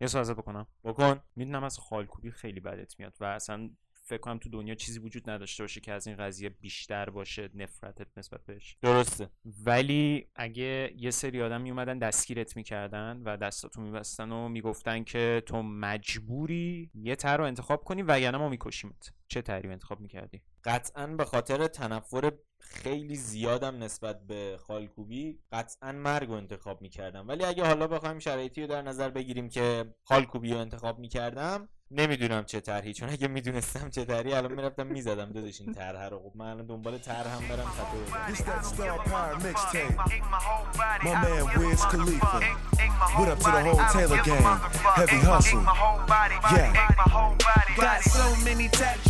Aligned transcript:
یه 0.00 0.06
سوال 0.06 0.34
بکنم. 0.34 0.66
بکن. 0.84 1.20
می‌دونم 1.36 1.64
از 1.64 1.78
خالکوبی 1.78 2.30
خیلی 2.30 2.60
بدت 2.60 2.98
میاد 2.98 3.16
و 3.20 3.24
اصلا 3.24 3.70
فکر 3.92 4.20
کنم 4.20 4.38
تو 4.38 4.48
دنیا 4.48 4.74
چیزی 4.74 4.98
وجود 4.98 5.30
نداشته 5.30 5.62
باشه 5.62 5.80
که 5.80 5.92
از 5.92 6.06
این 6.06 6.16
قضیه 6.16 6.48
بیشتر 6.48 7.10
باشه 7.10 7.50
نفرتت 7.54 8.06
نسبت 8.16 8.46
بهش. 8.46 8.76
درسته. 8.82 9.30
ولی 9.64 10.28
اگه 10.36 10.92
یه 10.96 11.10
سری 11.10 11.42
آدم 11.42 11.60
میومدن 11.60 11.98
دستگیرت 11.98 12.56
می‌کردن 12.56 13.22
و 13.24 13.36
دستاتو 13.36 13.80
میبستن 13.80 14.32
و 14.32 14.48
می‌گفتن 14.48 15.04
که 15.04 15.42
تو 15.46 15.62
مجبوری 15.62 16.90
یه 16.94 17.16
تر 17.16 17.36
رو 17.36 17.44
انتخاب 17.44 17.84
کنی 17.84 18.02
وگرنه 18.02 18.38
ما 18.38 18.48
میکشیمت. 18.48 19.12
چه 19.28 19.42
تری 19.42 19.68
انتخاب 19.68 20.00
می‌کردی؟ 20.00 20.42
قطعا 20.64 21.06
به 21.06 21.24
خاطر 21.24 21.66
تنفر 21.66 22.32
خیلی 22.60 23.16
زیادم 23.16 23.82
نسبت 23.82 24.26
به 24.26 24.58
خالکوبی 24.66 25.38
قطعا 25.52 25.92
مرگ 25.92 26.28
رو 26.28 26.34
انتخاب 26.34 26.82
می‌کردم. 26.82 27.28
ولی 27.28 27.44
اگه 27.44 27.66
حالا 27.66 27.86
بخوایم 27.86 28.18
شرایطی 28.18 28.60
رو 28.60 28.66
در 28.66 28.82
نظر 28.82 29.10
بگیریم 29.10 29.48
که 29.48 29.94
خالکوبی 30.04 30.52
رو 30.52 30.58
انتخاب 30.58 30.98
می‌کردم 30.98 31.68
نمی‌دونم 31.90 32.44
چه 32.44 32.60
طرحی 32.60 32.92
چون 32.92 33.08
اگه 33.08 33.28
می‌دونستم 33.28 33.90
چه 33.90 34.04
طرحی 34.04 34.32
الان 34.32 34.52
می‌رفتم 34.52 34.86
می‌زدم. 34.86 35.32
داداش 35.32 35.60
این 35.60 35.74
طرح 35.74 36.08
رو. 36.08 36.18
خب 36.18 36.32
من 36.36 36.46
الان 36.46 36.66
دنبال 36.66 36.98
طرح 36.98 37.36
هم 37.36 37.48
برم 37.48 37.66
خطا 37.66 37.98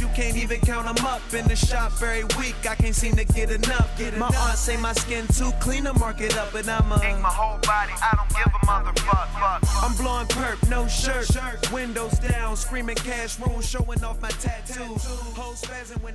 You 0.09 0.15
can't 0.15 0.37
even 0.37 0.61
count 0.61 0.87
them 0.87 1.07
up. 1.07 1.23
In 1.35 1.47
the 1.47 1.57
shop 1.57 1.93
every 2.01 2.25
week, 2.41 2.57
I 2.69 2.75
can't 2.75 2.95
seem 2.95 3.15
to 3.17 3.25
get 3.25 3.51
enough. 3.51 3.89
My 4.17 4.27
aunt 4.27 4.59
say 4.59 4.77
my 4.77 4.93
skin 4.95 5.27
too 5.39 5.53
clean 5.61 5.85
to 5.85 5.93
mark 5.99 6.21
it 6.21 6.37
up, 6.37 6.55
and 6.55 6.69
I'm 6.69 6.91
a. 6.93 6.97
my 7.21 7.29
whole 7.29 7.59
body, 7.73 7.93
I 8.09 8.13
don't 8.17 8.33
give 8.39 8.53
a 8.59 8.63
motherfuck. 8.71 9.29
I'm 9.85 9.95
blowing 9.97 10.27
perp, 10.29 10.59
no 10.71 10.87
shirt, 10.89 11.73
windows 11.73 12.19
down, 12.21 12.57
screaming 12.57 12.97
cash 12.97 13.39
room, 13.41 13.61
showing 13.61 14.03
off 14.03 14.21
my 14.23 14.31
tattoos. 14.31 15.07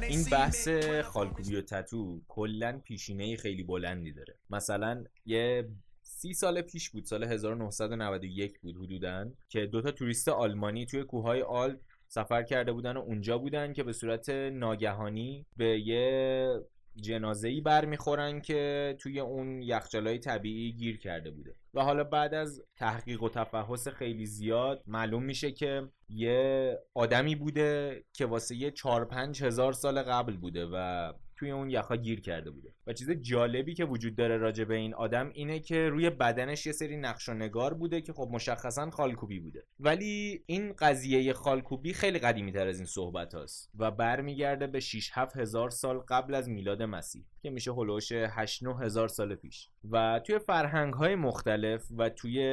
این 0.09 0.23
بحث. 0.31 0.67
خالکوبی 1.03 1.55
و 1.55 1.61
تتو 1.61 2.21
کلا 2.27 2.79
پیشینه 2.83 3.35
خیلی 3.35 3.63
بلندی 3.63 4.11
داره 4.11 4.35
مثلا 4.49 5.03
یه 5.25 5.69
سی 6.01 6.33
سال 6.33 6.61
پیش 6.61 6.89
بود 6.89 7.05
سال 7.05 7.23
1991 7.23 8.59
بود 8.59 8.75
حدودا 8.77 9.25
که 9.49 9.65
دوتا 9.65 9.91
توریست 9.91 10.29
آلمانی 10.29 10.85
توی 10.85 11.03
کوههای 11.03 11.41
آلپ 11.41 11.79
سفر 12.13 12.43
کرده 12.43 12.71
بودن 12.71 12.97
و 12.97 12.99
اونجا 12.99 13.37
بودن 13.37 13.73
که 13.73 13.83
به 13.83 13.93
صورت 13.93 14.29
ناگهانی 14.29 15.45
به 15.57 15.79
یه 15.79 16.59
جنازه 16.95 17.47
ای 17.47 17.61
برمیخورن 17.61 18.41
که 18.41 18.95
توی 18.99 19.19
اون 19.19 19.61
یخچالای 19.61 20.19
طبیعی 20.19 20.71
گیر 20.71 20.97
کرده 20.97 21.31
بوده. 21.31 21.55
و 21.73 21.81
حالا 21.81 22.03
بعد 22.03 22.33
از 22.33 22.63
تحقیق 22.75 23.23
و 23.23 23.29
تفحص 23.29 23.87
خیلی 23.87 24.25
زیاد 24.25 24.83
معلوم 24.87 25.23
میشه 25.23 25.51
که 25.51 25.89
یه 26.09 26.79
آدمی 26.93 27.35
بوده 27.35 28.03
که 28.13 28.25
واسه 28.25 28.55
یه 28.55 28.71
4 28.71 29.05
5 29.05 29.43
هزار 29.43 29.73
سال 29.73 30.01
قبل 30.01 30.37
بوده 30.37 30.65
و 30.73 31.13
توی 31.35 31.51
اون 31.51 31.69
یخا 31.69 31.95
گیر 31.95 32.21
کرده 32.21 32.51
بوده. 32.51 32.73
و 32.87 32.93
چیز 32.93 33.11
جالبی 33.11 33.73
که 33.73 33.85
وجود 33.85 34.15
داره 34.15 34.37
راجع 34.37 34.63
به 34.63 34.75
این 34.75 34.93
آدم 34.93 35.29
اینه 35.33 35.59
که 35.59 35.89
روی 35.89 36.09
بدنش 36.09 36.65
یه 36.65 36.71
سری 36.71 36.97
نقش 36.97 37.29
و 37.29 37.33
نگار 37.33 37.73
بوده 37.73 38.01
که 38.01 38.13
خب 38.13 38.29
مشخصا 38.31 38.89
خالکوبی 38.89 39.39
بوده. 39.39 39.63
ولی 39.79 40.43
این 40.45 40.73
قضیه 40.73 41.33
خالکوبی 41.33 41.93
خیلی 41.93 42.19
قدیمی 42.19 42.51
تر 42.51 42.67
از 42.67 42.77
این 42.77 42.85
صحبت 42.85 43.33
هاست 43.35 43.71
و 43.77 43.91
برمیگرده 43.91 44.67
به 44.67 44.79
6 44.79 45.09
7 45.13 45.37
هزار 45.37 45.69
سال 45.69 45.97
قبل 45.97 46.35
از 46.35 46.49
میلاد 46.49 46.83
مسیح 46.83 47.25
که 47.41 47.49
میشه 47.49 47.71
هلوش 47.71 48.11
8 48.11 48.63
9 48.63 48.75
هزار 48.77 49.07
سال 49.07 49.35
پیش. 49.35 49.69
و 49.91 50.21
توی 50.25 50.39
فرهنگ 50.39 50.93
های 50.93 51.15
مختلف 51.15 51.85
و 51.97 52.09
توی 52.09 52.43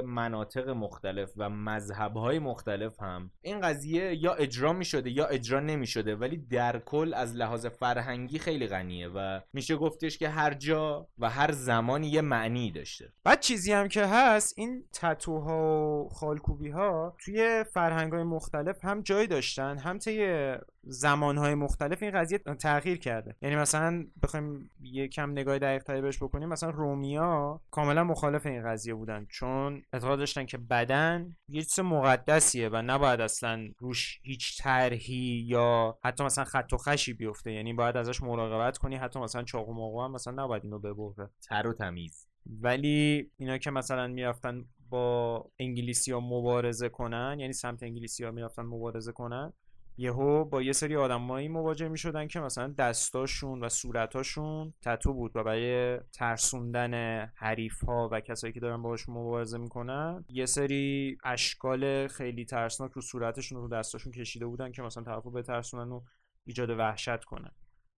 مناطق 0.00 0.68
مختلف 0.68 1.32
و 1.36 1.50
مذهب 1.50 2.16
های 2.16 2.38
مختلف 2.38 3.00
هم 3.00 3.30
این 3.42 3.60
قضیه 3.60 4.14
یا 4.22 4.34
اجرا 4.34 4.72
می 4.72 4.84
شده 4.84 5.10
یا 5.10 5.26
اجرا 5.26 5.60
نمی 5.60 5.86
شده 5.86 6.16
ولی 6.16 6.36
در 6.36 6.78
کل 6.78 7.14
از 7.14 7.36
لحاظ 7.36 7.66
فرهنگی 7.66 8.38
خیلی 8.38 8.66
غنیه 8.66 9.08
و 9.08 9.40
میشه 9.52 9.76
گفتش 9.80 10.18
که 10.18 10.28
هر 10.28 10.54
جا 10.54 11.08
و 11.18 11.30
هر 11.30 11.52
زمانی 11.52 12.08
یه 12.08 12.20
معنی 12.20 12.70
داشته. 12.70 13.12
بعد 13.24 13.40
چیزی 13.40 13.72
هم 13.72 13.88
که 13.88 14.06
هست 14.06 14.54
این 14.56 14.84
تتوها 14.92 16.04
و 16.04 16.08
خالکوبی 16.08 16.70
ها 16.70 17.16
توی 17.24 17.64
فرهنگ 17.72 18.12
های 18.12 18.22
مختلف 18.22 18.84
هم 18.84 19.02
جای 19.02 19.26
داشتن 19.26 19.78
هم 19.78 19.98
طی 19.98 20.52
زمان 20.82 21.38
های 21.38 21.54
مختلف 21.54 22.02
این 22.02 22.12
قضیه 22.12 22.38
تغییر 22.38 22.98
کرده. 22.98 23.36
یعنی 23.42 23.56
مثلا 23.56 24.06
بخوایم 24.22 24.70
یه 24.80 25.08
کم 25.08 25.30
نگاه 25.30 25.58
دقیق 25.58 25.82
تری 25.82 26.00
بهش 26.00 26.22
بکنیم 26.22 26.48
مثلا 26.48 26.70
رومیا 26.70 27.60
کاملا 27.70 28.04
مخالف 28.04 28.46
این 28.46 28.64
قضیه 28.64 28.94
بودن 28.94 29.26
چون 29.28 29.82
اعتقاد 29.92 30.18
داشتن 30.18 30.46
که 30.46 30.58
بدن 30.58 31.36
یه 31.48 31.62
چیز 31.62 31.80
مقدسیه 31.80 32.68
و 32.68 32.82
نباید 32.82 33.20
اصلا 33.20 33.68
روش 33.78 34.20
هیچ 34.22 34.62
طرحی 34.62 35.44
یا 35.46 35.98
حتی 36.04 36.24
مثلا 36.24 36.44
خط 36.44 36.72
و 36.72 36.76
خشی 36.76 37.12
بیفته. 37.12 37.52
یعنی 37.52 37.72
باید 37.72 37.96
ازش 37.96 38.22
مراقبت 38.22 38.78
کنی 38.78 38.96
حتی 38.96 39.20
مثلا 39.20 39.42
چاقو 39.42 39.72
موقع 39.72 40.04
هم 40.04 40.12
مثلا 40.12 40.44
نباید 40.44 40.64
اینو 40.64 40.78
ببره. 40.78 41.30
تر 41.42 41.66
و 41.66 41.72
تمیز. 41.72 42.26
ولی 42.46 43.30
اینا 43.36 43.58
که 43.58 43.70
مثلا 43.70 44.06
می‌رفتن 44.06 44.64
با 44.90 45.44
انگلیسی 45.58 46.12
ها 46.12 46.20
مبارزه 46.20 46.88
کنن 46.88 47.36
یعنی 47.38 47.52
سمت 47.52 47.82
انگلیسی 47.82 48.24
ها 48.24 48.30
می‌رفتن 48.30 48.62
مبارزه 48.62 49.12
کنن 49.12 49.52
یهو 49.96 50.44
با 50.44 50.62
یه 50.62 50.72
سری 50.72 50.96
آدمایی 50.96 51.48
مواجه 51.48 51.88
می‌شدن 51.88 52.26
که 52.26 52.40
مثلا 52.40 52.74
دستاشون 52.78 53.64
و 53.64 53.68
صورتاشون 53.68 54.74
تتو 54.82 55.14
بود 55.14 55.36
و 55.36 55.44
برای 55.44 55.98
ترسوندن 56.12 57.24
حریف 57.34 57.84
ها 57.84 58.08
و 58.12 58.20
کسایی 58.20 58.52
که 58.52 58.60
دارن 58.60 58.82
باهاشون 58.82 59.14
مبارزه 59.14 59.58
می‌کنن 59.58 60.24
یه 60.28 60.46
سری 60.46 61.18
اشکال 61.24 62.08
خیلی 62.08 62.44
ترسناک 62.44 62.92
رو 62.92 63.02
صورتشون 63.02 63.58
و 63.58 63.60
رو 63.60 63.68
دستاشون 63.68 64.12
کشیده 64.12 64.46
بودن 64.46 64.72
که 64.72 64.82
مثلا 64.82 65.02
طرفو 65.04 65.30
بترسونن 65.30 65.92
و 65.92 66.00
ایجاد 66.44 66.70
وحشت 66.70 67.24
کنن. 67.24 67.50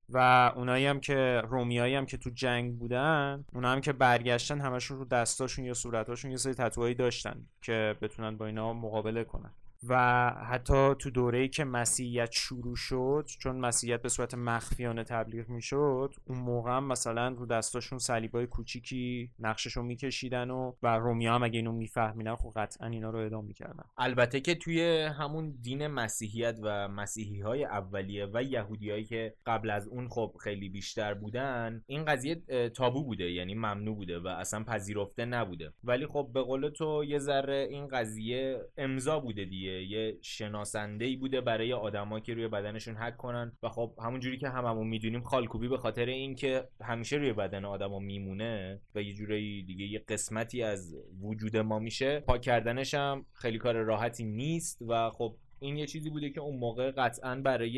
و 0.09 0.53
اونایی 0.57 0.87
هم 0.87 1.01
که 1.01 1.43
رومیایی 1.49 1.95
هم 1.95 2.07
که 2.07 2.17
تو 2.17 2.31
جنگ 2.31 2.79
بودن 2.79 3.45
اونا 3.53 3.73
هم 3.73 3.81
که 3.81 3.93
برگشتن 3.93 4.61
همشون 4.61 4.99
رو 4.99 5.05
دستاشون 5.05 5.65
یا 5.65 5.75
صورتاشون 5.75 6.31
یه 6.31 6.37
سری 6.37 6.55
تتوهایی 6.55 6.95
داشتن 6.95 7.47
که 7.63 7.97
بتونن 8.03 8.37
با 8.37 8.47
اینا 8.47 8.73
مقابله 8.73 9.25
کنن. 9.25 9.51
و 9.89 10.31
حتی 10.49 10.95
تو 10.99 11.11
دوره‌ای 11.11 11.49
که 11.49 11.65
مسیحیت 11.65 12.33
شروع 12.33 12.77
شد 12.77 13.27
چون 13.39 13.57
مسیحیت 13.57 14.03
به 14.03 14.09
صورت 14.09 14.35
مخفیانه 14.35 15.05
تبلیغ 15.05 15.49
می‌شد 15.49 16.15
اون 16.27 16.39
موقع 16.39 16.71
هم 16.71 16.85
مثلا 16.85 17.29
رو 17.29 17.47
دستاشون 17.47 17.99
صلیبای 17.99 18.47
کوچیکی 18.47 19.31
نقششو 19.39 19.83
میکشیدن 19.83 20.51
و 20.51 20.73
و 20.83 20.99
رومیا 20.99 21.35
هم 21.35 21.43
اگه 21.43 21.57
اینو 21.57 21.73
میفهمیدن 21.73 22.35
خب 22.35 22.53
قطعا 22.57 22.89
اینا 22.89 23.11
رو 23.11 23.19
اعدام 23.19 23.45
می‌کردن. 23.45 23.85
البته 23.99 24.41
که 24.41 24.55
توی 24.55 25.03
همون 25.03 25.55
دین 25.63 25.87
مسیحیت 25.87 26.59
و 26.63 26.89
مسیحی 26.89 27.41
های 27.41 27.65
اولیه 27.65 28.29
و 28.35 28.43
یهودی 28.43 28.91
هایی 28.91 29.05
که 29.05 29.35
قبل 29.47 29.71
از 29.71 29.89
اون 29.89 30.09
خب 30.09 30.35
خیلی 30.41 30.69
بیشتر 30.69 31.15
بودن 31.15 31.83
این 31.87 32.05
قضیه 32.05 32.43
تابو 32.77 33.05
بوده 33.05 33.31
یعنی 33.31 33.55
ممنوع 33.55 33.97
بوده 33.97 34.19
و 34.19 34.29
اصلا 34.29 34.65
پذیرفته 34.65 35.25
نبوده. 35.25 35.73
ولی 35.85 36.07
خب 36.07 36.31
به 36.35 36.43
قول 36.43 36.69
تو 36.69 37.05
یه 37.05 37.19
ذره 37.19 37.67
این 37.71 37.89
قضیه 37.89 38.61
امضا 38.77 39.21
بوده 39.21 39.45
دیگه. 39.45 39.72
یه 39.73 40.19
شناسنده 40.23 41.05
ای 41.05 41.17
بوده 41.17 41.41
برای 41.41 41.73
آدما 41.73 42.21
که 42.21 42.35
روی 42.35 42.49
بدنشون 42.49 42.97
حک 42.97 43.17
کنن. 43.17 43.53
و 43.63 43.69
خب 43.69 43.95
همون 44.03 44.21
جوری 44.21 44.39
که 44.39 44.49
هممون 44.49 44.87
می‌دونیم 44.87 45.23
خالکوبی 45.23 45.69
به 45.69 45.79
خاطر 45.79 46.07
اینکه 46.07 46.69
همیشه 46.81 47.17
روی 47.17 47.33
بدن 47.33 47.65
آدما 47.65 47.99
میمونه 47.99 48.81
و 48.95 49.03
یه 49.03 49.15
جوری 49.15 49.63
دیگه 49.63 49.87
یه 49.87 49.99
قسمتی 50.09 50.63
از 50.63 50.97
وجود 51.23 51.57
ما 51.57 51.79
میشه 51.79 52.21
پاک 52.21 52.41
کردنش 52.41 52.95
هم 52.95 53.27
خیلی 53.33 53.59
کار 53.59 53.75
راحتی 53.75 54.25
نیست. 54.25 54.83
و 54.89 55.11
خب 55.11 55.37
این 55.63 55.77
یه 55.77 55.87
چیزی 55.87 56.11
بوده 56.11 56.31
که 56.31 56.41
اون 56.41 56.59
موقع 56.59 56.91
قطعا 56.91 57.35
برای 57.35 57.71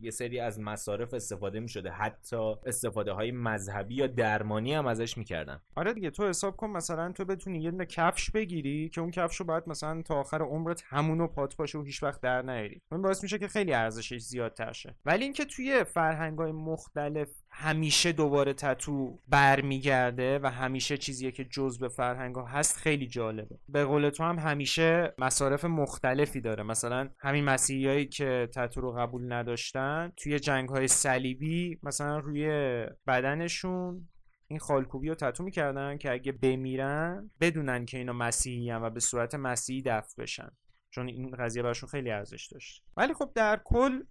یه 0.00 0.10
سری 0.10 0.40
از 0.40 0.60
مصارف 0.60 1.14
استفاده 1.14 1.60
می 1.60 1.68
شده 1.68 1.90
حتی 1.90 2.54
استفاده 2.66 3.12
های 3.12 3.30
مذهبی 3.30 3.94
یا 3.94 4.06
درمانی 4.06 4.74
هم 4.74 4.86
ازش 4.86 5.18
می‌کردن. 5.18 5.60
آره 5.76 5.92
دیگه 5.92 6.10
تو 6.10 6.28
حساب 6.28 6.56
کن 6.56 6.70
مثلا 6.70 7.12
تو 7.12 7.24
بتونی 7.24 7.62
یه 7.62 7.70
دونه 7.70 7.86
کفش 7.86 8.30
بگیری 8.30 8.88
که 8.88 9.00
اون 9.00 9.10
کفش 9.10 9.36
رو 9.36 9.46
باید 9.46 9.64
مثلا 9.66 10.02
تا 10.02 10.20
آخر 10.20 10.42
عمرت 10.42 10.82
همونو 10.86 11.26
پات 11.26 11.56
باشه 11.56 11.78
و 11.78 11.82
هیچ 11.82 12.02
وقت 12.02 12.20
در 12.20 12.42
نیاری. 12.42 12.80
این 12.92 13.02
باعث 13.02 13.22
میشه 13.22 13.38
که 13.38 13.48
خیلی 13.48 13.72
ارزشش 13.72 14.18
زیادتر 14.18 14.72
شه. 14.72 14.94
ولی 15.04 15.24
اینکه 15.24 15.44
توی 15.44 15.84
فرهنگ‌های 15.84 16.52
مختلف 16.52 17.39
همیشه 17.52 18.12
دوباره 18.12 18.52
تتو 18.52 19.18
برمیگرده 19.28 20.38
و 20.38 20.46
همیشه 20.46 20.96
چیزیه 20.98 21.30
که 21.30 21.44
جزء 21.44 21.88
فرهنگ 21.88 22.34
ها 22.34 22.46
هست 22.46 22.76
خیلی 22.76 23.06
جالبه. 23.06 23.58
به 23.68 23.84
قول 23.84 24.10
تو 24.10 24.24
هم 24.24 24.38
همیشه 24.38 25.14
مصارف 25.18 25.64
مختلفی 25.64 26.40
داره. 26.40 26.62
مثلا 26.62 27.08
همین 27.18 27.44
مسیحیایی 27.44 28.06
که 28.06 28.48
تتو 28.54 28.80
رو 28.80 28.92
قبول 28.92 29.32
نداشتن 29.32 30.12
توی 30.16 30.38
جنگ 30.38 30.68
های 30.68 30.88
صلیبی 30.88 31.78
مثلا 31.82 32.18
روی 32.18 32.46
بدنشون 33.06 34.08
این 34.48 34.58
خالکوبی 34.58 35.08
رو 35.08 35.14
تتو 35.14 35.44
می‌کردن 35.44 35.98
که 35.98 36.12
اگه 36.12 36.32
بمیرن 36.32 37.30
بدونن 37.40 37.86
که 37.86 37.98
اینا 37.98 38.12
مسیحی 38.12 38.72
و 38.72 38.90
به 38.90 39.00
صورت 39.00 39.34
مسیحی 39.34 39.82
دفن 39.82 40.22
بشن. 40.22 40.50
چون 40.90 41.08
این 41.08 41.30
قضیه 41.38 41.62
براشون 41.62 41.88
خیلی 41.88 42.10
ارزش 42.10 42.46
داشت. 42.52 42.82
ولی 42.96 43.14
خب 43.14 43.32
در 43.34 43.60
کل 43.64 44.02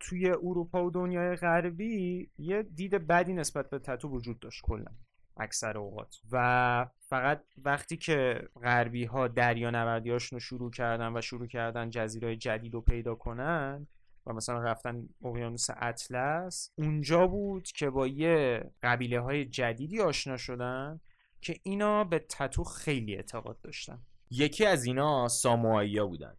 توی 0.00 0.30
اروپا 0.30 0.84
و 0.84 0.90
دنیای 0.90 1.36
غربی 1.36 2.30
یه 2.38 2.62
دید 2.62 3.06
بدی 3.06 3.32
نسبت 3.32 3.70
به 3.70 3.78
تتو 3.78 4.08
وجود 4.08 4.40
داشت 4.40 4.62
کلا 4.62 4.90
اکثر 5.38 5.78
اوقات. 5.78 6.16
و 6.32 6.86
فقط 7.00 7.44
وقتی 7.64 7.96
که 7.96 8.48
غربی 8.62 9.04
ها 9.04 9.28
دریا 9.28 9.70
نوردیاشون 9.70 10.36
رو 10.36 10.40
شروع 10.40 10.70
کردن 10.70 11.16
و 11.16 11.20
شروع 11.20 11.46
کردن 11.46 11.90
جزیره 11.90 12.36
جدید 12.36 12.74
رو 12.74 12.80
پیدا 12.80 13.14
کنن 13.14 13.86
و 14.26 14.32
مثلا 14.32 14.58
رفتن 14.58 15.08
اقیانوس 15.24 15.66
اطلس 15.76 16.72
اونجا 16.78 17.26
بود 17.26 17.64
که 17.64 17.90
با 17.90 18.06
یه 18.06 18.64
قبیله 18.82 19.20
های 19.20 19.44
جدیدی 19.44 20.00
آشنا 20.00 20.36
شدن 20.36 21.00
که 21.40 21.60
اینا 21.62 22.04
به 22.04 22.18
تتو 22.18 22.64
خیلی 22.64 23.16
اعتقاد 23.16 23.60
داشتن. 23.60 23.98
یکی 24.30 24.66
از 24.66 24.84
اینا 24.84 25.28
ساموایی 25.28 26.00
بودن. 26.00 26.36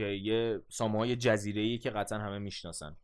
که 0.00 0.06
یه 0.06 0.60
ساموهای 0.68 1.16
جزیره 1.16 1.78
که 1.78 1.90
قطعا 1.90 2.18
همه 2.18 2.38
می‌شناسن. 2.38 2.96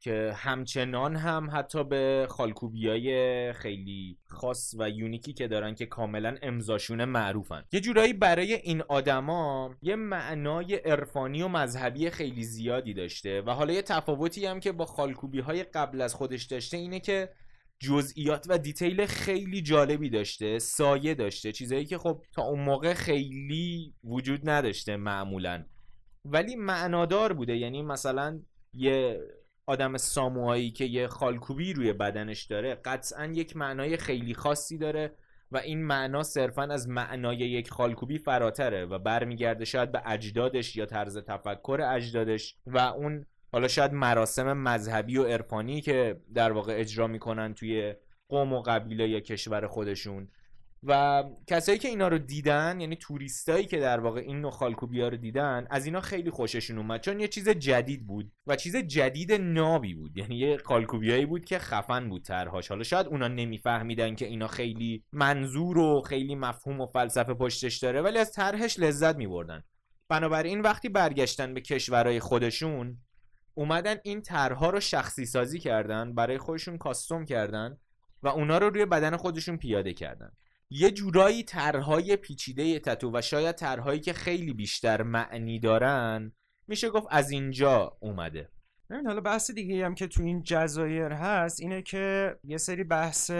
که 0.00 0.32
همچنان 0.36 1.16
هم 1.16 1.50
حتی 1.52 1.84
به 1.84 2.26
خالکوبیای 2.30 3.52
خیلی 3.52 4.18
خاص 4.26 4.74
و 4.78 4.90
یونیکی 4.90 5.32
که 5.32 5.48
دارن 5.48 5.74
که 5.74 5.86
کاملا 5.86 6.36
امضاشون 6.42 7.04
معروفن. 7.04 7.64
یه 7.72 7.80
جورایی 7.80 8.12
برای 8.12 8.54
این 8.54 8.82
آدما 8.88 9.74
یه 9.82 9.96
معنای 9.96 10.74
عرفانی 10.74 11.42
و 11.42 11.48
مذهبی 11.48 12.10
خیلی 12.10 12.42
زیادی 12.42 12.94
داشته 12.94 13.42
و 13.42 13.50
حالا 13.50 13.72
یه 13.72 13.82
تفاوتی 13.82 14.46
هم 14.46 14.60
که 14.60 14.72
با 14.72 14.84
خالکوبی 14.84 15.40
های 15.40 15.62
قبل 15.62 16.00
از 16.00 16.14
خودش 16.14 16.44
داشته 16.44 16.76
اینه 16.76 17.00
که 17.00 17.30
جزئیات 17.78 18.46
و 18.48 18.58
دیتیل 18.58 19.06
خیلی 19.06 19.62
جالبی 19.62 20.10
داشته 20.10 20.58
سایه 20.58 21.14
داشته 21.14 21.52
چیزایی 21.52 21.84
که 21.84 21.98
خب 21.98 22.22
تا 22.32 22.42
اون 22.42 22.60
موقع 22.60 22.94
خیلی 22.94 23.94
وجود 24.04 24.50
نداشته 24.50 24.96
معمولا. 24.96 25.64
ولی 26.32 26.56
معنادار 26.56 27.32
بوده. 27.32 27.56
یعنی 27.56 27.82
مثلا 27.82 28.40
یه 28.74 29.20
آدم 29.66 29.96
ساموایی 29.96 30.70
که 30.70 30.84
یه 30.84 31.06
خالکوبی 31.06 31.72
روی 31.72 31.92
بدنش 31.92 32.42
داره 32.42 32.74
قطعا 32.74 33.26
یک 33.26 33.56
معنای 33.56 33.96
خیلی 33.96 34.34
خاصی 34.34 34.78
داره 34.78 35.14
و 35.52 35.56
این 35.56 35.84
معنا 35.84 36.22
صرفا 36.22 36.62
از 36.62 36.88
معنای 36.88 37.36
یک 37.36 37.70
خالکوبی 37.70 38.18
فراتره 38.18 38.84
و 38.84 38.98
برمیگرده 38.98 39.64
شاید 39.64 39.92
به 39.92 40.02
اجدادش 40.06 40.76
یا 40.76 40.86
طرز 40.86 41.18
تفکر 41.18 41.80
اجدادش 41.92 42.56
و 42.66 42.78
اون 42.78 43.26
حالا 43.52 43.68
شاید 43.68 43.92
مراسم 43.92 44.52
مذهبی 44.52 45.16
و 45.16 45.24
عرفانی 45.24 45.80
که 45.80 46.20
در 46.34 46.52
واقع 46.52 46.74
اجرا 46.76 47.06
می‌کنن 47.06 47.54
توی 47.54 47.94
قوم 48.28 48.52
و 48.52 48.62
قبیله 48.62 49.08
یا 49.08 49.20
کشور 49.20 49.66
خودشون. 49.66 50.28
و 50.82 51.24
کسایی 51.46 51.78
که 51.78 51.88
اینا 51.88 52.08
رو 52.08 52.18
دیدن 52.18 52.80
یعنی 52.80 52.96
توریستایی 52.96 53.66
که 53.66 53.78
در 53.80 54.00
واقع 54.00 54.20
این 54.20 54.40
نوع 54.40 54.74
رو 55.10 55.16
دیدن 55.16 55.66
از 55.70 55.86
اینا 55.86 56.00
خیلی 56.00 56.30
خوششون 56.30 56.78
اومد. 56.78 57.00
چون 57.00 57.20
یه 57.20 57.28
چیز 57.28 57.48
جدید 57.48 58.06
بود 58.06 58.32
و 58.46 58.56
چیز 58.56 58.76
جدید 58.76 59.32
نابی 59.32 59.94
بود. 59.94 60.18
یعنی 60.18 60.36
یه 60.36 60.56
خالکوبیایی 60.56 61.26
بود 61.26 61.44
که 61.44 61.58
خفن 61.58 62.08
بود 62.08 62.22
ترهاش 62.22 62.68
حالا 62.68 62.82
شاید 62.82 63.06
اونا 63.06 63.28
نمیفهمیدن 63.28 64.14
که 64.14 64.26
اینا 64.26 64.46
خیلی 64.46 65.04
منظور 65.12 65.78
و 65.78 66.00
خیلی 66.00 66.34
مفهوم 66.34 66.80
و 66.80 66.86
فلسفه 66.86 67.34
پشتش 67.34 67.78
داره 67.78 68.02
ولی 68.02 68.18
از 68.18 68.32
طرحش 68.32 68.78
لذت 68.78 69.16
میبردن. 69.16 69.62
بنابراین 70.08 70.60
وقتی 70.60 70.88
برگشتن 70.88 71.54
به 71.54 71.60
کشورهای 71.60 72.20
خودشون 72.20 72.98
اومدن 73.54 73.96
این 74.02 74.22
طرحها 74.22 74.70
رو 74.70 74.80
شخصی 74.80 75.26
سازی 75.26 75.58
کردن 75.58 76.14
برای 76.14 76.38
خودشون 76.38 76.78
کاستوم 76.78 77.24
کردن 77.24 77.78
و 78.22 78.28
اونا 78.28 78.58
رو 78.58 78.70
روی 78.70 78.86
بدن 78.86 79.16
خودشون 79.16 79.56
پیاده 79.56 79.92
کردن. 79.92 80.32
یه 80.70 80.90
جورایی 80.90 81.42
طرحهای 81.42 82.16
پیچیده 82.16 82.78
تتو 82.78 83.10
و 83.14 83.20
شاید 83.22 83.56
طرحهایی 83.56 84.00
که 84.00 84.12
خیلی 84.12 84.54
بیشتر 84.54 85.02
معنی 85.02 85.60
دارن 85.60 86.32
میشه 86.66 86.90
گفت 86.90 87.06
از 87.10 87.30
اینجا 87.30 87.96
اومده. 88.00 88.48
ببین 88.90 89.06
حالا 89.06 89.20
بحث 89.20 89.50
دیگه 89.50 89.84
هم 89.84 89.94
که 89.94 90.06
تو 90.06 90.22
این 90.22 90.42
جزایر 90.42 91.12
هست 91.12 91.60
اینه 91.60 91.82
که 91.82 92.36
یه 92.44 92.56
سری 92.56 92.84
بحث 92.84 93.30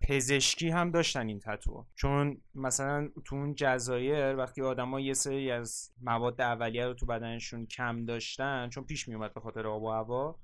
پزشکی 0.00 0.68
هم 0.68 0.90
داشتن 0.90 1.28
این 1.28 1.40
تتو. 1.40 1.86
چون 1.94 2.40
مثلا 2.54 3.08
تو 3.24 3.36
اون 3.36 3.54
جزایر 3.54 4.36
وقتی 4.36 4.62
آدما 4.62 5.00
یه 5.00 5.14
سری 5.14 5.50
از 5.50 5.92
مواد 6.02 6.40
اولیه 6.40 6.86
رو 6.86 6.94
تو 6.94 7.06
بدنشون 7.06 7.66
کم 7.66 8.04
داشتن 8.04 8.68
چون 8.68 8.84
پیش 8.84 9.08
میومد 9.08 9.34
به 9.34 9.40
خاطر 9.40 9.66
آب 9.66 9.82
و 9.82 9.90
هوا 9.90 10.38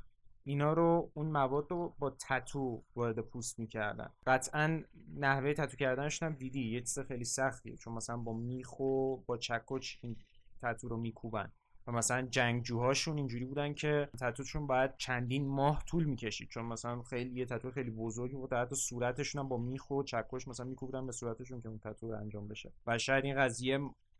اینا 0.44 0.72
رو 0.72 1.10
اون 1.14 1.26
مواد 1.26 1.70
رو 1.70 1.94
با 1.98 2.10
تتو 2.10 2.82
وارد 2.96 3.20
پوست 3.20 3.58
می‌کردن. 3.58 4.10
قطعا 4.26 4.82
نحوه 5.16 5.52
تتو 5.52 5.76
کردنشون 5.76 6.28
هم 6.28 6.34
دیدی 6.34 6.70
یه 6.70 6.80
چیز 6.80 6.98
خیلی 6.98 7.24
سختیه. 7.24 7.76
چون 7.76 7.94
مثلا 7.94 8.16
با 8.16 8.32
میخ 8.32 8.80
و 8.80 9.16
با 9.16 9.36
چکش 9.36 9.98
این 10.02 10.16
تتو 10.62 10.88
رو 10.88 10.96
میکوبن. 10.96 11.52
و 11.86 11.92
مثلا 11.92 12.22
جنگجوهاشون 12.22 13.16
اینجوری 13.16 13.44
بودن 13.44 13.74
که 13.74 14.08
تتوشون 14.20 14.66
باید 14.66 14.96
چندین 14.96 15.48
ماه 15.48 15.84
طول 15.84 16.04
می‌کشید. 16.04 16.48
چون 16.48 16.64
مثلا 16.64 17.02
خیلی 17.02 17.40
یه 17.40 17.46
تتو 17.46 17.70
خیلی 17.70 17.90
بزرگی 17.90 18.34
بود 18.34 18.52
حتی 18.52 18.74
صورتشون 18.74 19.42
هم 19.42 19.48
با 19.48 19.56
میخ 19.56 19.90
و 19.90 20.02
چکش 20.02 20.48
مثلا 20.48 20.66
میکوبیدن 20.66 21.06
به 21.06 21.12
صورتشون 21.12 21.60
که 21.60 21.68
اون 21.68 21.78
تتو 21.78 22.08
رو 22.08 22.18
انجام 22.18 22.48
بشه. 22.48 22.72
و 22.86 22.98
شاید 22.98 23.24
این 23.24 23.36
قضیه 23.36 23.78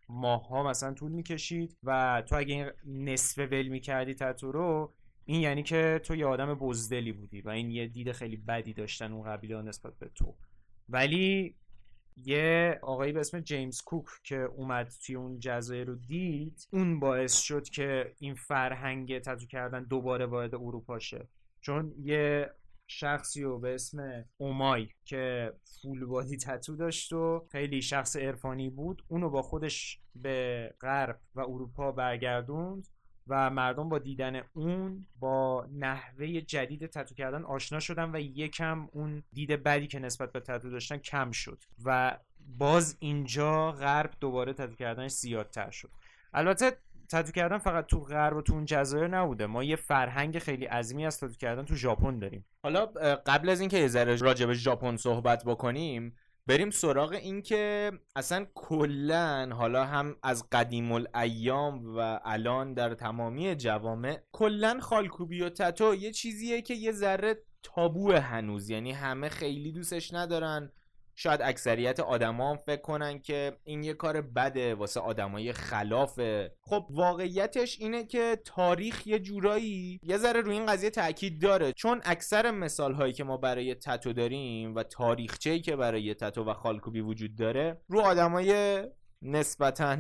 ماه 0.08 0.48
ها 0.48 0.62
مثلا 0.62 0.94
طول 0.94 1.12
می‌کشید. 1.12 1.76
و 1.82 2.22
تو 2.26 2.36
اگه 2.36 2.54
این 2.54 2.70
نصف 3.04 3.38
ول 3.38 3.68
می‌کردی 3.68 4.14
تتو 4.14 4.52
رو 4.52 4.92
این 5.24 5.40
یعنی 5.40 5.62
که 5.62 6.00
تو 6.04 6.14
یه 6.16 6.26
آدم 6.26 6.54
بزدلی 6.54 7.12
بودی 7.12 7.40
و 7.40 7.48
این 7.48 7.70
یه 7.70 7.86
دید 7.86 8.12
خیلی 8.12 8.36
بدی 8.36 8.72
داشتن 8.72 9.12
اون 9.12 9.22
قبیله 9.22 9.62
نسبت 9.62 9.98
به 9.98 10.10
تو. 10.14 10.36
ولی 10.88 11.56
یه 12.16 12.78
آقایی 12.82 13.12
به 13.12 13.20
اسم 13.20 13.40
جیمز 13.40 13.82
کوک 13.82 14.06
که 14.24 14.36
اومد 14.36 14.92
توی 15.06 15.14
اون 15.14 15.38
جزایر 15.38 15.86
رو 15.86 15.94
دید 15.94 16.68
اون 16.70 17.00
باعث 17.00 17.40
شد 17.40 17.68
که 17.68 18.14
این 18.18 18.34
فرهنگ 18.34 19.18
تتو 19.18 19.46
کردن 19.46 19.84
دوباره 19.84 20.26
وارد 20.26 20.54
اروپا 20.54 20.98
شه. 20.98 21.28
چون 21.60 21.94
یه 21.98 22.50
شخصی 22.86 23.42
رو 23.42 23.58
به 23.58 23.74
اسم 23.74 24.24
اومای 24.36 24.88
که 25.04 25.52
فول 25.82 26.04
بادی 26.04 26.36
تتو 26.36 26.76
داشت 26.76 27.12
و 27.12 27.46
خیلی 27.52 27.82
شخص 27.82 28.16
عرفانی 28.16 28.70
بود 28.70 29.02
اونو 29.08 29.30
با 29.30 29.42
خودش 29.42 30.00
به 30.14 30.74
غرب 30.80 31.20
و 31.34 31.40
اروپا 31.40 31.92
برگردوند. 31.92 32.88
و 33.28 33.50
مردم 33.50 33.88
با 33.88 33.98
دیدن 33.98 34.42
اون 34.52 35.06
با 35.20 35.66
نحوه 35.72 36.40
جدید 36.40 36.86
تتو 36.86 37.14
کردن 37.14 37.44
آشنا 37.44 37.80
شدن 37.80 38.10
و 38.14 38.20
یکم 38.20 38.88
اون 38.92 39.22
دید 39.32 39.50
بدی 39.50 39.86
که 39.86 39.98
نسبت 39.98 40.32
به 40.32 40.40
تتو 40.40 40.70
داشتن 40.70 40.96
کم 40.96 41.30
شد 41.30 41.64
و 41.84 42.18
باز 42.58 42.96
اینجا 43.00 43.72
غرب 43.72 44.10
دوباره 44.20 44.52
تتو 44.52 44.74
کردنش 44.74 45.10
زیادتر 45.10 45.70
شد. 45.70 45.90
البته 46.34 46.72
تتو 47.08 47.32
کردن 47.32 47.58
فقط 47.58 47.86
تو 47.86 48.00
غرب 48.00 48.36
و 48.36 48.42
تو 48.42 48.52
اون 48.52 48.64
جزایر 48.64 49.06
نبوده. 49.08 49.46
ما 49.46 49.64
یه 49.64 49.76
فرهنگ 49.76 50.38
خیلی 50.38 50.64
عظیمی 50.64 51.06
از 51.06 51.20
تتو 51.20 51.34
کردن 51.34 51.64
تو 51.64 51.74
ژاپن 51.74 52.18
داریم. 52.18 52.44
حالا 52.62 52.86
قبل 53.26 53.48
از 53.48 53.60
اینکه 53.60 53.78
یه 53.78 53.88
ذره 53.88 54.16
راجع 54.16 54.46
به 54.46 54.54
ژاپن 54.54 54.96
صحبت 54.96 55.44
بکنیم 55.44 56.16
بریم 56.46 56.70
سراغ 56.70 57.12
این 57.12 57.42
که 57.42 57.92
اصلا 58.16 58.46
کلا 58.54 59.50
حالا 59.52 59.84
هم 59.84 60.16
از 60.22 60.50
قدیم 60.52 60.92
الایام 60.92 61.96
و 61.96 62.20
الان 62.24 62.74
در 62.74 62.94
تمامی 62.94 63.56
جوامع 63.56 64.20
کلا 64.32 64.80
خالکوبی 64.80 65.40
و 65.40 65.48
تتو 65.48 65.94
یه 65.94 66.12
چیزیه 66.12 66.62
که 66.62 66.74
یه 66.74 66.92
ذره 66.92 67.38
تابو 67.62 68.12
هنوز. 68.12 68.70
یعنی 68.70 68.92
همه 68.92 69.28
خیلی 69.28 69.72
دوستش 69.72 70.14
ندارن. 70.14 70.72
شاید 71.22 71.42
اکثریت 71.42 72.00
آدما 72.00 72.56
فکر 72.56 72.80
کنن 72.80 73.18
که 73.18 73.56
این 73.64 73.82
یه 73.82 73.94
کار 73.94 74.20
بده 74.20 74.74
واسه 74.74 75.00
آدمای 75.00 75.52
خلافه 75.52 76.52
خب 76.60 76.86
واقعیتش 76.90 77.80
اینه 77.80 78.04
که 78.04 78.38
تاریخ 78.44 79.06
یه 79.06 79.18
جورایی 79.18 80.00
یه 80.02 80.18
ذره 80.18 80.40
روی 80.40 80.54
این 80.54 80.66
قضیه 80.66 80.90
تاکید 80.90 81.42
داره. 81.42 81.72
چون 81.72 82.00
اکثر 82.04 82.50
مثال 82.50 82.94
هایی 82.94 83.12
که 83.12 83.24
ما 83.24 83.36
برای 83.36 83.74
تتو 83.74 84.12
داریم 84.12 84.74
و 84.74 84.82
تاریخچه‌ای 84.82 85.60
که 85.60 85.76
برای 85.76 86.14
تتو 86.14 86.44
و 86.44 86.54
خالکوبی 86.54 87.00
وجود 87.00 87.36
داره 87.36 87.80
رو 87.88 88.00
آدمای 88.00 88.82
نسبتا 89.22 89.96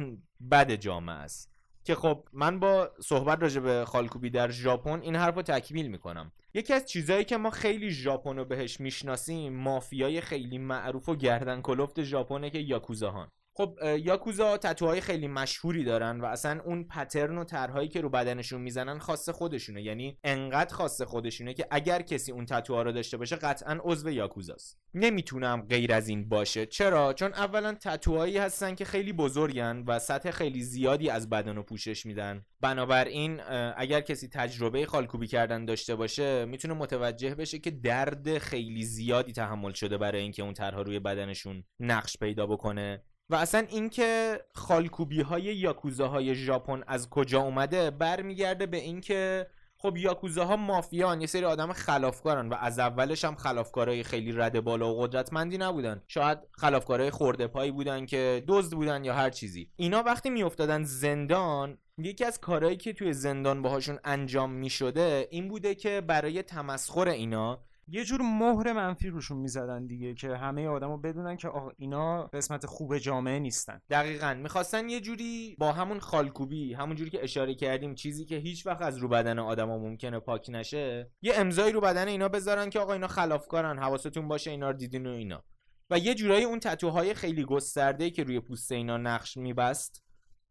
بد 0.50 0.72
جامعه 0.74 1.16
است. 1.16 1.51
که 1.84 1.94
خب 1.94 2.28
من 2.32 2.60
با 2.60 2.90
صحبت 3.00 3.42
راجع 3.42 3.60
به 3.60 3.84
خالکوبی 3.84 4.30
در 4.30 4.50
ژاپن 4.50 5.00
این 5.00 5.16
حرف 5.16 5.34
رو 5.34 5.42
تکمیل 5.42 5.88
می‌کنم. 5.88 6.32
یکی 6.54 6.72
از 6.72 6.86
چیزهایی 6.86 7.24
که 7.24 7.36
ما 7.36 7.50
خیلی 7.50 7.90
ژاپن 7.90 8.36
رو 8.36 8.44
بهش 8.44 8.80
می‌شناسیم 8.80 9.52
مافیای 9.52 10.20
خیلی 10.20 10.58
معروف 10.58 11.08
و 11.08 11.16
گردن 11.16 11.60
کلفت 11.60 12.02
ژاپنه 12.02 12.50
که 12.50 12.58
یاکوزاهان. 12.58 13.28
خب 13.54 13.78
یاکوزا 13.98 14.56
تتوهای 14.56 15.00
خیلی 15.00 15.28
مشهوری 15.28 15.84
دارن 15.84 16.20
و 16.20 16.24
اصلا 16.24 16.60
اون 16.64 16.84
پترن 16.84 17.38
و 17.38 17.44
طرحهایی 17.44 17.88
که 17.88 18.00
رو 18.00 18.08
بدنشون 18.08 18.60
می‌زنن 18.60 18.98
خاص 18.98 19.28
خودشونه. 19.28 19.82
یعنی 19.82 20.18
انقدر 20.24 20.74
خاص 20.74 21.02
خودشونه 21.02 21.54
که 21.54 21.66
اگر 21.70 22.02
کسی 22.02 22.32
اون 22.32 22.46
تتوها 22.46 22.82
رو 22.82 22.92
داشته 22.92 23.16
باشه 23.16 23.36
قطعا 23.36 23.78
عضو 23.84 24.10
یاکوزاست. 24.10 24.78
نمی‌تونم 24.94 25.66
غیر 25.68 25.92
از 25.92 26.08
این 26.08 26.28
باشه. 26.28 26.66
چرا؟ 26.66 27.12
چون 27.12 27.32
اولا 27.32 27.74
تتوهایی 27.74 28.38
هستن 28.38 28.74
که 28.74 28.84
خیلی 28.84 29.12
بزرگن 29.12 29.84
و 29.86 29.98
سطح 29.98 30.30
خیلی 30.30 30.62
زیادی 30.62 31.10
از 31.10 31.30
بدن 31.30 31.56
رو 31.56 31.62
پوشش 31.62 32.06
میدن. 32.06 32.44
بنابراین 32.60 33.40
اگر 33.76 34.00
کسی 34.00 34.28
تجربه 34.28 34.86
خالکوبی 34.86 35.26
کردن 35.26 35.64
داشته 35.64 35.94
باشه 35.94 36.44
می‌تونه 36.44 36.74
متوجه 36.74 37.34
بشه 37.34 37.58
که 37.58 37.70
درد 37.70 38.38
خیلی 38.38 38.82
زیادی 38.82 39.32
تحمل 39.32 39.72
شده 39.72 39.98
برای 39.98 40.22
اینکه 40.22 40.42
اون 40.42 40.54
طرحها 40.54 40.82
روی 40.82 40.98
بدنشون 40.98 41.64
نقش 41.80 42.16
پیدا 42.16 42.46
بکنه. 42.46 43.02
و 43.32 43.34
اصلا 43.34 43.66
اینکه 43.70 44.40
خالکوبی 44.54 45.20
های 45.20 45.42
یاکوزا 45.42 46.08
های 46.08 46.34
ژاپن 46.34 46.82
از 46.86 47.10
کجا 47.10 47.40
اومده 47.40 47.90
برمیگرده 47.90 48.66
به 48.66 48.76
اینکه 48.76 49.46
خب 49.76 49.96
یاکوزاها 49.96 50.56
مافیان 50.56 51.20
یه 51.20 51.26
سری 51.26 51.44
آدم 51.44 51.72
خلافکارن 51.72 52.48
و 52.48 52.54
از 52.54 52.78
اولش 52.78 53.24
هم 53.24 53.34
خلافکارای 53.34 54.02
خیلی 54.02 54.32
رد 54.32 54.60
بالا 54.60 54.94
و 54.94 55.02
قدرتمندی 55.02 55.58
نبودن. 55.58 56.02
شاید 56.08 56.38
خلافکارای 56.52 57.10
خورده 57.10 57.46
پایی 57.46 57.70
بودن 57.70 58.06
که 58.06 58.44
دزد 58.48 58.72
بودن 58.72 59.04
یا 59.04 59.14
هر 59.14 59.30
چیزی. 59.30 59.70
اینا 59.76 60.02
وقتی 60.02 60.30
میافتادن 60.30 60.82
زندان 60.82 61.78
یکی 61.98 62.24
از 62.24 62.40
کارهایی 62.40 62.76
که 62.76 62.92
توی 62.92 63.12
زندان 63.12 63.62
باهاشون 63.62 63.98
انجام 64.04 64.52
می‌شده 64.52 65.28
این 65.30 65.48
بوده 65.48 65.74
که 65.74 66.00
برای 66.00 66.42
تمسخر 66.42 67.08
اینا 67.08 67.64
یه 67.88 68.04
جور 68.04 68.20
مهر 68.22 68.72
منفی 68.72 69.08
روشون 69.08 69.38
می‌زدن 69.38 69.86
دیگه 69.86 70.14
که 70.14 70.36
همه 70.36 70.68
آدما 70.68 70.96
بدونن 70.96 71.36
که 71.36 71.48
آقا 71.48 71.70
اینا 71.76 72.22
قسمت 72.26 72.66
خوب 72.66 72.98
جامعه 72.98 73.38
نیستن. 73.38 73.80
دقیقا. 73.90 74.34
می‌خواستن 74.34 74.88
یه 74.88 75.00
جوری 75.00 75.56
با 75.58 75.72
همون 75.72 76.00
خالکوبی 76.00 76.74
همون 76.74 76.96
جوری 76.96 77.10
که 77.10 77.24
اشاره 77.24 77.54
کردیم 77.54 77.94
چیزی 77.94 78.24
که 78.24 78.36
هیچ 78.36 78.66
وقت 78.66 78.82
از 78.82 78.96
رو 78.96 79.08
بدن 79.08 79.38
آدما 79.38 79.78
ممکنه 79.78 80.18
پاک 80.20 80.46
نشه 80.50 81.10
یه 81.22 81.32
امضایی 81.36 81.72
رو 81.72 81.80
بدن 81.80 82.08
اینا 82.08 82.28
بذارن 82.28 82.70
که 82.70 82.80
آقا 82.80 82.92
اینا 82.92 83.06
خلافکارن 83.06 83.78
حواستون 83.78 84.28
باشه 84.28 84.50
اینا 84.50 84.70
رو 84.70 84.76
دیدین 84.76 85.06
و 85.06 85.10
اینا. 85.10 85.44
و 85.90 85.98
یه 85.98 86.14
جورایی 86.14 86.44
اون 86.44 86.60
تتوهای 86.60 87.14
خیلی 87.14 87.44
گسترده 87.44 88.10
که 88.10 88.24
روی 88.24 88.40
پوست 88.40 88.72
اینا 88.72 88.96
نقش 88.96 89.36
میبست 89.36 90.02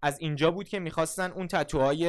از 0.01 0.19
اینجا 0.19 0.51
بود 0.51 0.67
که 0.67 0.79
می‌خواستن 0.79 1.31
اون 1.31 1.47
تتوهای 1.47 2.07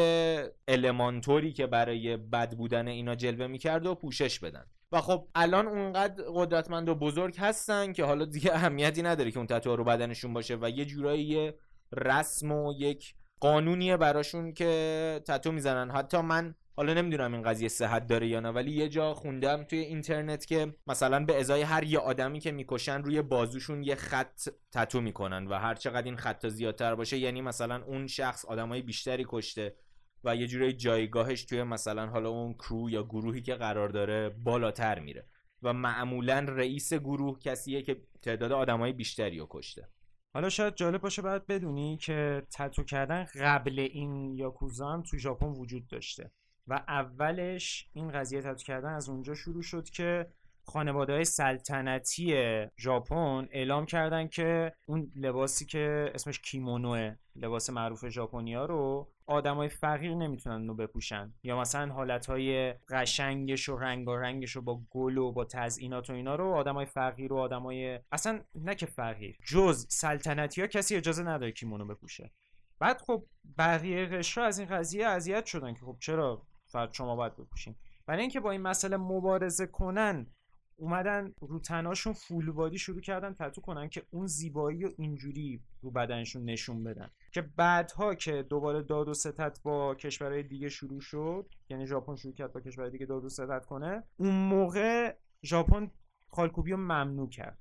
المانتوری 0.69 1.53
که 1.53 1.67
برای 1.67 2.17
بد 2.17 2.57
بودن 2.57 2.89
اینا 2.89 3.15
جلوه 3.15 3.47
می‌کرد 3.47 3.87
و 3.87 3.95
پوشش 3.95 4.39
بدن. 4.39 4.65
و 4.93 5.01
خب 5.01 5.29
الان 5.35 5.67
اونقدر 5.69 6.25
قدرتمند 6.35 6.89
و 6.89 6.95
بزرگ 6.95 7.37
هستن 7.39 7.93
که 7.93 8.05
حالا 8.05 8.25
دیگه 8.25 8.55
اهمیتی 8.55 9.03
نداره 9.03 9.31
که 9.31 9.39
اون 9.39 9.47
تتو 9.47 9.77
رو 9.77 9.85
بدنشون 9.85 10.33
باشه 10.33 10.59
و 10.61 10.71
یه 10.71 10.85
جورایی 10.85 11.25
یه 11.25 11.55
رسم 11.93 12.53
و 12.53 12.73
یک 12.79 13.15
قانونیه 13.41 13.97
براشون 13.97 14.53
که 14.53 15.21
تتو 15.27 15.53
می‌زنن. 15.53 15.91
حتی 15.91 16.21
من 16.21 16.55
حالا 16.77 16.95
نمی‌دونم 16.95 17.33
این 17.33 17.43
قضیه 17.43 17.69
صحت 17.69 18.07
داره 18.07 18.27
یا 18.27 18.41
نه 18.41 18.49
ولی 18.49 18.71
یه 18.71 18.89
جا 18.89 19.15
خوندم 19.15 19.65
توی 19.65 19.79
اینترنت 19.79 20.47
که 20.47 20.75
مثلا 20.87 21.25
به 21.25 21.41
ازای 21.41 21.63
هر 21.63 21.85
یه 21.85 21.99
آدمی 21.99 22.41
که 22.41 22.53
می‌کشن 22.53 23.03
روی 23.03 23.23
بازوشون 23.23 23.83
یه 23.83 23.95
خط 23.95 24.41
تتو 24.73 25.01
می‌کنن 25.01 25.47
و 25.47 25.55
هر 25.55 25.75
چقدر 25.75 26.05
این 26.05 26.17
خط 26.17 26.47
زیادتر 26.47 26.95
باشه 26.95 27.19
یعنی 27.19 27.41
مثلا 27.41 27.83
اون 27.85 28.07
شخص 28.07 28.45
آدمای 28.45 28.83
بیشتری 28.83 29.27
کشته 29.29 29.75
و 30.25 30.37
یه 30.37 30.47
جورایی 30.47 30.73
جایگاهش 30.73 31.45
توی 31.45 31.63
مثلا 31.63 32.07
حالا 32.07 32.29
اون 32.29 32.55
کرو 32.55 32.91
یا 32.91 33.03
گروهی 33.03 33.43
که 33.43 33.55
قرار 33.55 33.89
داره 33.89 34.29
بالاتر 34.29 34.99
میره. 34.99 35.27
و 35.63 35.73
معمولا 35.73 36.47
رئیس 36.49 36.95
گروه 36.95 37.39
کسیه 37.39 37.83
که 37.83 38.03
تعداد 38.23 38.53
آدمای 38.53 38.93
بیشتری 38.93 39.39
رو 39.39 39.47
کشته. 39.51 39.89
حالا 40.35 40.49
شاید 40.49 40.75
جالب 40.75 41.01
باشه 41.01 41.23
باید 41.23 41.47
بدونی 41.47 41.97
که 41.97 42.47
تتو 42.53 42.85
کردن 42.85 43.25
قبل 43.25 43.79
این 43.79 44.35
یاکوزا 44.35 44.89
هم 44.89 45.03
تو 45.03 45.19
ژاپن 45.19 45.47
وجود 45.47 45.87
داشته. 45.87 46.31
و 46.67 46.75
اولش 46.89 47.89
این 47.93 48.11
قضیه 48.11 48.43
تتو 48.43 48.65
کردن 48.65 48.93
از 48.93 49.09
اونجا 49.09 49.35
شروع 49.35 49.63
شد 49.63 49.89
که 49.89 50.27
خانواده 50.65 51.13
های 51.13 51.25
سلطنتی 51.25 52.35
ژاپن 52.79 53.49
اعلام 53.51 53.87
کردن 53.87 54.29
که 54.29 54.73
اون 54.87 55.13
لباسی 55.17 55.67
که 55.67 56.11
اسمش 56.15 56.41
کیمونوه 56.41 57.17
لباس 57.37 57.71
معروف 57.71 58.09
ژاپنیا 58.09 58.65
رو 58.65 59.12
آدمای 59.27 59.69
فقیر 59.69 60.15
نمی‌تونن 60.15 60.69
رو 60.69 60.75
بپوشن. 60.75 61.35
یا 61.43 61.61
مثلا 61.61 61.93
حالتهای 61.93 62.73
قشنگش 62.73 63.69
و 63.69 63.77
رنگارنگش 63.77 64.57
رو 64.57 64.63
با 64.63 64.81
گل 64.91 65.19
و 65.19 65.33
با 65.33 65.45
تزئینات 65.45 66.11
و 66.11 66.13
اینا 66.13 66.35
رو 66.35 66.53
آدمای 66.53 66.87
فقیر 66.87 67.33
و 67.33 67.37
آدمای 67.37 68.01
اصلا 68.13 68.41
نه 68.55 68.75
که 68.75 68.87
فقیر 68.87 69.37
جز 69.47 69.87
سلطنتی 69.89 70.61
ها 70.61 70.67
کسی 70.67 70.97
اجازه 70.97 71.23
نداره 71.23 71.53
کیمونو 71.53 71.87
بپوشه. 71.87 72.31
بعد 72.79 73.01
خب 73.01 73.25
بقیه 73.59 74.07
قشرا 74.07 74.45
از 74.45 74.59
این 74.59 74.69
قضیه 74.69 75.07
اذیت 75.07 75.45
شدن 75.45 75.75
که 75.75 75.81
خب 75.81 75.97
چرا 76.01 76.43
فرد 76.67 76.93
شما 76.93 77.17
باید 77.17 77.37
بپوشین؟ 77.37 77.75
برای 78.07 78.21
اینکه 78.21 78.41
با 78.41 78.51
این 78.51 78.61
مسئله 78.61 78.97
مبارزه 78.97 79.67
کنن 79.67 80.27
اومدن 80.77 81.35
رو 81.41 81.61
تناشون 81.61 82.13
فول 82.13 82.51
بادی 82.51 82.79
شروع 82.79 83.01
کردن 83.01 83.35
تتو 83.35 83.61
کنن 83.61 83.89
که 83.89 84.03
اون 84.11 84.27
زیبایی 84.27 84.85
و 84.85 84.91
اینجوری 84.99 85.61
رو 85.83 85.91
بدنشون 85.91 86.45
نشون 86.45 86.85
بدن. 86.85 87.11
که 87.33 87.43
بعدها 87.43 88.15
که 88.15 88.43
دوباره 88.43 88.83
داد 88.83 89.09
و 89.09 89.15
ستت 89.15 89.59
با 89.63 89.95
کشورهای 89.95 90.43
دیگه 90.43 90.69
شروع 90.69 91.01
شد 91.01 91.47
یعنی 91.69 91.87
ژاپن 91.87 92.17
شروع 92.17 92.35
کرد 92.35 92.53
با 92.53 92.61
کشورهای 92.61 92.93
دیگه 92.93 93.07
داد 93.07 93.25
و 93.25 93.29
ستت 93.29 93.67
کنه 93.67 94.03
اون 94.17 94.35
موقع 94.35 95.15
ژاپن 95.45 95.91
خالکوبی 96.29 96.71
رو 96.71 96.77
ممنوع 96.77 97.29
کرد 97.29 97.59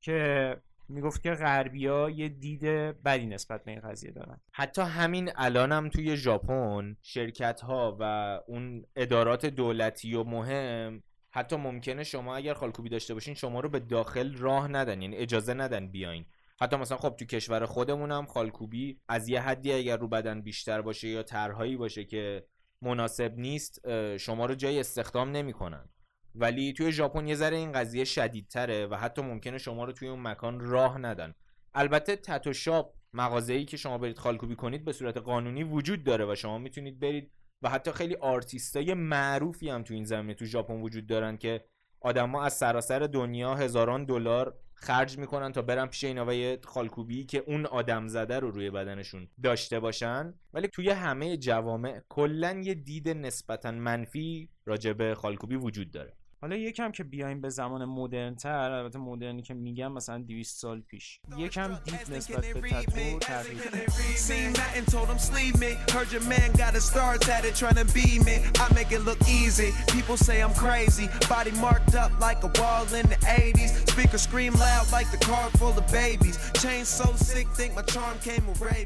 که 0.00 0.56
می‌گفت 0.88 1.22
که 1.22 1.30
غربیا 1.30 2.10
یه 2.10 2.28
دید 2.28 2.64
بدی 3.02 3.26
نسبت 3.26 3.64
به 3.64 3.70
این 3.70 3.80
قضیه 3.80 4.10
دارن. 4.10 4.40
حتی 4.52 4.82
همین 4.82 5.30
الانم 5.36 5.88
توی 5.88 6.16
ژاپن 6.16 6.96
شرکت 7.02 7.60
ها 7.60 7.96
و 8.00 8.04
اون 8.46 8.86
ادارات 8.96 9.46
دولتی 9.46 10.14
و 10.14 10.24
مهم 10.24 11.02
حتی 11.30 11.56
ممکنه 11.56 12.04
شما 12.04 12.36
اگر 12.36 12.54
خالکوبی 12.54 12.88
داشته 12.88 13.14
باشین 13.14 13.34
شما 13.34 13.60
رو 13.60 13.68
به 13.68 13.80
داخل 13.80 14.36
راه 14.36 14.68
ندن 14.68 15.02
یعنی 15.02 15.16
اجازه 15.16 15.54
ندن 15.54 15.88
بیاین. 15.88 16.26
حتی 16.60 16.76
مثلا 16.76 16.98
خب 16.98 17.16
تو 17.18 17.24
کشور 17.24 17.66
خودمون 17.66 18.12
هم 18.12 18.26
خالکوبی 18.26 19.00
از 19.08 19.28
یه 19.28 19.40
حدی 19.40 19.72
اگر 19.72 19.96
رو 19.96 20.08
بدن 20.08 20.42
بیشتر 20.42 20.82
باشه 20.82 21.08
یا 21.08 21.22
طرحهایی 21.22 21.76
باشه 21.76 22.04
که 22.04 22.46
مناسب 22.82 23.34
نیست 23.36 23.80
شما 24.16 24.46
رو 24.46 24.54
جای 24.54 24.80
استخدام 24.80 25.30
نمی‌کنن. 25.30 25.88
ولی 26.34 26.72
توی 26.72 26.92
ژاپن 26.92 27.28
یه 27.28 27.34
ذره 27.34 27.56
این 27.56 27.72
قضیه 27.72 28.04
شدیدتره 28.04 28.86
و 28.86 28.94
حتی 28.94 29.22
ممکنه 29.22 29.58
شما 29.58 29.84
رو 29.84 29.92
توی 29.92 30.08
اون 30.08 30.22
مکان 30.22 30.60
راه 30.60 30.98
ندن. 30.98 31.34
البته 31.74 32.16
تتو 32.16 32.52
شاپ 32.52 32.94
مغازه‌ای 33.12 33.64
که 33.64 33.76
شما 33.76 33.98
برید 33.98 34.18
خالکوبی 34.18 34.56
کنید 34.56 34.84
به 34.84 34.92
صورت 34.92 35.16
قانونی 35.16 35.64
وجود 35.64 36.04
داره 36.04 36.32
و 36.32 36.34
شما 36.34 36.58
می‌تونید 36.58 37.00
برید 37.00 37.32
و 37.62 37.68
حتی 37.68 37.92
خیلی 37.92 38.14
آرتیستای 38.14 38.94
معروفی 38.94 39.68
هم 39.68 39.82
تو 39.82 39.94
این 39.94 40.04
زمینه 40.04 40.34
تو 40.34 40.44
ژاپن 40.44 40.80
وجود 40.80 41.06
دارن 41.06 41.36
که 41.36 41.64
آدما 42.00 42.42
از 42.42 42.52
سراسر 42.52 42.98
دنیا 42.98 43.54
هزاران 43.54 44.04
دلار 44.04 44.58
خرج 44.84 45.18
می‌کنن 45.18 45.52
تا 45.52 45.62
برن 45.62 45.86
پیش 45.86 46.04
اینا 46.04 46.26
و 46.26 46.32
یه 46.32 46.58
خالکوبی 46.64 47.24
که 47.24 47.38
اون 47.46 47.66
آدم 47.66 48.08
زده 48.08 48.38
رو 48.38 48.50
روی 48.50 48.70
بدنشون 48.70 49.28
داشته 49.42 49.80
باشن. 49.80 50.34
ولی 50.52 50.68
توی 50.68 50.90
همه 50.90 51.36
جوامع 51.36 52.00
کلا 52.08 52.60
یه 52.64 52.74
دید 52.74 53.08
نسبتا 53.08 53.70
منفی 53.70 54.48
راجع 54.66 54.92
به 54.92 55.14
خالکوبی 55.14 55.56
وجود 55.56 55.90
داره. 55.90 56.16
حالا 56.44 56.56
یکم 56.56 56.92
که 56.92 57.04
بیایم 57.04 57.40
به 57.40 57.48
زمان 57.48 57.84
مدرن 57.84 58.34
تر 58.34 58.70
البته 58.70 58.98
مدرنی 58.98 59.42
که 59.42 59.54
میگم 59.54 59.92
مثلا 59.92 60.18
200 60.18 60.60
سال 60.60 60.80
پیش. 60.80 61.20
یکم 61.38 61.78
دیپ 61.84 62.12
نسبت 62.12 62.46
به 62.54 62.60
تتو 62.60 63.18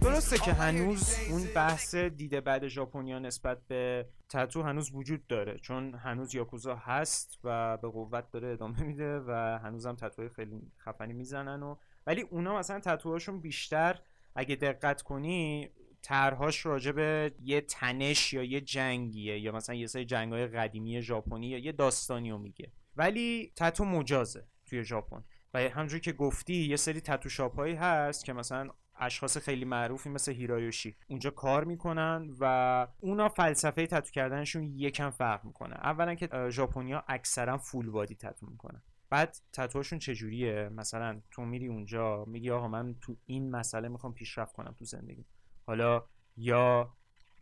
درسته 0.00 0.38
که 0.38 0.52
هنوز 0.52 1.16
اون 1.30 1.48
بحث 1.54 1.94
دیده 1.94 2.40
بعد 2.40 2.68
ژاپنیا 2.68 3.18
نسبت 3.18 3.58
به 3.68 4.06
تتو 4.28 4.62
هنوز 4.62 4.90
وجود 4.94 5.26
داره. 5.26 5.58
چون 5.58 5.94
هنوز 5.94 6.34
یاکوزا 6.34 6.76
هست 6.76 7.38
و 7.44 7.47
و 7.48 7.76
به 7.76 7.88
قوت 7.88 8.30
داره 8.30 8.48
ادامه 8.48 8.82
میده 8.82 9.20
و 9.20 9.58
هنوزم 9.62 9.94
تتوهای 9.94 10.28
خیلی 10.28 10.72
خفنی 10.78 11.12
می‌زنن 11.12 11.62
و 11.62 11.76
ولی 12.06 12.22
اونا 12.22 12.58
مثلا 12.58 12.80
تتوهاشون 12.80 13.40
بیشتر 13.40 14.00
اگه 14.34 14.56
دقت 14.56 15.02
کنی 15.02 15.70
طرحهاش 16.02 16.66
راجع 16.66 16.92
به 16.92 17.34
یه 17.42 17.60
تنش 17.60 18.32
یا 18.32 18.42
یه 18.42 18.60
جنگیه 18.60 19.38
یا 19.38 19.52
مثلا 19.52 19.74
یه 19.74 19.86
سری 19.86 20.04
جنگهای 20.04 20.46
قدیمی 20.46 21.02
ژاپنی 21.02 21.46
یا 21.46 21.58
یه 21.58 21.72
داستانی 21.72 22.30
رو 22.30 22.38
میگه. 22.38 22.72
ولی 22.96 23.52
تتو 23.56 23.84
مجازه 23.84 24.46
توی 24.66 24.84
ژاپن. 24.84 25.24
و 25.54 25.58
همونجوری 25.58 26.00
که 26.00 26.12
گفتی 26.12 26.54
یه 26.54 26.76
سری 26.76 27.00
تتو 27.00 27.28
شاپ 27.28 27.56
هایی 27.56 27.74
هست 27.74 28.24
که 28.24 28.32
مثلا 28.32 28.70
اشخاص 28.98 29.38
خیلی 29.38 29.64
معروفی 29.64 30.08
مثل 30.08 30.32
هیرایوشی. 30.32 30.96
اونجا 31.08 31.30
کار 31.30 31.64
می‌کنن 31.64 32.30
و 32.40 32.86
اونا 33.00 33.28
فلسفه 33.28 33.86
تتو 33.86 34.10
کردنشون 34.10 34.62
یکم 34.64 35.10
فرق 35.10 35.44
می‌کنه. 35.44 35.74
اولا 35.74 36.14
که 36.14 36.50
ژاپنیا 36.50 37.04
اکثرا 37.08 37.58
فول 37.58 37.90
بادی 37.90 38.14
تتو 38.14 38.46
می‌کنن. 38.46 38.82
بعد 39.10 39.36
تتوهاشون 39.52 39.98
چجوریه؟ 39.98 40.68
مثلا 40.68 41.20
تو 41.30 41.42
میری 41.42 41.66
اونجا 41.66 42.24
میگی 42.24 42.50
آقا 42.50 42.68
من 42.68 42.94
تو 43.00 43.16
این 43.26 43.50
مسئله 43.50 43.88
می‌خوام 43.88 44.14
پیشرفت 44.14 44.52
کنم 44.52 44.74
تو 44.78 44.84
زندگی 44.84 45.24
حالا 45.66 46.04
یا 46.36 46.96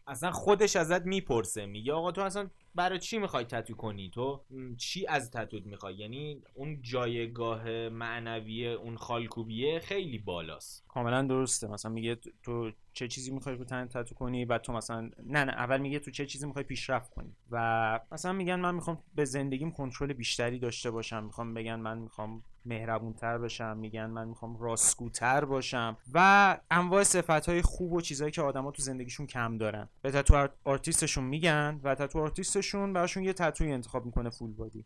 اصلا 0.07 0.31
خودش 0.31 0.77
ازت 0.77 1.07
می‌پرسه. 1.07 1.67
میگه 1.67 1.93
آقا 1.93 2.13
تو 2.13 2.21
اصلا 2.21 2.51
برای 2.75 2.99
چی 2.99 3.19
می‌خوای 3.19 3.45
تتو 3.45 3.75
کنی؟ 3.75 4.11
تو 4.11 4.45
چی 4.79 5.07
از 5.07 5.31
تتوت 5.31 5.67
می‌خوای؟ 5.67 5.95
یعنی 5.95 6.43
اون 6.55 6.83
جایگاه 6.83 7.89
معنوی 7.89 8.69
اون 8.69 8.97
خالکوبیه 8.97 9.79
خیلی 9.81 10.19
بالاست. 10.19 10.85
کاملا 10.89 11.23
درسته. 11.23 11.67
مثلا 11.69 11.93
میگه 11.93 12.19
تو- 12.43 12.73
چه 12.93 13.09
چیزی 13.09 13.31
می‌خوای 13.31 13.55
رو 13.57 13.65
تن 13.65 13.87
تتو 13.87 14.15
کنی؟ 14.15 14.45
بعد 14.45 14.61
تو 14.63 14.73
مثلا 14.73 15.11
نه 15.27 15.45
نه 15.45 15.53
اول 15.53 15.79
میگه 15.81 15.99
تو 15.99 16.11
چه 16.11 16.27
چیزی 16.27 16.47
می‌خوای 16.47 16.65
پیشرفت 16.65 17.11
کنی؟ 17.11 17.37
و 17.51 18.01
مثلا 18.13 18.33
میگن 18.33 18.61
من 18.61 18.75
می‌خوام 18.75 19.03
به 19.15 19.25
زندگیم 19.25 19.71
کنترل 19.71 20.13
بیشتری 20.13 20.59
داشته 20.59 20.91
باشم. 20.91 21.25
می‌خوام 21.25 21.55
بگن 21.55 21.75
من 21.75 21.99
می‌خوام 21.99 22.43
مهربونتر 22.67 23.39
بشم 23.39 23.77
میگن 23.77 24.07
من 24.07 24.29
می‌خوام 24.29 24.59
راستگوتر 24.59 25.45
باشم 25.45 25.97
و 26.13 26.59
انواع 26.71 27.03
صفت 27.03 27.49
های 27.49 27.63
خوب 27.63 27.93
و 27.93 28.01
چیزهایی 28.01 28.33
که 28.33 28.43
آدما 28.43 28.71
تو 28.71 28.83
زندگیشون 28.83 29.27
کم 29.27 29.59
دارن. 29.59 29.89
به 30.03 30.11
تتو 30.11 30.49
آرتیستشون 30.65 31.25
میگن 31.25 31.81
و 31.83 31.95
تتو 31.95 32.19
آرتیستشون 32.19 32.93
براشون 32.93 33.23
یه 33.23 33.33
تتوی 33.33 33.73
انتخاب 33.73 34.07
می‌کنه 34.07 34.31
فول 34.31 34.53
بادی 34.53 34.85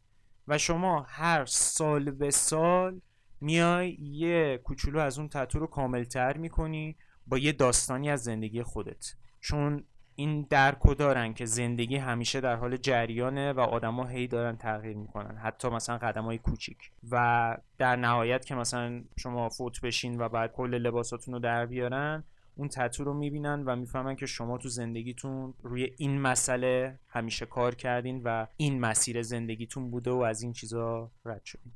و 0.49 0.59
شما 0.59 1.07
هر 1.09 1.45
سال 1.45 2.11
به 2.11 2.31
سال 2.31 3.01
میای 3.41 3.91
یه 4.01 4.61
کوچولو 4.65 4.99
از 4.99 5.19
اون 5.19 5.29
تتو 5.29 5.59
رو 5.59 5.67
کاملتر 5.67 6.37
می‌کنی 6.37 6.97
با 7.27 7.39
یه 7.39 7.53
داستانی 7.53 8.11
از 8.11 8.23
زندگی 8.23 8.63
خودت. 8.63 9.15
چون 9.41 9.85
این 10.21 10.47
درکو 10.51 10.95
دارن 10.95 11.35
که 11.35 11.45
زندگی 11.45 11.97
همیشه 11.97 12.41
در 12.41 12.57
حال 12.57 12.77
جریانه 12.77 13.53
و 13.53 13.61
آدما 13.61 14.07
هی 14.07 14.27
دارن 14.27 14.57
تغییر 14.57 14.97
می‌کنن. 14.97 15.37
حتی 15.37 15.69
مثلا 15.69 15.99
قدم 15.99 16.25
های 16.25 16.39
کوچیک. 16.39 16.91
و 17.11 17.57
در 17.79 17.97
نهایت 17.97 18.45
که 18.45 18.55
مثلا 18.55 19.03
شما 19.19 19.49
فوت 19.49 19.81
بشین 19.81 20.21
و 20.21 20.29
بعد 20.29 20.53
کل 20.53 20.75
لباساتون 20.75 21.35
رو 21.35 21.41
در 21.41 21.67
بیارن 21.67 22.25
اون 22.57 22.69
تتو 22.69 23.05
رو 23.05 23.15
می‌بینن 23.15 23.63
و 23.67 23.77
می‌فهمن 23.77 24.17
که 24.17 24.27
شما 24.27 24.59
تو 24.59 24.69
زندگیتون 24.69 25.55
روی 25.63 25.91
این 25.99 26.21
مسئله 26.21 26.99
همیشه 27.09 27.47
کار 27.47 27.75
کردین 27.75 28.23
و 28.25 28.47
این 28.57 28.81
مسیر 28.81 29.23
زندگیتون 29.23 29.91
بوده 29.91 30.11
و 30.11 30.19
از 30.19 30.43
این 30.43 30.53
چیزا 30.53 31.11
رد 31.25 31.45
شدین. 31.45 31.73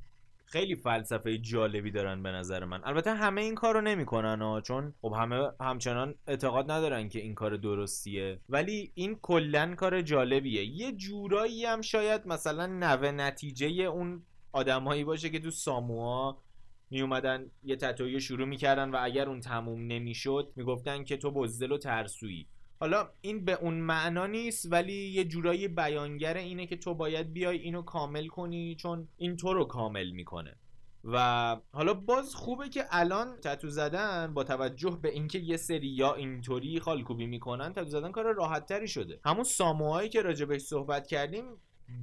خیلی 0.55 0.75
فلسفه 0.75 1.37
جالبی 1.37 1.91
دارن 1.91 2.23
به 2.23 2.31
نظر 2.31 2.65
من. 2.65 2.81
البته 2.83 3.13
همه 3.13 3.41
این 3.41 3.55
کارو 3.55 3.81
نمی‌کنن 3.81 4.41
ها 4.41 4.61
چون 4.61 4.93
خب 5.01 5.13
همه 5.17 5.51
همچنان 5.61 6.15
اعتقاد 6.27 6.71
ندارن 6.71 7.09
که 7.09 7.19
این 7.19 7.35
کار 7.35 7.57
درستیه. 7.57 8.39
ولی 8.49 8.91
این 8.93 9.15
کلا 9.21 9.75
کار 9.75 10.01
جالبیه. 10.01 10.65
یه 10.65 10.91
جورایی 10.91 11.65
هم 11.65 11.81
شاید 11.81 12.27
مثلا 12.27 12.65
نوه 12.65 13.11
نتیجه 13.11 13.67
اون 13.67 14.23
آدمایی 14.51 15.03
باشه 15.03 15.29
که 15.29 15.39
تو 15.39 15.51
ساموها 15.51 16.43
می 16.89 17.01
اومدن 17.01 17.51
یه 17.63 17.75
تتویی 17.75 18.21
شروع 18.21 18.47
می‌کردن 18.47 18.89
و 18.89 18.97
اگر 19.01 19.29
اون 19.29 19.39
تموم 19.39 19.87
نمی‌شد 19.87 20.53
می‌گفتن 20.55 21.03
که 21.03 21.17
تو 21.17 21.31
بزدل 21.31 21.71
و 21.71 21.77
ترسویی. 21.77 22.47
حالا 22.79 23.09
این 23.21 23.45
به 23.45 23.53
اون 23.61 23.73
معنا 23.73 24.27
نیست 24.27 24.71
ولی 24.71 24.93
یه 24.93 25.25
جورایی 25.25 25.67
بیانگر 25.67 26.37
اینه 26.37 26.67
که 26.67 26.77
تو 26.77 26.93
باید 26.93 27.33
بیای 27.33 27.57
اینو 27.57 27.81
کامل 27.81 28.27
کنی 28.27 28.75
چون 28.75 29.07
این 29.17 29.37
تو 29.37 29.53
رو 29.53 29.65
کامل 29.65 30.11
می‌کنه. 30.11 30.55
و 31.03 31.57
حالا 31.71 31.93
باز 31.93 32.35
خوبه 32.35 32.69
که 32.69 32.85
الان 32.89 33.39
تتو 33.39 33.69
زدن 33.69 34.33
با 34.33 34.43
توجه 34.43 34.99
به 35.01 35.09
اینکه 35.09 35.39
یه 35.39 35.57
سری 35.57 35.87
یا 35.87 36.13
اینطوری 36.13 36.79
خالکوبی 36.79 37.25
می‌کنن 37.25 37.73
تتو 37.73 37.89
زدن 37.89 38.11
کار 38.11 38.33
راحت 38.33 38.65
تری 38.65 38.87
شده. 38.87 39.19
همون 39.25 39.43
ساموهایی 39.43 40.09
که 40.09 40.21
راجبش 40.21 40.61
صحبت 40.61 41.07
کردیم 41.07 41.45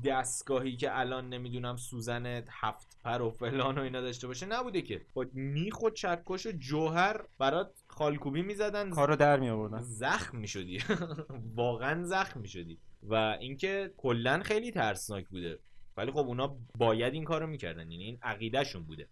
دستگاهی 0.05 0.77
که 0.77 0.99
الان 0.99 1.29
نمی‌دونم 1.29 1.77
سوزن 1.77 2.45
هفت 2.51 2.99
پر 3.05 3.23
و 3.23 3.31
فلان 3.31 3.79
و 3.79 3.83
اینا 3.83 4.01
داشته 4.01 4.27
باشه 4.27 4.47
نبوده 4.47 4.83
که. 4.83 5.07
با 5.15 5.27
میخ 5.33 5.83
و 5.83 5.91
چکش 5.91 6.47
و 6.47 6.53
جوهر 6.59 7.25
برات 7.39 7.82
خالکوبی 7.93 8.43
می‌زدن 8.43 8.91
کارو 8.91 9.17
در 9.17 9.41
می 9.41 9.49
آوردن 9.51 9.83
زخم 9.83 10.39
می‌شدی. 10.39 10.79
واقعا 11.57 12.05
زخم 12.05 12.41
می‌شدی. 12.41 12.79
و 13.03 13.15
اینکه 13.15 13.95
کلا 13.97 14.41
خیلی 14.45 14.71
ترسناک 14.71 15.29
بوده. 15.29 15.59
ولی 15.97 16.11
خب 16.11 16.19
اونا 16.19 16.57
باید 16.79 17.15
این 17.15 17.25
کارو 17.25 17.47
می‌کردن. 17.47 17.91
یعنی 17.91 18.05
این 18.05 18.19
عقیدهشون 18.23 18.83
بوده. 18.83 19.09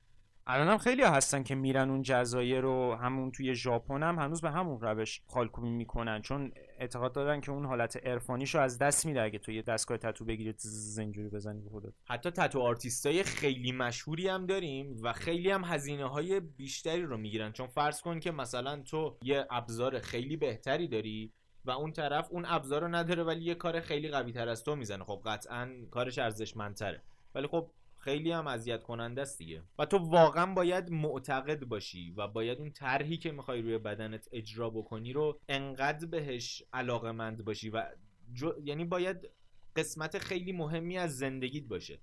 الان 0.52 0.68
هم 0.68 0.78
خیلی 0.78 1.02
هستن 1.02 1.42
که 1.42 1.54
میرن 1.54 1.90
اون 1.90 2.02
جزایر 2.02 2.60
رو 2.60 2.94
همون 2.94 3.30
توی 3.30 3.54
ژاپن 3.54 4.02
هم 4.02 4.18
هنوز 4.18 4.40
به 4.40 4.50
همون 4.50 4.80
روش 4.80 5.20
خالکوبی 5.26 5.70
می‌کنن. 5.70 6.22
چون 6.22 6.52
اعتقاد 6.78 7.12
دارن 7.12 7.40
که 7.40 7.52
اون 7.52 7.66
حالت 7.66 8.06
عرفانیشو 8.06 8.58
از 8.58 8.78
دست 8.78 9.06
میده 9.06 9.22
اگه 9.22 9.38
تو 9.38 9.52
یه 9.52 9.62
دستگاه 9.62 9.98
تتو 9.98 10.24
بگیری 10.24 10.54
زنجوری 10.58 11.28
بزنی 11.28 11.60
به 11.60 11.70
خودت. 11.70 11.92
حتی 12.04 12.30
تتو 12.30 12.60
آرتیستای 12.60 13.22
خیلی 13.22 13.72
مشهوری 13.72 14.28
هم 14.28 14.46
داریم 14.46 14.96
و 15.02 15.12
خیلی 15.12 15.50
هم 15.50 15.64
هزینه 15.64 16.08
های 16.08 16.40
بیشتری 16.40 17.02
رو 17.02 17.16
می‌گیرن. 17.16 17.52
چون 17.52 17.66
فرض 17.66 18.00
کن 18.00 18.20
که 18.20 18.30
مثلا 18.30 18.82
تو 18.82 19.16
یه 19.22 19.46
ابزار 19.50 19.98
خیلی 19.98 20.36
بهتری 20.36 20.88
داری 20.88 21.32
و 21.64 21.70
اون 21.70 21.92
طرف 21.92 22.28
اون 22.30 22.44
ابزار 22.48 22.80
رو 22.82 22.88
نداره 22.88 23.22
ولی 23.22 23.44
یه 23.44 23.54
کار 23.54 23.80
خیلی 23.80 24.08
قوی 24.08 24.32
تر 24.32 24.48
از 24.48 24.64
تو 24.64 24.76
می‌زنه. 24.76 25.04
خب 25.04 25.22
قطعا 25.26 25.70
کارش 25.90 26.18
ارزشمندتره. 26.18 27.02
ولی 27.34 27.46
خب 27.46 27.70
خیلی 28.00 28.32
هم 28.32 28.46
اذیت 28.46 28.82
کننده 28.82 29.22
است 29.22 29.38
دیگه. 29.38 29.62
و 29.78 29.86
تو 29.86 29.98
واقعا 29.98 30.54
باید 30.54 30.90
معتقد 30.90 31.64
باشی 31.64 32.10
و 32.16 32.28
باید 32.28 32.58
اون 32.58 32.70
طرحی 32.70 33.16
که 33.16 33.32
می‌خوای 33.32 33.62
روی 33.62 33.78
بدنت 33.78 34.28
اجرا 34.32 34.70
بکنی 34.70 35.12
رو 35.12 35.40
انقدر 35.48 36.06
بهش 36.06 36.62
علاقمند 36.72 37.44
باشی 37.44 37.70
و 37.70 37.86
جو... 38.32 38.52
یعنی 38.64 38.84
باید 38.84 39.30
قسمت 39.76 40.18
خیلی 40.18 40.52
مهمی 40.52 40.98
از 40.98 41.18
زندگیت 41.18 41.64
باشه. 41.64 42.00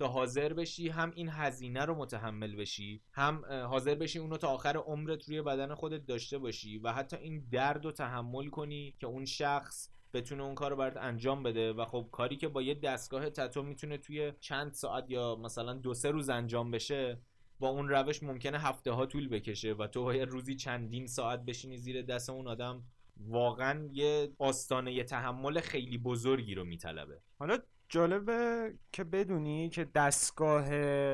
تا 0.00 0.08
حاضر 0.08 0.52
بشی 0.52 0.88
هم 0.88 1.12
این 1.14 1.28
هزینه 1.28 1.84
رو 1.84 1.94
متحمل 1.94 2.56
بشی 2.56 3.02
هم 3.12 3.44
حاضر 3.46 3.94
بشی 3.94 4.18
اونو 4.18 4.36
تا 4.36 4.48
آخر 4.48 4.76
عمرت 4.76 5.28
روی 5.28 5.42
بدن 5.42 5.74
خودت 5.74 6.06
داشته 6.06 6.38
باشی 6.38 6.78
و 6.78 6.92
حتی 6.92 7.16
این 7.16 7.48
درد 7.50 7.84
رو 7.84 7.92
تحمل 7.92 8.48
کنی 8.48 8.94
که 9.00 9.06
اون 9.06 9.24
شخص 9.24 9.90
بتونه 10.14 10.42
اون 10.42 10.54
کار 10.54 10.70
رو 10.70 10.76
برات 10.76 10.96
انجام 10.96 11.42
بده. 11.42 11.72
و 11.72 11.84
خب 11.84 12.08
کاری 12.12 12.36
که 12.36 12.48
با 12.48 12.62
یه 12.62 12.74
دستگاه 12.74 13.30
تتو 13.30 13.62
می‌تونه 13.62 13.98
توی 13.98 14.32
چند 14.40 14.72
ساعت 14.72 15.04
یا 15.08 15.36
مثلا 15.36 15.74
دو 15.74 15.94
سه 15.94 16.10
روز 16.10 16.28
انجام 16.28 16.70
بشه 16.70 17.18
با 17.58 17.68
اون 17.68 17.88
روش 17.88 18.22
ممکنه 18.22 18.58
هفته 18.58 18.92
ها 18.92 19.06
طول 19.06 19.28
بکشه 19.28 19.72
و 19.72 19.86
تو 19.86 20.04
باید 20.04 20.28
روزی 20.28 20.54
چندین 20.54 21.06
ساعت 21.06 21.44
بشینی 21.44 21.76
زیر 21.76 22.02
دست 22.02 22.30
اون 22.30 22.48
آدم. 22.48 22.82
واقعا 23.28 23.88
یه 23.92 24.32
آستانه 24.38 24.92
یه 24.92 25.04
تحمل 25.04 25.60
خیلی 25.60 25.98
بزرگی 25.98 26.54
رو 26.54 26.64
میطلبه. 26.64 27.20
حالا 27.38 27.58
جالبه 27.88 28.72
که 28.92 29.04
بدونی 29.04 29.68
که 29.68 29.84
دستگاه 29.84 30.68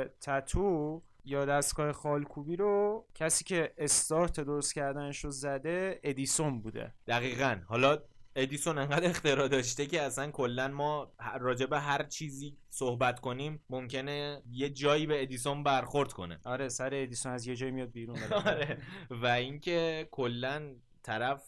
تتو 0.04 1.02
یا 1.24 1.44
دستگاه 1.44 1.92
خالکوبی 1.92 2.56
رو 2.56 3.06
کسی 3.14 3.44
که 3.44 3.72
استارت 3.78 4.40
درست 4.40 4.74
کردنش 4.74 5.24
رو 5.24 5.30
زده 5.30 6.00
ادیسون 6.02 6.60
بوده. 6.60 6.94
دقیقا. 7.06 7.60
حالا 7.66 7.98
ادیسون 8.36 8.78
انقدر 8.78 9.08
اختراع 9.08 9.48
داشته 9.48 9.86
که 9.86 10.02
اصلا 10.02 10.30
کلا 10.30 10.68
ما 10.68 11.12
راجع 11.40 11.66
به 11.66 11.80
هر 11.80 12.02
چیزی 12.02 12.56
صحبت 12.70 13.20
کنیم 13.20 13.60
ممکنه 13.70 14.42
یه 14.50 14.70
جایی 14.70 15.06
به 15.06 15.22
ادیسون 15.22 15.62
برخورد 15.62 16.12
کنه. 16.12 16.40
آره 16.44 16.68
سر 16.68 16.94
ادیسون 16.94 17.32
از 17.32 17.46
یه 17.46 17.56
جایی 17.56 17.72
میاد 17.72 17.92
بیرون. 17.92 18.18
آره. 18.46 18.78
و 19.10 19.26
اینکه 19.26 20.08
کلا 20.10 20.74
طرف 21.02 21.42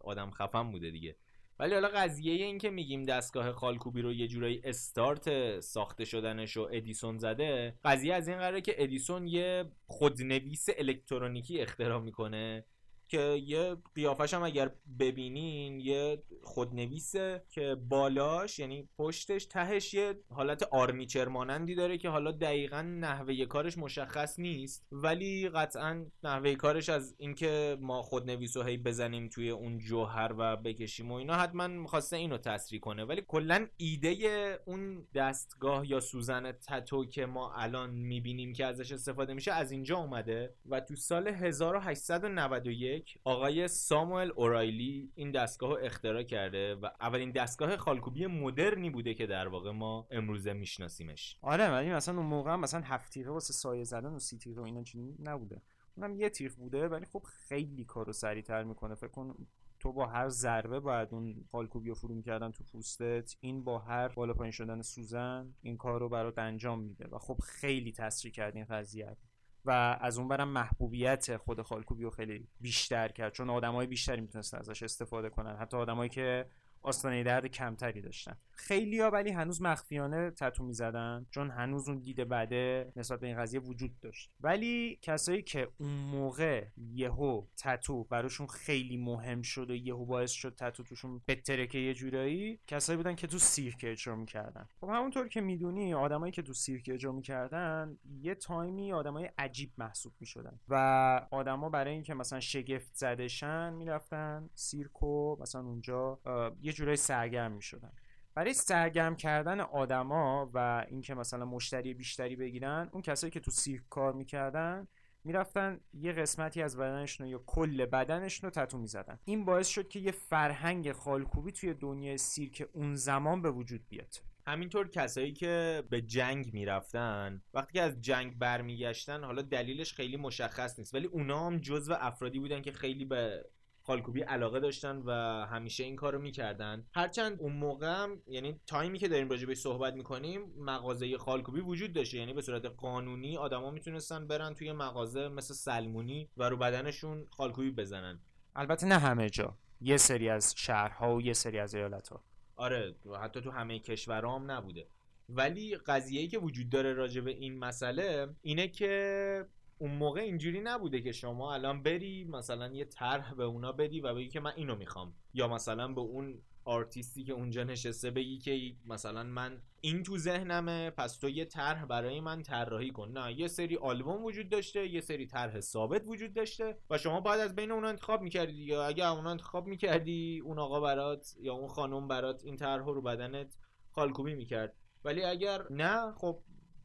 آدم 0.00 0.30
خفن 0.30 0.70
بوده 0.70 0.90
دیگه. 0.90 1.16
ولی 1.58 1.74
حالا 1.74 1.88
قضیه 1.88 2.32
این 2.32 2.58
که 2.58 2.70
میگیم 2.70 3.02
دستگاه 3.02 3.52
خالکوبی 3.52 4.02
رو 4.02 4.12
یه 4.12 4.28
جورایی 4.28 4.60
استارت 4.64 5.60
ساخته 5.60 6.04
شدنش 6.04 6.56
و 6.56 6.68
ادیسون 6.72 7.18
زده 7.18 7.74
قضیه 7.84 8.14
از 8.14 8.28
این 8.28 8.38
قراره 8.38 8.60
که 8.60 8.74
ادیسون 8.78 9.26
یه 9.26 9.64
خودنویس 9.86 10.68
الکترونیکی 10.78 11.60
اختراع 11.60 12.00
می‌کنه. 12.00 12.64
که 13.12 13.42
یه 13.46 13.76
قیافش 13.94 14.34
هم 14.34 14.42
اگر 14.42 14.70
ببینین 14.98 15.80
یه 15.80 16.22
خودنویسه 16.42 17.44
که 17.50 17.76
بالاش 17.88 18.58
یعنی 18.58 18.88
پشتش 18.98 19.44
تهش 19.44 19.94
یه 19.94 20.14
حالت 20.30 20.62
آرمیچر 20.62 21.28
مانندی 21.28 21.74
داره 21.74 21.98
که 21.98 22.08
حالا 22.08 22.32
دقیقا 22.32 22.82
نحوه 22.82 23.44
کارش 23.44 23.78
مشخص 23.78 24.38
نیست. 24.38 24.86
ولی 24.92 25.48
قطعا 25.48 26.06
نحوه 26.24 26.54
کارش 26.54 26.88
از 26.88 27.14
اینکه 27.18 27.76
ما 27.80 28.02
خودنویس 28.02 28.56
رو 28.56 28.62
هی 28.62 28.76
بزنیم 28.76 29.28
توی 29.28 29.50
اون 29.50 29.78
جوهر 29.78 30.34
و 30.38 30.56
بکشیم 30.56 31.12
و 31.12 31.14
اینا 31.14 31.34
حتما 31.34 31.66
می‌خواسته 31.66 32.16
اینو 32.16 32.38
تصریح 32.38 32.80
کنه. 32.80 33.04
ولی 33.04 33.22
کلا 33.28 33.68
ایده 33.76 34.58
اون 34.66 35.06
دستگاه 35.14 35.90
یا 35.90 36.00
سوزن 36.00 36.52
تتو 36.52 37.04
که 37.04 37.26
ما 37.26 37.54
الان 37.54 37.90
می‌بینیم 37.90 38.52
که 38.52 38.66
ازش 38.66 38.92
استفاده 38.92 39.34
میشه 39.34 39.52
از 39.52 39.72
اینجا 39.72 39.96
اومده 39.96 40.54
و 40.66 40.80
تو 40.80 40.96
سال 40.96 41.28
1891 41.28 43.01
آقای 43.24 43.68
ساموئل 43.68 44.30
اورایلی 44.36 45.12
این 45.14 45.30
دستگاه 45.30 45.70
رو 45.70 45.78
اختراع 45.82 46.22
کرده 46.22 46.74
و 46.74 46.86
اولین 47.00 47.30
دستگاه 47.30 47.76
خالکوبی 47.76 48.26
مدرنی 48.26 48.90
بوده 48.90 49.14
که 49.14 49.26
در 49.26 49.48
واقع 49.48 49.70
ما 49.70 50.06
امروزه 50.10 50.52
میشناسیمش. 50.52 51.38
آره 51.42 51.70
ولی 51.70 51.90
مثلا 51.90 52.18
اون 52.18 52.26
موقع 52.26 52.56
مثلا 52.56 52.80
هفت 52.80 53.12
تیغه 53.12 53.30
واسه 53.30 53.52
سایه 53.52 53.84
زدن 53.84 54.12
و 54.12 54.18
سی 54.18 54.38
تیغه 54.38 54.60
و 54.60 54.64
اینا 54.64 54.82
چیزی 54.82 55.16
نبوده. 55.22 55.62
اونم 55.96 56.16
یه 56.16 56.30
تیغ 56.30 56.52
بوده 56.54 56.88
ولی 56.88 57.06
خب 57.06 57.22
خیلی 57.48 57.84
کارو 57.84 58.12
سریعتر 58.12 58.64
می‌کنه. 58.64 58.94
فکر 58.94 59.08
کن 59.08 59.46
تو 59.80 59.92
با 59.92 60.06
هر 60.06 60.28
ضربه 60.28 60.80
باید 60.80 61.08
اون 61.12 61.44
خالکوبی 61.52 61.88
رو 61.88 61.94
فرو 61.94 62.14
می‌کردن 62.14 62.50
تو 62.50 62.64
پوستت 62.64 63.36
این 63.40 63.64
با 63.64 63.78
هر 63.78 64.08
بالا 64.08 64.34
پایین 64.34 64.52
شدن 64.52 64.82
سوزن 64.82 65.54
این 65.62 65.76
کار 65.76 66.00
رو 66.00 66.08
برات 66.08 66.38
انجام 66.38 66.80
میده. 66.80 67.08
و 67.12 67.18
خب 67.18 67.38
خیلی 67.44 67.92
تسریع 67.92 68.32
کرد 68.32 68.56
این 68.56 68.64
قضیه 68.64 69.16
و 69.64 69.98
از 70.00 70.18
اون 70.18 70.28
برم 70.28 70.48
محبوبیت 70.48 71.36
خود 71.36 71.62
خالکوبی 71.62 72.04
رو 72.04 72.10
خیلی 72.10 72.48
بیشتر 72.60 73.08
کرد. 73.08 73.32
چون 73.32 73.50
آدمای 73.50 73.86
بیشتری 73.86 74.20
می‌تونستن 74.20 74.58
ازش 74.58 74.82
استفاده 74.82 75.30
کنن. 75.30 75.56
حتی 75.56 75.76
آدمایی 75.76 76.10
که 76.10 76.46
آستانه 76.82 77.22
درد 77.22 77.46
کمتری 77.46 78.00
داشتن. 78.00 78.36
خیلی 78.54 79.00
ها 79.00 79.10
ولی 79.10 79.30
هنوز 79.30 79.62
مخفیانه 79.62 80.30
تتو 80.30 80.64
می‌زدن 80.64 81.26
چون 81.30 81.50
هنوز 81.50 81.88
اون 81.88 81.98
دیده 81.98 82.24
بده 82.24 82.92
نسبت 82.96 83.20
به 83.20 83.26
این 83.26 83.36
قضیه 83.36 83.60
وجود 83.60 84.00
داشت. 84.00 84.30
ولی 84.40 84.98
کسایی 85.02 85.42
که 85.42 85.68
اون 85.80 85.90
موقع 85.90 86.66
یهو 86.76 87.46
تتو 87.56 88.04
براشون 88.04 88.46
خیلی 88.46 88.96
مهم 88.96 89.42
شد 89.42 89.70
و 89.70 89.74
یهو 89.74 90.06
باعث 90.06 90.30
شد 90.30 90.54
تتو 90.54 90.82
توشون 90.82 91.22
بترکه 91.28 91.78
یه 91.78 91.94
جورایی 91.94 92.60
کسایی 92.66 92.96
بودن 92.96 93.14
که 93.14 93.26
تو 93.26 93.38
سیرک 93.38 93.84
اجرا 93.88 94.16
می‌کردن. 94.16 94.68
خب 94.80 94.88
همونطور 94.88 95.28
که 95.28 95.40
می‌دونی 95.40 95.94
آدمایی 95.94 96.32
که 96.32 96.42
تو 96.42 96.52
سیرک 96.52 96.90
اجرا 96.92 97.12
می‌کردن 97.12 97.98
یه 98.20 98.34
تایمی 98.34 98.92
آدمای 98.92 99.30
عجیب 99.38 99.72
محسوب 99.78 100.12
می‌شدن 100.20 100.60
و 100.68 101.26
آدما 101.30 101.68
برای 101.68 101.92
اینکه 101.92 102.14
مثلا 102.14 102.40
شگفت 102.40 102.94
زدهشن 102.94 103.72
می‌رفتن 103.72 104.50
سیرکو 104.54 105.36
مثلا 105.40 105.60
اونجا 105.60 106.20
یه 106.60 106.72
جورایی 106.72 106.96
سرگرم 106.96 107.52
می‌شدن. 107.52 107.92
برای 108.34 108.54
سرگرم 108.54 109.16
کردن 109.16 109.60
آدما 109.60 110.50
و 110.54 110.86
اینکه 110.88 111.14
مثلا 111.14 111.44
مشتری 111.44 111.94
بیشتری 111.94 112.36
بگیرن 112.36 112.88
اون 112.92 113.02
کسایی 113.02 113.30
که 113.30 113.40
تو 113.40 113.50
سیرک 113.50 113.82
کار 113.90 114.12
می‌کردن 114.12 114.88
می‌رفتن 115.24 115.80
یه 115.92 116.12
قسمتی 116.12 116.62
از 116.62 116.76
بدنشون 116.76 117.26
یا 117.26 117.42
کل 117.46 117.86
بدنشون 117.86 118.50
رو 118.50 118.50
تتو 118.50 118.78
می‌زدن. 118.78 119.18
این 119.24 119.44
باعث 119.44 119.68
شد 119.68 119.88
که 119.88 120.00
یه 120.00 120.12
فرهنگ 120.12 120.92
خالکوبی 120.92 121.52
توی 121.52 121.74
دنیای 121.74 122.18
سیرک 122.18 122.68
اون 122.72 122.94
زمان 122.94 123.42
به 123.42 123.50
وجود 123.50 123.88
بیاد. 123.88 124.14
همینطور 124.46 124.88
کسایی 124.88 125.32
که 125.32 125.82
به 125.90 126.02
جنگ 126.02 126.54
می‌رفتن 126.54 127.42
وقتی 127.54 127.72
که 127.72 127.82
از 127.82 128.00
جنگ 128.00 128.38
برمیگشتن 128.38 129.24
حالا 129.24 129.42
دلیلش 129.42 129.92
خیلی 129.92 130.16
مشخص 130.16 130.78
نیست 130.78 130.94
ولی 130.94 131.06
اونا 131.06 131.46
هم 131.46 131.58
جزو 131.58 131.94
افرادی 132.00 132.38
بودن 132.38 132.62
که 132.62 132.72
خیلی 132.72 133.04
به 133.04 133.44
خالکوبی 133.82 134.20
علاقه 134.20 134.60
داشتن 134.60 135.02
و 135.04 135.12
همیشه 135.46 135.84
این 135.84 135.96
کارو 135.96 136.18
می‌کردن. 136.18 136.86
هرچند 136.94 137.40
اون 137.40 137.52
موقع 137.52 137.86
هم 137.86 138.22
یعنی 138.26 138.60
تایمی 138.66 138.98
که 138.98 139.08
داریم 139.08 139.28
راجع 139.28 139.46
به 139.46 139.54
صحبت 139.54 139.94
می‌کنیم 139.94 140.54
مغازه 140.58 141.18
خالکوبی 141.18 141.60
وجود 141.60 141.92
داشته. 141.92 142.18
یعنی 142.18 142.32
به 142.32 142.42
صورت 142.42 142.64
قانونی 142.64 143.36
آدما 143.36 143.70
می‌تونستن 143.70 144.26
برن 144.26 144.54
توی 144.54 144.72
مغازه 144.72 145.28
مثل 145.28 145.54
سلمونی 145.54 146.28
و 146.36 146.48
رو 146.48 146.56
بدنشون 146.56 147.26
خالکوبی 147.30 147.70
بزنن. 147.70 148.20
البته 148.56 148.86
نه 148.86 148.98
همه 148.98 149.30
جا. 149.30 149.56
یه 149.80 149.96
سری 149.96 150.28
از 150.28 150.54
شهرها 150.56 151.14
و 151.14 151.22
یه 151.22 151.32
سری 151.32 151.58
از 151.58 151.74
ایالتها. 151.74 152.24
آره 152.56 152.94
حتی 153.20 153.40
تو 153.40 153.50
همه 153.50 153.78
کشورها 153.78 154.38
هم 154.38 154.50
نبوده. 154.50 154.86
ولی 155.28 155.76
قضیه‌ای 155.76 156.28
که 156.28 156.38
وجود 156.38 156.70
داره 156.70 156.92
راجع 156.92 157.20
به 157.20 157.30
این 157.30 157.58
مسئله 157.58 158.28
اینه 158.42 158.68
که 158.68 159.46
اون 159.82 159.90
موقع 159.90 160.20
اینجوری 160.20 160.60
نبوده 160.60 161.00
که 161.00 161.12
شما 161.12 161.54
الان 161.54 161.82
بری 161.82 162.24
مثلا 162.24 162.68
یه 162.68 162.84
طرح 162.84 163.34
به 163.34 163.44
اونا 163.44 163.72
بدی 163.72 164.00
و 164.00 164.14
بگی 164.14 164.28
که 164.28 164.40
من 164.40 164.52
اینو 164.56 164.76
می‌خوام. 164.76 165.14
یا 165.34 165.48
مثلا 165.48 165.88
به 165.88 166.00
اون 166.00 166.42
آرتیستی 166.64 167.24
که 167.24 167.32
اونجا 167.32 167.64
نشسته 167.64 168.10
بگی 168.10 168.38
که 168.38 168.76
مثلا 168.86 169.22
من 169.22 169.62
این 169.80 170.02
تو 170.02 170.18
ذهنمه 170.18 170.90
پس 170.90 171.18
تو 171.18 171.28
یه 171.28 171.44
طرح 171.44 171.84
برای 171.84 172.20
من 172.20 172.42
طراحی 172.42 172.90
کن. 172.90 173.08
نه 173.18 173.40
یه 173.40 173.48
سری 173.48 173.76
آلبوم 173.76 174.24
وجود 174.24 174.48
داشته 174.48 174.88
یه 174.88 175.00
سری 175.00 175.26
طرح 175.26 175.60
ثابت 175.60 176.02
وجود 176.06 176.34
داشته 176.34 176.78
و 176.90 176.98
شما 176.98 177.20
باید 177.20 177.40
از 177.40 177.54
بین 177.54 177.72
اون 177.72 177.84
انتخاب 177.84 178.22
می‌کردی 178.22 178.64
یا 178.64 178.84
اگه 178.84 179.12
اون 179.12 179.26
انتخاب 179.26 179.66
می‌کردی 179.66 180.42
اون 180.44 180.58
آقا 180.58 180.80
برات 180.80 181.34
یا 181.40 181.54
اون 181.54 181.68
خانم 181.68 182.08
برات 182.08 182.44
این 182.44 182.56
طرح 182.56 182.84
رو 182.84 183.02
بدنت 183.02 183.56
خالکوبی 183.90 184.34
می‌کرد. 184.34 184.76
ولی 185.04 185.22
اگر 185.24 185.66
نه 185.70 186.12
خب 186.12 186.42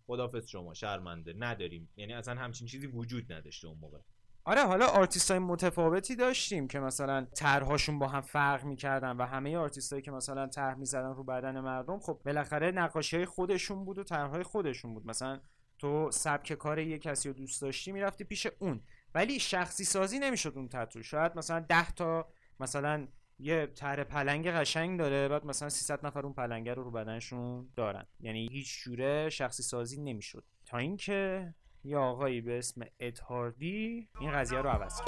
خدافظ 0.07 0.47
شما 0.47 0.73
شرمنده 0.73 1.33
نداریم. 1.37 1.89
یعنی 1.97 2.13
اصلا 2.13 2.35
همچین 2.35 2.67
چیزی 2.67 2.87
وجود 2.87 3.33
نداشته 3.33 3.67
اون 3.67 3.77
موقع. 3.77 3.97
آره 4.43 4.65
حالا 4.65 4.85
آرتیست 4.85 5.31
های 5.31 5.39
متفاوتی 5.39 6.15
داشتیم 6.15 6.67
که 6.67 6.79
مثلا 6.79 7.27
طرحهاشون 7.35 7.99
با 7.99 8.07
هم 8.07 8.21
فرق 8.21 8.63
می‌کردن 8.63 9.17
و 9.17 9.25
همه 9.25 9.57
آرتیست 9.57 10.03
که 10.03 10.11
مثلا 10.11 10.47
طرح 10.47 10.75
می‌زدن 10.75 11.13
رو 11.13 11.23
بدن 11.23 11.59
مردم 11.59 11.99
خب 11.99 12.21
بالاخره 12.25 12.71
نقاشی 12.71 13.17
های 13.17 13.25
خودشون 13.25 13.85
بود 13.85 13.97
و 13.97 14.03
طرحهای 14.03 14.43
خودشون 14.43 14.93
بود. 14.93 15.07
مثلا 15.07 15.39
تو 15.79 16.11
سبک 16.11 16.53
کار 16.53 16.79
یه 16.79 16.97
کسی 16.97 17.29
رو 17.29 17.35
دوست 17.35 17.61
داشتی 17.61 17.91
می‌رفتی 17.91 18.23
پیش 18.23 18.47
اون. 18.59 18.81
ولی 19.15 19.39
شخصی 19.39 19.83
سازی 19.83 20.19
نمی‌شد 20.19 20.53
اون 20.55 20.67
تتو. 20.67 21.03
شاید 21.03 21.37
مثلا 21.37 21.59
ده 21.59 21.91
تا 21.91 22.27
مثلا 22.59 23.07
یه 23.39 23.65
طرح 23.65 24.03
پلنگ 24.03 24.47
قشنگ 24.47 24.99
داره 24.99 25.27
بعد 25.27 25.45
مثلا 25.45 25.69
300 25.69 26.05
نفر 26.05 26.19
اون 26.19 26.33
پلنگه 26.33 26.73
رو 26.73 26.83
رو 26.83 26.91
بدنشون 26.91 27.69
دارن. 27.75 28.05
یعنی 28.19 28.47
هیچ 28.51 28.83
جوره 28.83 29.29
شخصی 29.29 29.63
سازی 29.63 30.01
نمی‌شد. 30.01 30.43
تا 30.65 30.77
اینکه 30.77 31.53
یا 31.83 32.01
آقایی 32.01 32.41
به 32.41 32.57
اسم 32.57 32.81
اتهاردی 32.99 34.09
این 34.19 34.31
قضیه 34.31 34.61
رو 34.61 34.69
عوض 34.69 35.01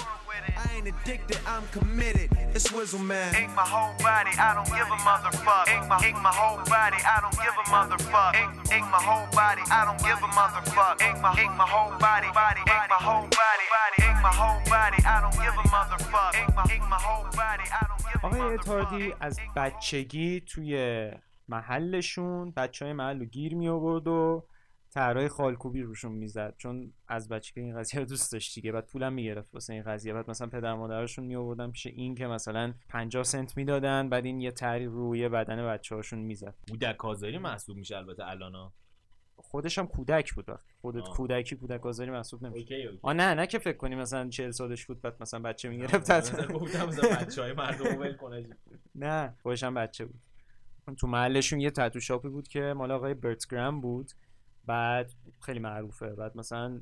آقای 18.23 18.41
Ed 18.41 18.62
Hardy 18.62 19.13
از 19.19 19.39
بچگی 19.55 20.41
توی 20.41 21.11
محلشون 21.49 22.51
بچه 22.51 22.85
های 22.85 22.93
محل 22.93 23.25
گیر 23.25 23.55
می 23.55 23.69
آورد 23.69 24.07
و 24.07 24.45
طرحهای 24.93 25.27
خالکوبی 25.27 25.81
روشون 25.81 26.11
می‌زد. 26.11 26.55
چون 26.57 26.93
از 27.07 27.29
بچگی 27.29 27.61
این 27.61 27.79
قضیه 27.79 27.99
رو 27.99 28.05
دوست 28.05 28.31
داشت 28.31 28.55
دیگه 28.55 28.71
بعد 28.71 28.85
پولم 28.85 29.13
می‌گرفت 29.13 29.53
واسه 29.53 29.73
این 29.73 29.83
قضیه. 29.83 30.13
بعد 30.13 30.29
مثلا 30.29 30.47
پدر 30.47 30.73
مادرشون 30.73 31.25
می 31.25 31.35
آوردن 31.35 31.71
پیش 31.71 31.87
این 31.87 32.15
که 32.15 32.27
مثلا 32.27 32.73
50 32.89 33.23
سنت 33.23 33.57
می‌دادن 33.57 34.09
بعد 34.09 34.25
این 34.25 34.41
یه 34.41 34.51
طرحی 34.51 34.85
روی 34.85 35.29
بدن 35.29 35.67
بچه 35.67 35.95
هاشون 35.95 36.19
می‌زد. 36.19 36.55
کودک 36.67 37.05
آزاری 37.05 37.37
محسوب 37.37 37.77
میشه 37.77 37.97
البته 37.97 38.27
الانا 38.27 38.73
خودش 39.35 39.77
هم 39.77 39.87
کودک 39.87 40.33
بود 40.33 40.49
وقتی 40.49 40.73
خودت 40.81 41.01
آه. 41.01 41.17
کودکی 41.17 41.55
کودک 41.55 41.85
آزاری 41.85 42.11
محسوب 42.11 42.43
نمیشه. 42.43 42.73
OK 42.75 42.87
OK. 42.87 42.99
آ 43.01 43.13
نه 43.13 43.33
نه 43.33 43.47
که 43.47 43.59
فکر 43.59 43.77
کنی 43.77 43.95
مثلا 43.95 44.29
40 44.29 44.51
سالش 44.51 44.85
بود 44.85 45.01
بعد 45.01 45.15
مثلا 45.21 45.39
بچه 45.39 45.69
می‌گرفت. 45.69 46.51
گفتم 46.53 46.85
بچهای 47.21 47.53
مردم 47.53 47.99
ول 47.99 48.13
کنه. 48.13 48.49
نه 48.95 49.37
خودش 49.41 49.63
هم 49.63 49.73
بچه 49.73 50.05
بود. 50.05 50.21
تو 50.97 51.07
محلشون 51.07 51.59
یه 51.59 51.71
تتو 51.71 51.99
شاپی 51.99 52.29
بود 52.29 52.47
که 52.47 52.73
مال 52.77 52.91
آقای 52.91 53.13
برت 53.13 53.47
گرام 53.51 53.81
بود. 53.81 54.11
بعد 54.69 55.11
خیلی 55.39 55.59
معروفه. 55.59 56.09
بعد 56.09 56.37
مثلا 56.37 56.81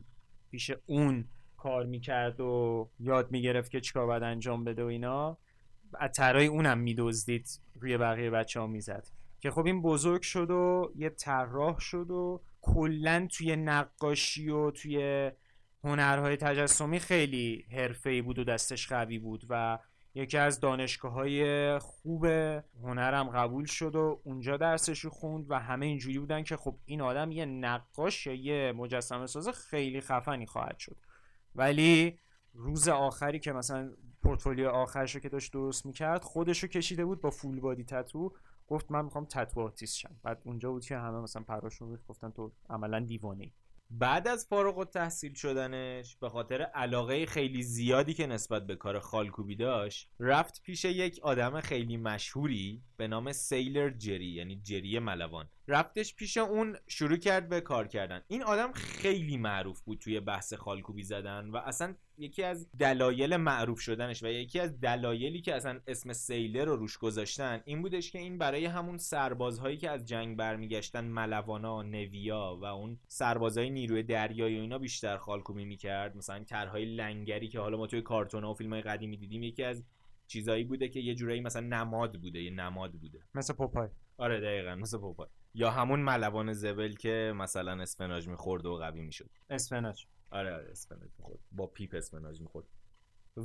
پیش 0.52 0.72
اون 0.86 1.26
کار 1.58 1.86
می‌کرد 1.86 2.40
و 2.40 2.90
یاد 3.00 3.32
می‌گرفت 3.32 3.72
که 3.72 3.82
چیکار 3.82 4.06
باید 4.06 4.24
انجام 4.24 4.64
بده 4.64 4.84
و 4.84 4.88
اینا 4.88 5.38
از 5.94 6.12
طرای 6.12 6.48
اونم 6.48 6.78
میدزدید 6.78 7.62
روی 7.80 7.98
بقیه 7.98 8.30
بچه 8.30 8.60
ها 8.60 8.68
می‌زد. 8.68 9.08
که 9.40 9.52
خب 9.52 9.66
این 9.66 9.82
بزرگ 9.82 10.22
شد 10.22 10.52
و 10.52 10.92
یه 10.96 11.10
طراح 11.10 11.80
شد 11.80 12.12
و 12.12 12.42
کلا 12.62 13.28
توی 13.32 13.56
نقاشی 13.56 14.50
و 14.50 14.72
توی 14.72 15.32
هنرهای 15.84 16.38
تجسمی 16.38 17.00
خیلی 17.00 17.66
حرفه‌ای 17.72 18.22
بود 18.22 18.40
و 18.40 18.44
دستش 18.44 18.88
قوی 18.88 19.20
بود 19.20 19.46
و 19.50 19.80
یکی 20.18 20.38
از 20.38 20.60
دانشگاه 20.60 21.12
های 21.12 21.80
خوب 21.80 22.26
هنرم 22.84 23.30
قبول 23.30 23.66
شد 23.66 23.96
و 23.96 24.22
اونجا 24.24 24.58
درسش 24.58 25.00
رو 25.00 25.10
خوند 25.10 25.46
و 25.52 25.60
همه 25.60 25.86
اینجوری 25.86 26.20
بودن 26.20 26.44
که 26.44 26.58
خب 26.58 26.76
این 26.86 27.02
آدم 27.02 27.32
یه 27.32 27.46
نقاش 27.46 28.28
یا 28.28 28.34
یه 28.34 28.72
مجسمه 28.72 29.26
ساز 29.26 29.50
خیلی 29.50 30.02
خفنی 30.02 30.46
خواهد 30.46 30.78
شد. 30.78 30.98
ولی 31.56 32.20
روز 32.54 32.88
آخری 32.88 33.40
که 33.40 33.52
مثلا 33.54 33.94
پورتفولیو 34.24 34.70
آخرش 34.70 35.16
رو 35.16 35.22
که 35.22 35.30
داشت 35.30 35.54
درست 35.54 35.86
می‌کرد 35.86 36.24
خودش 36.24 36.64
رو 36.64 36.70
کشیده 36.70 37.06
بود 37.06 37.22
با 37.22 37.30
full 37.30 37.60
body 37.60 37.84
tattoo 37.84 38.34
گفت 38.68 38.92
من 38.92 39.06
می‌خوام 39.06 39.26
tattoo 39.26 39.62
artist 39.62 39.98
شم. 39.98 40.16
بعد 40.24 40.42
اونجا 40.44 40.72
بود 40.72 40.86
که 40.86 40.98
همه 40.98 41.20
مثلا 41.20 41.44
پراشون 41.44 42.00
گفتن 42.08 42.30
تو 42.30 42.52
عملا 42.70 43.00
دیوانه 43.00 43.52
بعد 43.90 44.28
از 44.28 44.48
فارغ 44.50 44.78
التحصیل 44.78 45.34
شدنش 45.34 46.16
به 46.16 46.30
خاطر 46.30 46.62
علاقه 46.62 47.26
خیلی 47.26 47.64
زیادی 47.64 48.14
که 48.14 48.28
نسبت 48.28 48.68
به 48.68 48.76
کار 48.76 49.00
خالکوبی 49.00 49.56
داشت 49.56 50.10
رفت 50.20 50.62
پیش 50.62 50.86
یک 50.86 51.20
آدم 51.24 51.62
خیلی 51.62 51.98
مشهوری 51.98 52.84
به 52.98 53.08
نام 53.08 53.32
سیلر 53.32 53.90
جری 53.90 54.28
یعنی 54.28 54.62
جری 54.64 55.00
ملوان. 55.00 55.50
رفتش 55.70 56.16
پیش 56.16 56.38
اون 56.38 56.78
شروع 56.88 57.18
کرد 57.18 57.50
به 57.50 57.62
کار 57.62 57.88
کردن. 57.88 58.22
این 58.28 58.44
آدم 58.44 58.72
خیلی 58.72 59.38
معروف 59.38 59.82
بود 59.82 60.00
توی 60.00 60.20
بحث 60.20 60.54
خالکوبی 60.54 61.04
زدن 61.04 61.50
و 61.50 61.58
اصلا 61.58 61.96
یکی 62.18 62.44
از 62.44 62.68
دلایل 62.80 63.36
معروف 63.36 63.80
شدنش 63.80 64.24
و 64.24 64.28
یکی 64.28 64.60
از 64.60 64.80
دلایلی 64.80 65.42
که 65.42 65.56
اصلا 65.56 65.80
اسم 65.88 66.14
سیلر 66.14 66.66
رو 66.66 66.76
روش 66.76 66.98
گذاشتن 66.98 67.62
این 67.66 67.82
بودش 67.82 68.12
که 68.12 68.20
این 68.20 68.38
برای 68.38 68.66
همون 68.66 68.98
سربازهایی 68.98 69.78
که 69.78 69.90
از 69.90 70.06
جنگ 70.06 70.38
برمیگشتن 70.38 71.06
ملوانا 71.06 71.82
نویا 71.82 72.58
و 72.62 72.66
اون 72.66 73.00
سربازهای 73.08 73.70
نیروی 73.70 74.04
دریایی 74.04 74.58
و 74.58 74.62
اینا 74.62 74.78
بیشتر 74.78 75.18
خالکوبی 75.18 75.66
می‌کرد. 75.66 76.18
مثلا 76.18 76.44
طرحهای 76.44 76.86
لنگری 76.86 77.48
که 77.48 77.60
حالا 77.60 77.78
ما 77.78 77.88
توی 77.88 78.02
کارتون 78.02 78.44
و 78.44 78.54
فیلم 78.54 78.74
های 78.74 78.82
قدیمی 78.82 79.18
دیدیم 79.18 79.44
یکی 79.44 79.64
از 79.64 79.84
چیزایی 80.28 80.64
بوده 80.64 80.90
که 80.90 81.00
یه 81.00 81.16
جورایی 81.16 81.42
مثلا 81.42 81.68
نماد 81.68 82.22
بوده 82.22 82.44
یه 82.44 82.52
نماد 82.52 82.92
بوده. 82.92 83.20
مثل 83.36 83.54
پوپای. 83.54 83.88
آره 84.18 84.40
دقیقا 84.40 84.76
مثل 84.76 84.98
پوپا 84.98 85.28
یا 85.54 85.72
همون 85.72 86.00
ملوان 86.00 86.54
زبل 86.54 86.96
که 86.96 87.34
مثلا 87.36 87.82
اسفناج 87.82 88.28
می‌خورد 88.28 88.66
و 88.66 88.78
قوی 88.78 89.02
می‌شد. 89.02 89.30
اسفناج. 89.50 90.06
آره 90.32 90.54
آره 90.54 90.72
اسفناج 90.72 91.10
می‌خورد. 91.20 91.40
با 91.52 91.68
پیپ 91.68 91.96
اسفناج 91.96 92.42
می‌خورد. 92.42 92.66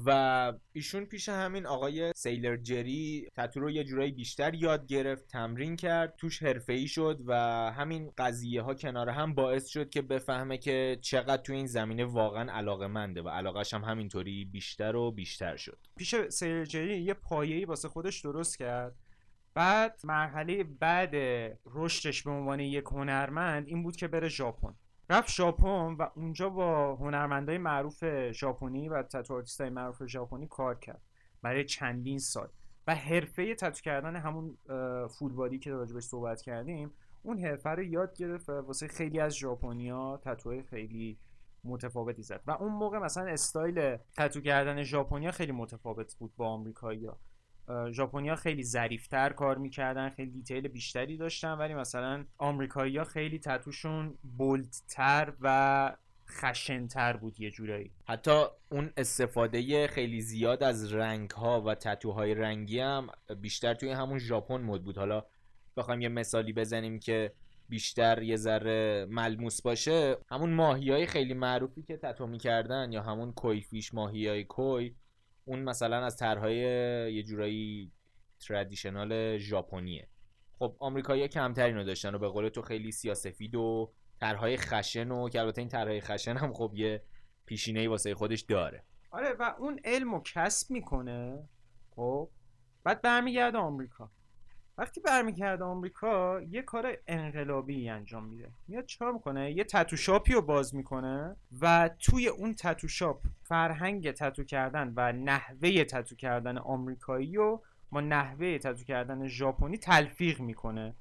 و 0.07 0.53
ایشون 0.73 1.05
پیش 1.05 1.29
همین 1.29 1.67
آقای 1.67 2.13
سیلر 2.17 2.57
جری 2.57 3.29
تتو 3.37 3.61
رو 3.61 3.71
یه 3.71 3.85
جورایی 3.85 4.13
بیشتر 4.13 4.55
یاد 4.55 4.87
گرفت 4.87 5.27
تمرین 5.29 5.77
کرد 5.77 6.15
توش 6.17 6.43
ای 6.69 6.87
شد 6.87 7.21
و 7.27 7.35
همین 7.77 8.13
قضیه 8.19 8.63
ها 8.63 8.75
کنار 8.75 9.09
هم 9.09 9.35
باعث 9.35 9.67
شد 9.67 9.91
که 9.91 10.03
بفهمه 10.03 10.59
که 10.59 10.99
چقدر 11.01 11.43
تو 11.43 11.53
این 11.53 11.67
زمینه 11.67 12.05
واقعا 12.05 12.53
علاقه 12.53 12.87
منده 12.87 13.23
و 13.23 13.29
علاقش 13.29 13.75
هم 13.75 13.85
همینطوری 13.85 14.45
بیشتر 14.45 14.97
و 14.97 15.11
بیشتر 15.11 15.57
شد. 15.57 15.79
پیش 15.97 16.15
سیلر 16.29 16.65
جری 16.65 17.03
یه 17.03 17.15
پایه‌ای 17.15 17.65
واسه 17.65 17.89
خودش 17.89 18.21
درست 18.21 18.59
کرد. 18.59 18.95
بعد 19.55 20.01
مرحله 20.05 20.65
بعد 20.65 21.15
رشدش 21.67 22.23
به 22.23 22.31
عنوان 22.31 22.61
یک 22.61 22.85
هنرمند 22.85 23.67
این 23.67 23.83
بود 23.83 23.97
که 23.97 24.09
بره 24.09 24.29
ژاپن. 24.29 24.75
رفت 25.11 25.31
ژاپن 25.31 25.97
و 25.99 26.09
اونجا 26.17 26.49
با 26.49 26.97
هنرمندای 26.97 27.59
معروف 27.59 28.31
ژاپنی 28.31 28.89
و 28.89 29.03
تتو 29.03 29.43
معروف 29.61 30.07
ژاپنی 30.07 30.47
کار 30.47 30.79
کرد 30.79 31.03
برای 31.43 31.65
چندین 31.65 32.19
سال. 32.19 32.49
و 32.87 32.95
حرفه 32.95 33.55
تتو 33.55 33.81
کردن 33.81 34.17
همون 34.17 34.59
فولبادی 35.09 35.59
که 35.59 35.71
راجبش 35.71 36.03
صحبت 36.03 36.43
کردیم 36.43 36.91
اون 37.23 37.39
حرفه 37.39 37.71
رو 37.71 37.83
یاد 37.83 38.17
گرفت 38.17 38.49
واسه 38.49 38.89
خیلی 38.89 39.21
از 39.21 39.37
ژاپنیا 39.37 40.21
تتوهای 40.25 40.63
خیلی 40.63 41.19
متفاوتی 41.65 42.23
زد. 42.23 42.43
و 42.47 42.51
اون 42.51 42.73
موقع 42.73 42.99
مثلا 42.99 43.27
استایل 43.27 43.97
تتو 43.97 44.41
کردن 44.41 44.83
ژاپنیا 44.83 45.31
خیلی 45.31 45.53
متفاوت 45.53 46.15
بود 46.15 46.37
با 46.37 46.49
آمریکایی‌ها. 46.49 47.19
ژاپنیا 47.93 48.37
خیلی 48.37 48.63
ظریفتر 48.63 49.33
کار 49.33 49.59
می‌کردن 49.59 50.11
خیلی 50.11 50.31
دیتیل 50.31 50.69
بیشتری 50.69 51.17
داشتن 51.17 51.53
ولی 51.53 51.75
مثلا 51.75 52.25
آمریکایی‌ها 52.39 53.05
خیلی 53.05 53.39
تتوشون 53.39 54.19
بولدتر 54.37 55.33
و 55.41 55.97
خشنتر 56.29 57.17
بود 57.17 57.41
یه 57.41 57.51
جورایی. 57.51 57.91
حتی 58.05 58.45
اون 58.69 58.91
استفاده 58.97 59.87
خیلی 59.87 60.21
زیاد 60.21 60.63
از 60.63 60.93
رنگ 60.93 61.31
ها 61.31 61.61
و 61.61 61.75
تتوهای 61.75 62.35
رنگی 62.35 62.81
هم 62.81 63.07
بیشتر 63.41 63.75
توی 63.75 63.91
همون 63.91 64.19
ژاپن 64.19 64.61
مد 64.61 64.83
بود. 64.83 64.99
حالا 64.99 65.25
بخوایم 65.77 66.01
یه 66.01 66.09
مثالی 66.09 66.53
بزنیم 66.53 66.99
که 66.99 67.33
بیشتر 67.69 68.23
یه 68.23 68.37
ذره 68.37 69.07
ملموس 69.11 69.63
باشه. 69.63 70.17
همون 70.31 70.53
ماهی 70.53 70.91
های 70.91 71.07
خیلی 71.07 71.35
معروفی 71.35 71.83
که 71.83 71.97
تتو 71.97 72.27
می‌کردن 72.27 72.93
یا 72.93 73.03
همون 73.03 73.33
کویفیش 73.33 73.95
ماهی 73.95 74.29
های 74.29 74.45
کوی 74.45 74.95
اون 75.45 75.63
مثلا 75.63 76.05
از 76.05 76.17
طرحهای 76.17 76.57
یه 77.15 77.23
جورایی 77.23 77.93
تردیشنال 78.49 79.39
ژاپنیه. 79.39 80.09
خب 80.59 80.77
آمریکایی‌ها 80.79 81.29
کمتر 81.29 81.67
اینو 81.67 81.85
داشتن 81.85 82.15
و 82.15 82.19
به 82.19 82.29
قول 82.29 82.49
تو 82.49 82.63
خیلی 82.63 82.93
سیاسفید 82.93 83.55
و 83.55 83.93
طرحهای 84.21 84.57
خشن 84.57 85.11
و 85.11 85.29
که 85.29 85.41
البته 85.41 85.61
این 85.61 85.69
طرحهای 85.69 86.01
خشن 86.01 86.37
هم 86.37 86.53
خب 86.53 86.73
یه 86.75 87.03
پیشینه‌ای 87.47 87.87
واسه 87.87 88.15
خودش 88.15 88.41
داره. 88.41 88.85
آره 89.11 89.33
و 89.33 89.55
اون 89.59 89.81
علم 89.85 90.15
و 90.15 90.21
کسب 90.21 90.71
می‌کنه 90.71 91.49
خب 91.97 92.31
بعد 92.85 93.03
برمیگرده 93.03 93.59
آمریکا. 93.59 94.11
وقتی 94.79 95.01
برمیگرده 95.01 95.65
آمریکا 95.65 96.41
یه 96.51 96.63
کار 96.63 96.97
انقلابی 97.07 97.89
انجام 97.89 98.25
میده. 98.25 98.51
میاد 98.69 98.87
چیکار 98.87 99.13
می‌کنه؟ 99.13 99.53
یه 99.53 99.65
تتو 99.65 99.97
شاپی 99.97 100.33
رو 100.33 100.43
باز 100.43 100.75
می‌کنه 100.75 101.37
و 101.61 101.91
توی 102.01 102.29
اون 102.29 102.55
تتو 102.55 102.89
شاپ 102.89 103.23
فرهنگ 103.43 104.11
تتو 104.11 104.45
کردن 104.45 104.93
و 104.97 105.13
نحوه 105.13 105.85
تتو 105.85 106.17
کردن 106.17 106.59
آمریکایی 106.59 107.35
رو 107.37 107.63
با 107.91 108.01
نحوه 108.01 108.59
تتو 108.59 108.85
کردن 108.85 109.27
ژاپنی 109.27 109.79
تلفیق 109.79 110.41
می‌کنه. 110.41 110.95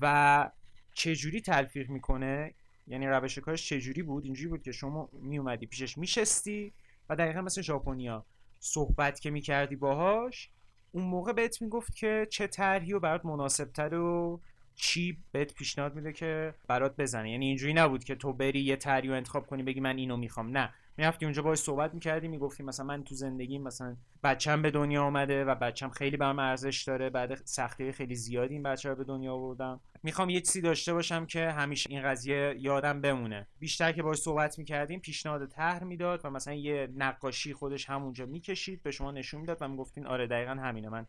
و 0.00 0.50
چجوری 0.94 1.40
تلفیق 1.40 1.90
می‌کنه؟ 1.90 2.54
یعنی 2.86 3.06
روش 3.06 3.38
کارش 3.38 3.68
چجوری 3.68 4.02
بود؟ 4.02 4.24
اینجوری 4.24 4.48
بود 4.48 4.62
که 4.62 4.72
شما 4.72 5.08
میومدی 5.12 5.66
پیشش 5.66 5.98
میشستی 5.98 6.72
و 7.08 7.16
دقیقا 7.16 7.40
مثل 7.40 7.62
ژاپنیا 7.62 8.26
صحبت 8.60 9.20
که 9.20 9.30
می‌کردی 9.30 9.76
باهاش 9.76 10.50
اون 10.92 11.04
موقع 11.04 11.32
بهت 11.32 11.62
می‌گفت 11.62 11.96
که 11.96 12.26
چه 12.30 12.46
طرحی 12.46 12.92
و 12.92 13.00
برات 13.00 13.24
مناسبتر 13.24 13.94
و 13.94 14.40
چی 14.76 15.18
بهت 15.32 15.54
پیشنهاد 15.54 15.94
میده 15.94 16.12
که 16.12 16.54
برات 16.68 16.96
بزنه. 16.96 17.30
یعنی 17.30 17.46
اینجوری 17.46 17.74
نبود 17.74 18.04
که 18.04 18.14
تو 18.14 18.32
بری 18.32 18.60
یه 18.60 18.76
طرحی 18.76 19.08
رو 19.08 19.14
انتخاب 19.14 19.46
کنی 19.46 19.62
بگی 19.62 19.80
من 19.80 19.96
اینو 19.96 20.16
می‌خوام. 20.16 20.56
نه. 20.56 20.74
می‌رفتی 20.96 21.24
اونجا 21.24 21.42
باهاش 21.42 21.58
صحبت 21.58 21.94
می‌کردی 21.94 22.28
می‌گفتی 22.28 22.62
مثلا 22.62 22.86
من 22.86 23.04
تو 23.04 23.14
زندگی 23.14 23.58
مثلا 23.58 23.96
بچم 24.24 24.62
به 24.62 24.70
دنیا 24.70 25.02
آمده 25.04 25.44
و 25.44 25.54
بچم 25.54 25.88
خیلی 25.88 26.16
برام 26.16 26.38
ارزش 26.38 26.82
داره 26.82 27.10
بعد 27.10 27.34
سختی 27.44 27.92
خیلی 27.92 28.14
زیادی 28.14 28.54
این 28.54 28.62
بچه 28.62 28.88
رو 28.88 28.94
به 28.94 29.04
دنیا 29.04 29.34
آوردم. 29.34 29.80
می‌خوام 30.02 30.30
یه 30.30 30.40
چیزی 30.40 30.60
داشته 30.60 30.92
باشم 30.92 31.26
که 31.26 31.50
همیشه 31.50 31.90
این 31.90 32.02
قضیه 32.02 32.54
یادم 32.58 33.00
بمونه. 33.00 33.48
بیشتر 33.58 33.92
که 33.92 34.02
باهاش 34.02 34.18
صحبت 34.18 34.58
می‌کردیم 34.58 35.00
پیشنهاد 35.00 35.48
طرح 35.48 35.84
می‌داد 35.84 36.20
و 36.24 36.30
مثلا 36.30 36.54
یه 36.54 36.88
نقاشی 36.96 37.52
خودش 37.52 37.90
همونجا 37.90 38.26
می‌کشید 38.26 38.82
به 38.82 38.90
شما 38.90 39.10
نشون 39.10 39.40
می‌داد 39.40 39.58
و 39.60 39.68
می‌گفتین 39.68 40.06
آره 40.06 40.26
دقیقا 40.26 40.52
همینه. 40.52 40.88
من 40.88 41.06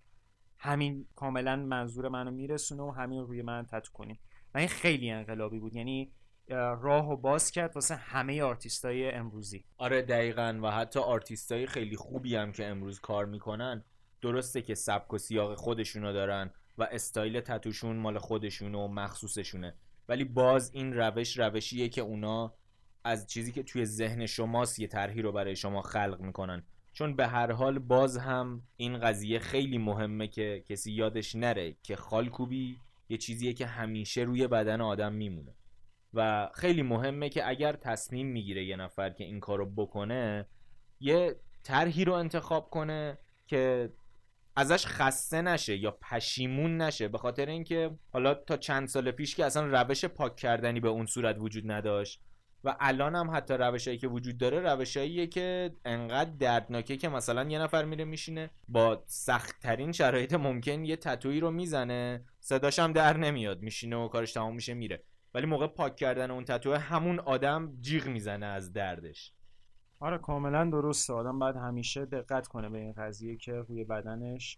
همین 0.60 1.06
کاملا 1.15 1.56
منظور 1.56 2.10
منو 2.10 2.32
میرسونه 2.32 2.84
و 2.84 2.91
همین 2.91 3.22
روی 3.22 3.41
من 3.41 3.65
تتو 3.65 3.91
کنیم 3.93 4.19
و 4.54 4.58
این 4.58 4.67
خیلی 4.67 5.12
انقلابی 5.12 5.60
بود. 5.60 5.76
یعنی 5.76 6.12
راه 6.49 7.12
و 7.12 7.17
باز 7.17 7.51
کرد 7.51 7.75
واسه 7.75 7.95
همه 7.95 8.43
آرتیستای 8.43 9.12
امروزی. 9.12 9.65
آره 9.77 10.01
دقیقا. 10.01 10.60
و 10.63 10.71
حتی 10.71 10.99
آرتیستای 10.99 11.67
خیلی 11.67 11.95
خوبی 11.95 12.36
هم 12.36 12.51
که 12.51 12.65
امروز 12.65 12.99
کار 12.99 13.25
می‌کنن. 13.25 13.84
درسته 14.21 14.62
که 14.62 14.75
سبک 14.75 15.13
و 15.13 15.17
سیاق 15.17 15.56
خودشونو 15.56 16.13
دارن 16.13 16.51
و 16.77 16.88
استایل 16.91 17.39
تتوشون 17.39 17.95
مال 17.95 18.17
خودشونه 18.17 18.77
و 18.77 18.88
مخصوصشونه. 18.88 19.75
ولی 20.10 20.23
باز 20.23 20.71
این 20.73 20.93
روش 20.93 21.39
روشیه 21.39 21.89
که 21.89 22.01
اونا 22.01 22.53
از 23.03 23.27
چیزی 23.27 23.51
که 23.51 23.63
توی 23.63 23.86
ذهن 23.86 24.25
شماست 24.25 24.79
یه 24.79 24.88
طرحی 24.88 25.21
رو 25.21 25.32
برای 25.32 25.56
شما 25.56 25.82
خلق 25.82 26.21
می‌کنن. 26.21 26.63
چون 26.93 27.15
به 27.15 27.27
هر 27.27 27.51
حال 27.51 27.79
باز 27.79 28.17
هم 28.17 28.63
این 28.77 28.97
قضیه 28.97 29.39
خیلی 29.39 29.77
مهمه 29.77 30.27
که 30.27 30.63
کسی 30.69 30.91
یادش 30.91 31.36
نره 31.36 31.75
که 31.84 31.95
خالکوبی 31.95 32.79
یه 33.10 33.17
چیزیه 33.17 33.53
که 33.53 33.65
همیشه 33.65 34.21
روی 34.21 34.47
بدن 34.47 34.82
آدم 34.82 35.13
میمونه. 35.13 35.56
و 36.13 36.49
خیلی 36.54 36.82
مهمه 36.82 37.30
که 37.30 37.49
اگر 37.49 37.73
تصمیم 37.73 38.28
می‌گیره 38.28 38.65
یه 38.65 38.76
نفر 38.76 39.10
که 39.10 39.23
این 39.23 39.39
کارو 39.39 39.65
بکنه 39.65 40.47
یه 40.99 41.36
طرحی 41.63 42.06
رو 42.06 42.13
انتخاب 42.13 42.69
کنه 42.69 43.17
که 43.47 43.93
ازش 44.56 44.86
خسته 44.86 45.41
نشه 45.41 45.78
یا 45.78 45.91
پشیمون 45.91 46.78
نشه. 46.78 47.08
به 47.08 47.17
خاطر 47.17 47.45
اینکه 47.45 47.91
حالا 48.13 48.34
تا 48.34 48.58
چند 48.58 48.88
سال 48.88 49.12
پیش 49.12 49.36
که 49.36 49.45
اصلا 49.45 49.82
روش 49.82 50.06
پاک 50.06 50.36
کردنی 50.36 50.80
به 50.80 50.89
اون 50.89 51.06
صورت 51.06 51.36
وجود 51.39 51.71
نداشت 51.71 52.21
و 52.63 52.76
الان 52.80 53.15
هم 53.15 53.32
حتی 53.32 53.54
روشهایی 53.54 53.97
که 53.97 54.08
وجود 54.08 54.38
داره 54.38 54.60
روشهاییه 54.60 55.28
که 55.28 55.76
انقدر 55.86 56.32
دردناکه 56.39 56.97
که 56.97 57.10
مثلا 57.10 57.43
یه 57.43 57.60
نفر 57.60 57.86
میره 57.86 58.06
میشینه 58.06 58.49
با 58.67 59.04
سختترین 59.06 59.91
شرایط 59.91 60.34
ممکن 60.34 60.86
یه 60.86 60.95
تتویی 60.95 61.39
رو 61.39 61.52
می‌زنه 61.52 62.26
صداش 62.39 62.80
هم 62.80 62.93
در 62.93 63.17
نمیاد 63.17 63.62
میشینه 63.62 63.95
و 63.95 64.08
کارش 64.08 64.34
تمام 64.34 64.56
میشه 64.56 64.73
میره. 64.73 65.04
ولی 65.34 65.46
موقع 65.46 65.67
پاک 65.67 65.96
کردن 65.96 66.32
اون 66.32 66.43
تتو 66.43 66.74
همون 66.74 67.19
آدم 67.19 67.78
جیغ 67.82 68.08
می‌زنه 68.08 68.46
از 68.46 68.74
دردش. 68.74 69.34
آره 70.00 70.17
کاملا 70.17 70.69
درسته. 70.69 71.13
آدم 71.13 71.39
باید 71.39 71.56
همیشه 71.56 72.06
دقت 72.06 72.48
کنه 72.48 72.69
به 72.69 72.78
این 72.78 72.93
قضیه 72.93 73.38
که 73.38 73.54
روی 73.54 73.84
بدنش 73.84 74.58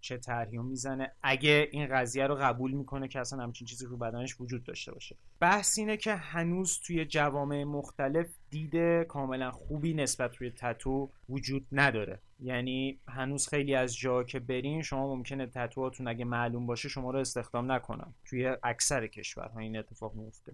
چه 0.00 0.16
طرحی 0.16 0.58
می‌زنه. 0.58 1.12
اگه 1.22 1.68
این 1.72 1.86
قضیه 1.86 2.26
رو 2.26 2.34
قبول 2.34 2.72
می‌کنه 2.72 3.08
که 3.08 3.20
اصلا 3.20 3.42
همچین 3.42 3.66
چیزی 3.66 3.86
رو 3.86 3.96
بدنش 3.96 4.40
وجود 4.40 4.64
داشته 4.64 4.92
باشه. 4.92 5.16
بحث 5.40 5.78
اینه 5.78 5.96
که 5.96 6.14
هنوز 6.14 6.80
توی 6.80 7.04
جوامع 7.04 7.64
مختلف 7.64 8.26
دید 8.50 9.02
کاملا 9.02 9.50
خوبی 9.50 9.94
نسبت 9.94 10.36
روی 10.36 10.50
تتو 10.50 11.10
وجود 11.28 11.66
نداره. 11.72 12.20
یعنی 12.40 13.00
هنوز 13.08 13.48
خیلی 13.48 13.74
از 13.74 13.96
جا 13.96 14.24
که 14.24 14.38
برین 14.38 14.82
شما 14.82 15.14
ممکنه 15.14 15.46
تتوهاتون 15.46 16.08
اگه 16.08 16.24
معلوم 16.24 16.66
باشه 16.66 16.88
شما 16.88 17.10
رو 17.10 17.18
استخدام 17.18 17.72
نکنن. 17.72 18.14
توی 18.24 18.56
اکثر 18.62 19.06
کشورها 19.06 19.60
این 19.60 19.76
اتفاق 19.76 20.14
میفته 20.14 20.52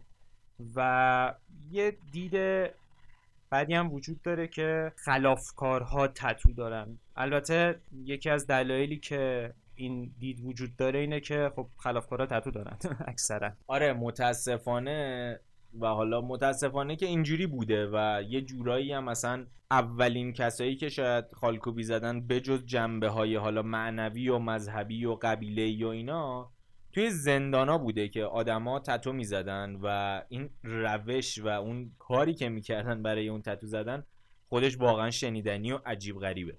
و 0.75 1.35
یه 1.71 1.97
دید 2.13 2.35
بعدی 3.57 3.75
هم 3.75 3.92
وجود 3.92 4.23
داره 4.23 4.49
که 4.49 4.92
خلافکارها 4.97 6.09
تتو 6.09 6.53
دارن. 6.53 6.99
البته 7.16 7.81
یکی 8.05 8.31
از 8.31 8.47
دلایلی 8.47 8.97
که 8.97 9.53
این 9.75 10.14
دید 10.19 10.40
وجود 10.45 10.77
داره 10.77 10.99
اینه 10.99 11.21
که 11.21 11.53
خب 11.57 11.66
خلافکارها 11.77 12.27
تتو 12.27 12.51
دارن 12.51 12.77
اکثرا. 13.12 13.53
آره 13.66 13.92
متاسفانه 13.92 15.40
و 15.81 15.87
حالا 15.87 16.21
متاسفانه 16.21 16.97
که 16.97 17.07
اینجوری 17.07 17.47
بوده 17.47 17.90
و 17.92 18.23
یه 18.29 18.40
جورایی 18.40 18.92
هم 18.92 19.05
مثلا 19.05 19.47
اولین 19.71 20.33
کسایی 20.33 20.77
که 20.77 20.88
شاید 20.88 21.25
خالکوبی 21.33 21.83
زدن 21.83 22.27
بجز 22.27 22.66
جنبه 22.66 23.09
های 23.09 23.37
حالا 23.37 23.62
معنوی 23.62 24.29
و 24.29 24.38
مذهبی 24.38 25.05
و 25.05 25.14
قبیله 25.14 25.87
و 25.87 25.88
اینا 25.88 26.51
توی 26.97 27.11
زندانا 27.11 27.79
بوده 27.79 28.09
که 28.09 28.25
آدما 28.25 28.81
تتو 28.81 29.13
می‌زدن 29.13 29.79
و 29.83 30.23
این 30.29 30.51
روش 30.63 31.39
و 31.39 31.47
اون 31.49 31.93
کاری 31.99 32.35
که 32.35 32.49
می‌کردن 32.49 33.03
برای 33.03 33.29
اون 33.29 33.43
تتو 33.43 33.67
زدن 33.67 34.05
خودش 34.49 34.79
واقعا 34.79 35.11
شنیدنی 35.11 35.73
و 35.73 35.81
عجیب 35.87 36.19
غریبه. 36.19 36.59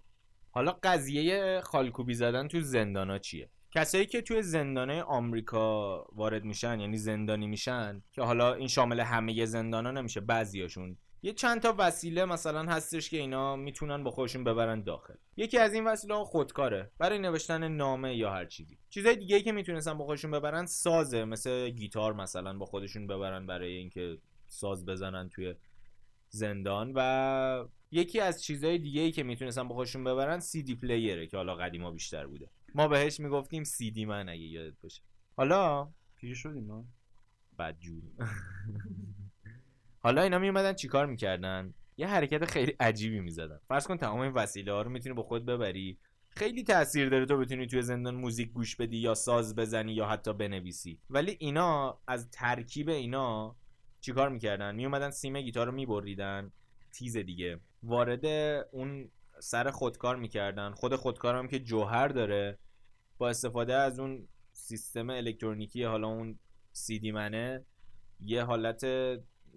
حالا 0.52 0.78
قضیه 0.84 1.62
خالکوبی 1.62 2.14
زدن 2.14 2.48
تو 2.48 2.62
زندانا 2.62 3.18
چیه؟ 3.18 3.50
کسایی 3.72 4.06
که 4.06 4.22
توی 4.22 4.42
زندانه 4.42 5.04
آمریکا 5.04 6.04
وارد 6.12 6.44
میشن 6.44 6.80
یعنی 6.80 6.98
زندانی 6.98 7.48
میشن 7.48 8.02
که 8.12 8.22
حالا 8.22 8.54
این 8.54 8.68
شامل 8.68 9.00
همه 9.00 9.46
زندانا 9.46 9.92
نمیشه 9.92 10.20
بعضیاشون 10.22 10.98
یه 11.22 11.34
چند 11.34 11.62
تا 11.62 11.76
وسیله 11.78 12.26
مثلا 12.26 12.64
هستش 12.64 13.10
که 13.10 13.18
اینا 13.18 13.56
می‌تونن 13.56 14.04
با 14.04 14.12
خودشون 14.12 14.44
ببرن 14.44 14.82
داخل. 14.82 15.14
یکی 15.38 15.58
از 15.58 15.74
این 15.74 15.88
وسیله 15.88 16.16
ها 16.16 16.24
خودکاره. 16.24 16.92
برای 16.98 17.20
نوشتن 17.20 17.68
نامه 17.68 18.16
یا 18.16 18.32
هر 18.32 18.46
چیزی. 18.46 18.78
چیزای 18.90 19.16
دیگه 19.16 19.36
ای 19.36 19.42
که 19.42 19.52
می‌تونستن 19.52 19.98
با 19.98 20.06
خودشون 20.06 20.32
ببرن 20.32 20.66
سازه. 20.66 21.26
مثل 21.26 21.70
گیتار 21.70 22.14
مثلا 22.14 22.58
با 22.58 22.66
خودشون 22.66 23.08
ببرن 23.08 23.48
برای 23.48 23.74
اینکه 23.74 24.18
ساز 24.48 24.86
بزنن 24.86 25.30
توی 25.30 25.56
زندان. 26.30 26.92
و 26.96 27.68
یکی 27.92 28.20
از 28.20 28.44
چیزهای 28.44 28.78
دیگه 28.78 29.02
ای 29.02 29.12
که 29.12 29.24
می‌تونستن 29.24 29.68
با 29.68 29.76
خودشون 29.76 30.04
ببرن 30.04 30.40
سی 30.40 30.64
دی 30.64 30.76
پلیره 30.76 31.28
که 31.28 31.38
حالا 31.38 31.56
قدیما 31.56 31.92
بیشتر 31.92 32.28
بوده. 32.28 32.50
ما 32.76 32.88
بهش 32.88 33.20
می‌گفتیم 33.20 33.64
سی 33.64 33.92
دی 33.92 34.06
من 34.06 34.30
اگه 34.30 34.42
یادت 34.42 34.82
باشه. 34.84 35.02
حالا 35.38 35.90
پیر 36.16 36.36
شدیم 36.36 36.64
ما. 36.64 36.86
بدجور 37.60 38.04
حالا 40.00 40.22
اینا 40.22 40.40
میومدن 40.40 40.74
چیکار 40.74 41.06
می‌کردن؟ 41.06 41.74
یه 41.98 42.08
حرکت 42.08 42.46
خیلی 42.46 42.76
عجیبی 42.80 43.20
می‌زدن. 43.20 43.60
فرض 43.68 43.88
کن 43.88 43.98
تمام 43.98 44.20
این 44.20 44.34
وسیله 44.34 44.72
ها 44.72 44.82
رو 44.82 44.90
می‌تونی 44.90 45.16
با 45.16 45.24
خود 45.24 45.46
ببری. 45.46 45.98
خیلی 46.30 46.64
تاثیر 46.64 47.10
داره 47.10 47.26
تو 47.26 47.38
بتونی 47.38 47.68
توی 47.68 47.82
زندان 47.82 48.16
موزیک 48.16 48.52
گوش 48.52 48.76
بدی 48.76 48.98
یا 48.98 49.14
ساز 49.14 49.56
بزنی 49.56 49.94
یا 49.94 50.06
حتی 50.06 50.34
بنویسی. 50.34 51.00
ولی 51.10 51.38
اینا 51.40 52.00
از 52.08 52.30
ترکیب 52.30 52.90
اینا 52.90 53.56
چیکار 54.02 54.30
می‌کردن؟ 54.30 54.76
میومدن 54.76 55.10
سیم 55.10 55.42
گیتار 55.42 55.66
رو 55.66 55.72
میبریدن. 55.72 56.52
تیز 56.92 57.18
دیگه. 57.18 57.60
وارد 57.84 58.26
اون 58.72 59.10
سر 59.40 59.72
خودکار 59.72 60.16
می‌کردن. 60.16 60.72
خود 60.72 60.96
خودکار 60.96 61.36
هم 61.36 61.48
که 61.48 61.60
جوهر 61.60 62.08
داره 62.08 62.58
با 63.18 63.30
استفاده 63.30 63.74
از 63.74 64.00
اون 64.00 64.28
سیستم 64.54 65.10
الکترونیکی 65.10 65.84
حالا 65.84 66.08
اون 66.08 66.40
CD 66.72 67.00
man 67.00 67.12
ه 67.12 67.66
یه 68.20 68.44
حالت 68.44 68.86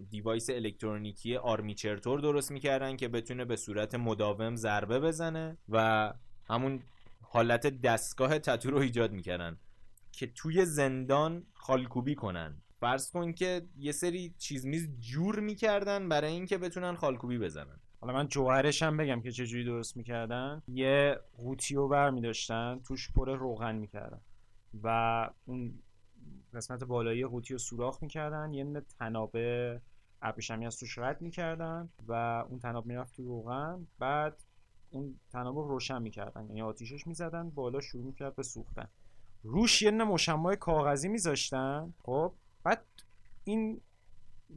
device 0.09 0.49
الکترونیکی 0.49 1.35
آرمیچر 1.35 1.94
طور 1.94 2.19
درست 2.19 2.51
می‌کردن 2.51 2.97
که 2.97 3.07
بتونه 3.07 3.45
به 3.45 3.55
صورت 3.55 3.95
مداوم 3.95 4.55
ضربه 4.55 4.99
بزنه 4.99 5.57
و 5.69 6.13
همون 6.45 6.83
حالت 7.21 7.81
دستگاه 7.81 8.39
تتو 8.39 8.71
رو 8.71 8.77
ایجاد 8.77 9.11
می‌کردن 9.11 9.57
که 10.11 10.27
توی 10.27 10.65
زندان 10.65 11.45
خالکوبی 11.53 12.15
کنن. 12.15 12.61
فرض 12.79 13.11
کن 13.11 13.33
که 13.33 13.61
یه 13.77 13.91
سری 13.91 14.35
چیز 14.37 14.65
میز 14.65 14.89
جور 14.99 15.39
می‌کردن 15.39 16.09
برای 16.09 16.31
اینکه 16.31 16.57
بتونن 16.57 16.95
خالکوبی 16.95 17.37
بزنن. 17.37 17.79
حالا 17.99 18.13
من 18.13 18.27
جوهرش 18.27 18.83
هم 18.83 18.97
بگم 18.97 19.21
که 19.21 19.31
چجوری 19.31 19.63
درست 19.63 19.97
می‌کردن. 19.97 20.63
یه 20.67 21.19
قوطی 21.37 21.75
رو 21.75 21.87
بر 21.87 22.09
میداشتن 22.09 22.79
توش 22.87 23.11
پر 23.11 23.35
روغن 23.35 23.75
می‌کردن 23.75 24.21
و 24.83 25.29
اون 25.45 25.79
قسمت 26.53 26.83
بالایی 26.83 27.25
قوطی 27.25 27.53
رو 27.53 27.59
سوراخ 27.59 28.03
می‌کردن 28.03 28.53
یه 28.53 28.63
دونه 28.63 28.81
تنابه 28.99 29.81
ابریشمی 30.21 30.65
از 30.65 30.77
توش 30.77 30.97
رد 30.97 31.21
می‌کردن 31.21 31.89
و 32.07 32.13
اون 32.49 32.59
تناب 32.59 32.85
می‌رفت 32.85 33.15
تو 33.15 33.23
روغن. 33.23 33.87
بعد 33.99 34.43
اون 34.89 35.19
تناب 35.31 35.57
رو 35.57 35.67
روشن 35.67 36.01
می‌کردن 36.01 36.45
یعنی 36.45 36.61
آتیشش 36.61 37.07
می‌زدن 37.07 37.49
بالا 37.49 37.81
شروع 37.81 38.05
می‌کرد 38.05 38.35
به 38.35 38.43
سوختن. 38.43 38.87
روش 39.43 39.81
یه 39.81 39.91
دونه 39.91 40.03
مشمع 40.03 40.55
کاغذی 40.55 41.09
میذاشتن 41.09 41.93
خب؟ 42.03 42.33
بعد 42.63 42.85
این 43.43 43.81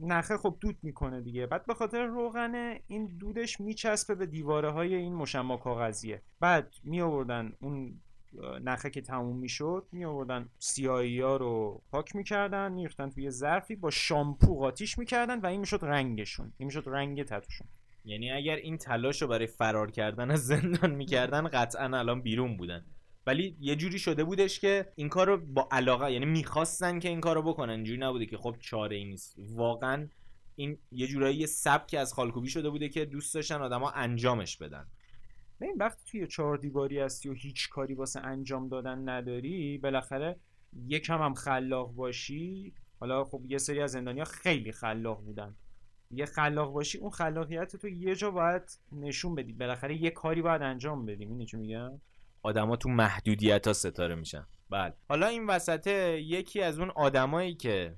نخه 0.01 0.37
خب 0.37 0.57
دود 0.59 0.77
می‌کنه 0.83 1.21
دیگه. 1.21 1.47
بعد 1.47 1.65
به 1.65 1.73
خاطر 1.73 2.05
روغنه 2.05 2.81
این 2.87 3.17
دودش 3.17 3.61
میچسبه 3.61 4.15
به 4.15 4.25
دیواره 4.25 4.71
های 4.71 4.95
این 4.95 5.15
مشمع 5.15 5.57
کاغذیه. 5.57 6.21
بعد 6.39 6.73
می 6.83 7.01
آوردن 7.01 7.53
اون 7.61 8.01
نخه 8.63 8.89
که 8.89 9.01
تموم 9.01 9.37
می‌شد 9.37 9.87
می 9.91 10.05
آوردن 10.05 10.49
سیاهی 10.59 11.21
ها 11.21 11.37
رو 11.37 11.81
پاک 11.91 12.15
می‌کردن 12.15 12.71
میریختن 12.71 13.09
توی 13.09 13.29
ظرفی 13.29 13.75
با 13.75 13.89
شامپو 13.89 14.59
قاطیش 14.59 14.97
می‌کردن 14.97 15.39
و 15.39 15.45
این 15.45 15.59
می‌شد 15.59 15.79
رنگشون. 15.81 16.53
این 16.57 16.65
می‌شد 16.65 16.83
رنگ 16.87 17.23
تتوشون. 17.23 17.67
یعنی 18.05 18.31
اگر 18.31 18.55
این 18.55 18.77
تلاش 18.77 19.21
رو 19.21 19.27
برای 19.27 19.47
فرار 19.47 19.91
کردن 19.91 20.31
از 20.31 20.47
زندان 20.47 20.91
می‌کردن 20.91 21.47
قطعا 21.47 21.97
الان 21.97 22.21
بیرون 22.21 22.57
بودن. 22.57 22.85
ولی 23.27 23.57
یه 23.59 23.75
جوری 23.75 23.99
شده 23.99 24.23
بودش 24.23 24.59
که 24.59 24.91
این 24.95 25.09
کار 25.09 25.27
رو 25.27 25.37
با 25.37 25.67
علاقه 25.71 26.11
یعنی 26.11 26.25
می‌خواستن 26.25 26.99
که 26.99 27.09
این 27.09 27.21
کار 27.21 27.35
رو 27.35 27.41
بکنن. 27.41 27.73
اینجوری 27.73 27.99
نبوده 27.99 28.25
که 28.25 28.37
خب 28.37 28.55
چاره 28.59 28.95
ای 28.95 29.05
نیست. 29.05 29.35
واقعا 29.37 30.07
این 30.55 30.77
یه 30.91 31.07
جورایی 31.07 31.47
سبکی 31.47 31.97
از 31.97 32.13
خالکوبی 32.13 32.49
شده 32.49 32.69
بوده 32.69 32.89
که 32.89 33.05
دوست 33.05 33.35
داشتن 33.35 33.61
آدما 33.61 33.91
انجامش 33.91 34.57
بدن. 34.57 34.87
ببین 35.61 35.75
وقتی 35.79 36.03
توی 36.11 36.27
چهار 36.27 36.57
دیواری 36.57 36.99
هستی 36.99 37.29
و 37.29 37.33
هیچ 37.33 37.69
کاری 37.69 37.93
واسه 37.93 38.19
انجام 38.19 38.69
دادن 38.69 39.09
نداری 39.09 39.77
بالاخره 39.77 40.39
یکم 40.87 41.21
هم 41.21 41.33
خلاق 41.33 41.93
باشی. 41.93 42.73
حالا 42.99 43.23
خب 43.23 43.41
یه 43.47 43.57
سری 43.57 43.81
از 43.81 43.91
زندانیا 43.91 44.23
خیلی 44.23 44.71
خلاق 44.71 45.21
بودن. 45.21 45.55
یه 46.11 46.25
خلاق 46.25 46.73
باشی 46.73 46.97
اون 46.97 47.09
خلاقیت 47.09 47.75
تو 47.75 47.87
یه 47.87 48.15
جا 48.15 48.31
باید 48.31 48.79
نشون 48.91 49.35
بدی. 49.35 49.53
بالاخره 49.53 50.01
یه 50.01 50.09
کاری 50.09 50.41
باید 50.41 50.61
انجام 50.61 51.05
بدی. 51.05 51.25
می‌دونی 51.25 51.45
چی 51.45 51.57
میگم؟ 51.57 52.01
آدما 52.43 52.75
تو 52.75 52.89
محدودیت 52.89 53.67
ها 53.67 53.73
ستاره 53.73 54.15
میشن. 54.15 54.47
بله. 54.69 54.93
حالا 55.09 55.27
این 55.27 55.47
وسطه 55.47 56.21
یکی 56.21 56.61
از 56.61 56.79
اون 56.79 56.89
آدمایی 56.89 57.55
که 57.55 57.95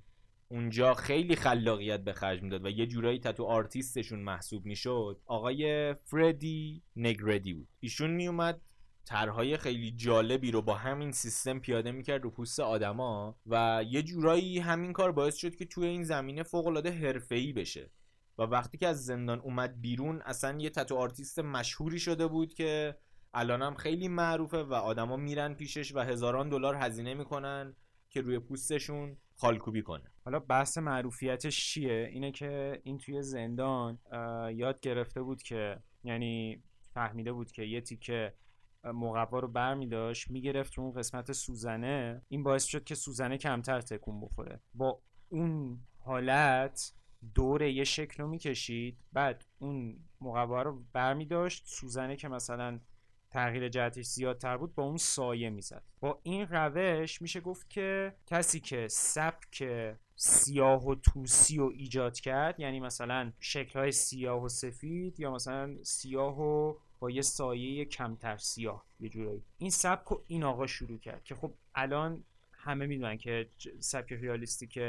اونجا 0.50 0.94
خیلی 0.94 1.36
خلاقیت 1.36 2.00
به 2.00 2.14
خرج 2.14 2.44
می‌داد 2.44 2.66
و 2.66 2.70
یه 2.70 2.88
جورایی 2.88 3.20
tattoo 3.20 3.44
artist 3.44 3.89
شون 3.89 4.20
محسوب 4.20 4.66
می‌شد. 4.66 5.22
آقای 5.26 5.94
فردی 5.94 6.84
نگرته 6.96 7.54
بود. 7.54 7.68
ایشون 7.80 8.12
میومد 8.12 8.62
طرحهای 9.06 9.58
خیلی 9.58 9.92
جالبی 9.92 10.52
رو 10.52 10.62
با 10.62 10.74
همین 10.74 11.12
سیستم 11.12 11.60
پیاده 11.60 11.92
می‌کرد 11.92 12.24
رو 12.24 12.30
پوست 12.30 12.60
آدما 12.60 13.40
و 13.46 13.86
یه 13.90 14.04
جورایی 14.04 14.60
همین 14.60 14.94
کار 14.94 15.12
باعث 15.12 15.36
شد 15.36 15.56
که 15.56 15.66
توی 15.66 15.88
این 15.88 16.04
زمینه 16.04 16.44
فوق 16.44 16.68
العاده 16.68 16.92
حرفه‌ای 16.92 17.54
بشه. 17.54 17.92
و 18.38 18.44
وقتی 18.44 18.78
که 18.78 18.88
از 18.88 19.06
زندان 19.06 19.40
اومد 19.40 19.82
بیرون 19.82 20.22
اصلا 20.26 20.58
یه 20.60 20.70
tattoo 20.70 20.96
artist 20.96 21.40
مشهوری 21.40 22.00
شده 22.00 22.28
بود 22.28 22.54
که 22.54 22.98
الانم 23.34 23.76
خیلی 23.76 24.08
معروفه 24.08 24.64
و 24.64 24.74
آدما 24.74 25.18
میرن 25.18 25.54
پیشش 25.54 25.96
و 25.96 26.00
هزاران 26.00 26.50
دلار 26.50 26.76
هزینه 26.76 27.14
می‌کنن 27.14 27.76
که 28.10 28.22
روی 28.22 28.40
پوستشون 28.40 29.18
خالکوبی 29.38 29.82
کنه. 29.82 30.12
حالا 30.26 30.40
بحث 30.40 30.78
معروفیتش 30.78 31.74
چیه؟ 31.74 32.10
اینه 32.12 32.32
که 32.32 32.82
این 32.84 32.98
توی 32.98 33.22
زندان 33.22 34.00
یاد 34.54 34.80
گرفته 34.80 35.22
بود 35.22 35.42
که 35.42 35.80
یعنی 36.04 36.64
فهمیده 36.94 37.34
بود 37.34 37.52
که 37.52 37.64
یه 37.64 37.82
تیکه 37.82 38.34
مقوا 38.84 39.40
رو 39.40 39.48
بر 39.48 39.74
می 39.74 39.88
داشت 39.88 40.32
می‌گرفت 40.32 40.80
اون 40.80 40.92
قسمت 40.92 41.32
سوزنه. 41.32 42.22
این 42.28 42.44
باعث 42.44 42.66
شد 42.66 42.84
که 42.84 42.96
سوزنه 42.96 43.38
کمتر 43.38 43.82
تکون 43.82 44.22
بخوره. 44.22 44.60
با 44.74 45.02
اون 45.30 45.80
حالت 46.00 46.94
دور 47.36 47.62
یه 47.62 47.84
شکل 47.84 48.24
رو 48.24 48.30
می‌کشید 48.30 48.98
بعد 49.14 49.46
اون 49.60 50.00
مقوا 50.22 50.62
رو 50.62 50.84
بر 50.94 51.14
می 51.14 51.26
داشت 51.26 51.64
سوزنه 51.68 52.16
که 52.16 52.28
مثلا 52.28 52.80
تغییر 53.30 53.70
جهتش 53.70 54.06
زیادتر 54.06 54.58
بود 54.58 54.76
با 54.76 54.84
اون 54.84 54.98
سایه 54.98 55.50
می‌زد. 55.50 55.84
با 56.00 56.20
این 56.24 56.48
روش 56.48 57.22
میشه 57.22 57.42
گفت 57.42 57.70
که 57.70 58.16
کسی 58.28 58.60
که 58.60 58.88
سبک 58.88 59.64
سیاه 60.16 60.88
و 60.88 60.96
توسی 60.96 61.58
رو 61.58 61.72
ایجاد 61.76 62.20
کرد 62.20 62.60
یعنی 62.60 62.80
مثلا 62.80 63.32
شکلهای 63.40 63.92
سیاه 63.92 64.44
و 64.44 64.50
سفید 64.50 65.20
یا 65.20 65.32
مثلا 65.32 65.84
سیاه 65.84 66.42
و 66.42 66.76
با 67.00 67.12
یه 67.12 67.22
سایه 67.22 67.86
کمتر 67.86 68.38
سیاه 68.38 68.86
یه 69.00 69.10
جورایی. 69.10 69.44
این 69.58 69.70
سبک 69.70 70.08
رو 70.08 70.24
این 70.28 70.44
آقا 70.44 70.68
شروع 70.68 71.00
کرد 71.00 71.24
که 71.24 71.36
خب 71.36 71.54
الان 71.76 72.24
همه 72.52 72.86
می‌دونن 72.86 73.18
که 73.18 73.50
سبک 73.80 74.14
ریالیستیک 74.14 74.80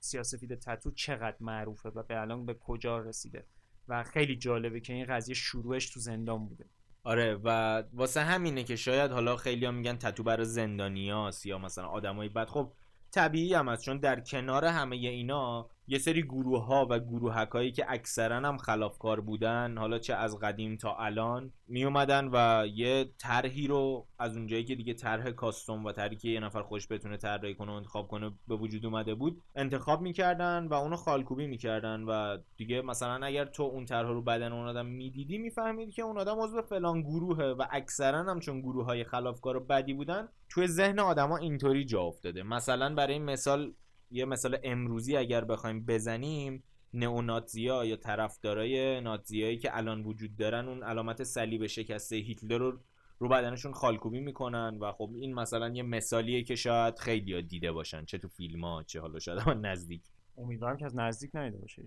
سیاسفید 0.00 0.54
تتو 0.54 0.90
چقدر 0.90 1.36
معروفه 1.40 1.88
و 1.88 2.02
به 2.02 2.20
الان 2.20 2.46
به 2.46 2.54
کجا 2.54 2.98
رسیده 2.98 3.46
و 3.88 4.02
خیلی 4.02 4.36
جالبه 4.36 4.80
که 4.80 4.92
این 4.92 5.06
قضیه 5.06 5.34
شروعش 5.34 5.90
تو 5.90 6.00
زندان 6.00 6.46
بوده. 6.46 6.64
آره 7.04 7.34
و 7.44 7.82
واسه 7.92 8.20
همینه 8.20 8.64
که 8.64 8.76
شاید 8.76 9.10
حالا 9.10 9.36
خیلی 9.36 9.64
ها 9.66 9.72
میگن 9.72 9.96
تتو 9.96 10.22
برای 10.22 10.46
زندانیاست 10.46 11.46
یا 11.46 11.58
مثلا 11.58 11.86
آدمایی 11.86 12.28
بد. 12.28 12.48
خب 12.48 12.72
طبیعی 13.10 13.54
هم 13.54 13.68
هست 13.68 13.82
چون 13.82 13.98
در 13.98 14.20
کنار 14.20 14.64
همه 14.64 14.96
اینا 14.96 15.70
یه 15.90 15.98
سری 15.98 16.22
گروه 16.22 16.64
ها 16.64 16.86
و 16.90 16.98
گروهک 16.98 17.48
هایی 17.48 17.72
که 17.72 17.84
اکثرا 17.88 18.36
هم 18.36 18.56
خلافکار 18.56 19.20
بودن 19.20 19.78
حالا 19.78 19.98
چه 19.98 20.14
از 20.14 20.38
قدیم 20.38 20.76
تا 20.76 20.96
الان 20.96 21.52
می 21.66 21.84
اومدن 21.84 22.28
و 22.32 22.66
یه 22.66 23.10
طرحی 23.18 23.66
رو 23.66 24.06
از 24.18 24.36
اونجایی 24.36 24.64
که 24.64 24.74
دیگه 24.74 24.94
طرح 24.94 25.30
کاستوم 25.30 25.84
و 25.84 25.92
طرحی 25.92 26.16
که 26.16 26.28
یه 26.28 26.40
نفر 26.40 26.62
خوش 26.62 26.88
بتونه 26.90 27.16
طراحی 27.16 27.54
کنه 27.54 27.72
و 27.72 27.74
انتخاب 27.74 28.08
کنه 28.08 28.32
به 28.48 28.56
وجود 28.56 28.86
اومده 28.86 29.14
بود 29.14 29.42
انتخاب 29.54 30.00
می‌کردن 30.00 30.66
و 30.66 30.74
اونو 30.74 30.96
خالکوبی 30.96 31.46
می‌کردن 31.46 32.00
و 32.00 32.38
دیگه 32.56 32.82
مثلا 32.82 33.26
اگر 33.26 33.44
تو 33.44 33.62
اون 33.62 33.84
طرح 33.84 34.08
رو 34.08 34.22
بدن 34.22 34.52
اون 34.52 34.68
آدم 34.68 34.86
می‌دیدی 34.86 35.38
میفهمیدی 35.38 35.92
که 35.92 36.02
اون 36.02 36.18
آدم 36.18 36.40
عضو 36.40 36.62
فلان 36.62 37.02
گروهه 37.02 37.44
و 37.44 37.64
اکثرا 37.70 38.18
هم 38.18 38.40
چون 38.40 38.60
گروه 38.60 38.84
های 38.84 39.04
خلافکار 39.04 39.60
بدی 39.60 39.94
بودن 39.94 40.28
توی 40.48 40.66
ذهن 40.66 40.98
آدما 40.98 41.36
اینطوری 41.36 41.84
جا 41.84 42.00
افتاده. 42.02 42.42
مثلا 42.42 42.94
برای 42.94 43.18
مثال 43.18 43.72
یه 44.10 44.24
مثال 44.24 44.58
امروزی 44.64 45.16
اگر 45.16 45.44
بخوایم 45.44 45.86
بزنیم 45.86 46.62
نئوناتزیا 46.94 47.84
یا 47.84 47.96
طرفدارای 47.96 49.00
ناتزیایی 49.00 49.58
که 49.58 49.76
الان 49.76 50.02
وجود 50.02 50.36
دارن 50.36 50.68
اون 50.68 50.82
علامت 50.82 51.24
صلیب 51.24 51.66
شکسته 51.66 52.16
هیتلر 52.16 52.58
رو 52.58 52.80
رو 53.18 53.28
بدنشون 53.28 53.72
خالکوبی 53.72 54.20
می‌کنن 54.20 54.78
و 54.80 54.92
خب 54.92 55.10
این 55.14 55.34
مثلا 55.34 55.68
یه 55.68 55.82
مثالیه 55.82 56.42
که 56.42 56.54
شاید 56.54 56.98
خیلی 56.98 57.42
دیده 57.42 57.72
باشن 57.72 58.04
چه 58.04 58.18
تو 58.18 58.28
فیلم 58.28 58.64
ها 58.64 58.82
چه 58.82 59.00
حالا 59.00 59.18
شاید 59.18 59.48
نزدیک. 59.48 60.02
امیدوارم 60.38 60.76
که 60.76 60.84
از 60.84 60.96
نزدیک 60.96 61.30
ندیده 61.34 61.58
باشه 61.58 61.82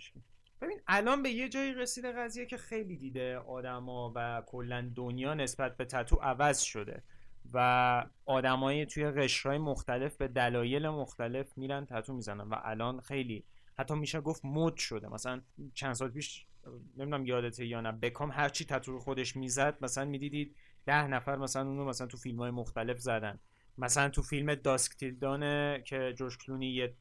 ببین 0.61 0.79
الان 0.87 1.23
به 1.23 1.29
یه 1.29 1.49
جایی 1.49 1.73
رسیده 1.73 2.11
قضیه 2.11 2.45
که 2.45 2.57
خیلی 2.57 2.97
دیده 2.97 3.37
آدما 3.37 4.13
و 4.15 4.43
کلا 4.47 4.91
دنیا 4.95 5.33
نسبت 5.33 5.77
به 5.77 5.85
تتو 5.85 6.15
عوض 6.15 6.61
شده. 6.61 7.03
و 7.53 8.05
آدمایی 8.25 8.85
توی 8.85 9.11
قشرهای 9.11 9.57
مختلف 9.57 10.17
به 10.17 10.27
دلایل 10.27 10.89
مختلف 10.89 11.57
میرن 11.57 11.85
تتو 11.85 12.13
می‌زنن. 12.13 12.49
و 12.49 12.55
الان 12.63 13.01
خیلی 13.01 13.43
حتی 13.77 13.95
میشه 13.95 14.21
گفت 14.21 14.45
مد 14.45 14.75
شده. 14.75 15.07
مثلا 15.07 15.41
چند 15.73 15.93
سال 15.93 16.09
پیش 16.09 16.45
نمی‌دونم 16.97 17.25
یادته 17.25 17.65
یا 17.65 17.81
نه 17.81 17.91
بکام 17.91 18.31
هرچی 18.31 18.65
تتو 18.65 18.91
رو 18.91 18.99
خودش 18.99 19.35
می‌زد 19.35 19.77
مثلا 19.81 20.05
می‌دیدید 20.05 20.55
ده 20.85 21.07
نفر 21.07 21.35
مثلا 21.35 21.67
اونو 21.67 21.85
مثلا 21.85 22.07
تو 22.07 22.17
فیلم 22.17 22.39
های 22.39 22.51
مختلف 22.51 22.99
زدن. 22.99 23.39
مثلا 23.77 24.09
تو 24.09 24.21
فیلم 24.21 24.55
Dusk 24.55 24.97
Till 24.97 25.35
Dawn 25.35 25.74
ه 25.74 25.83
که 25.85 26.13
جورج 26.17 26.37
کلونی 26.37 26.67
یه 26.67 26.93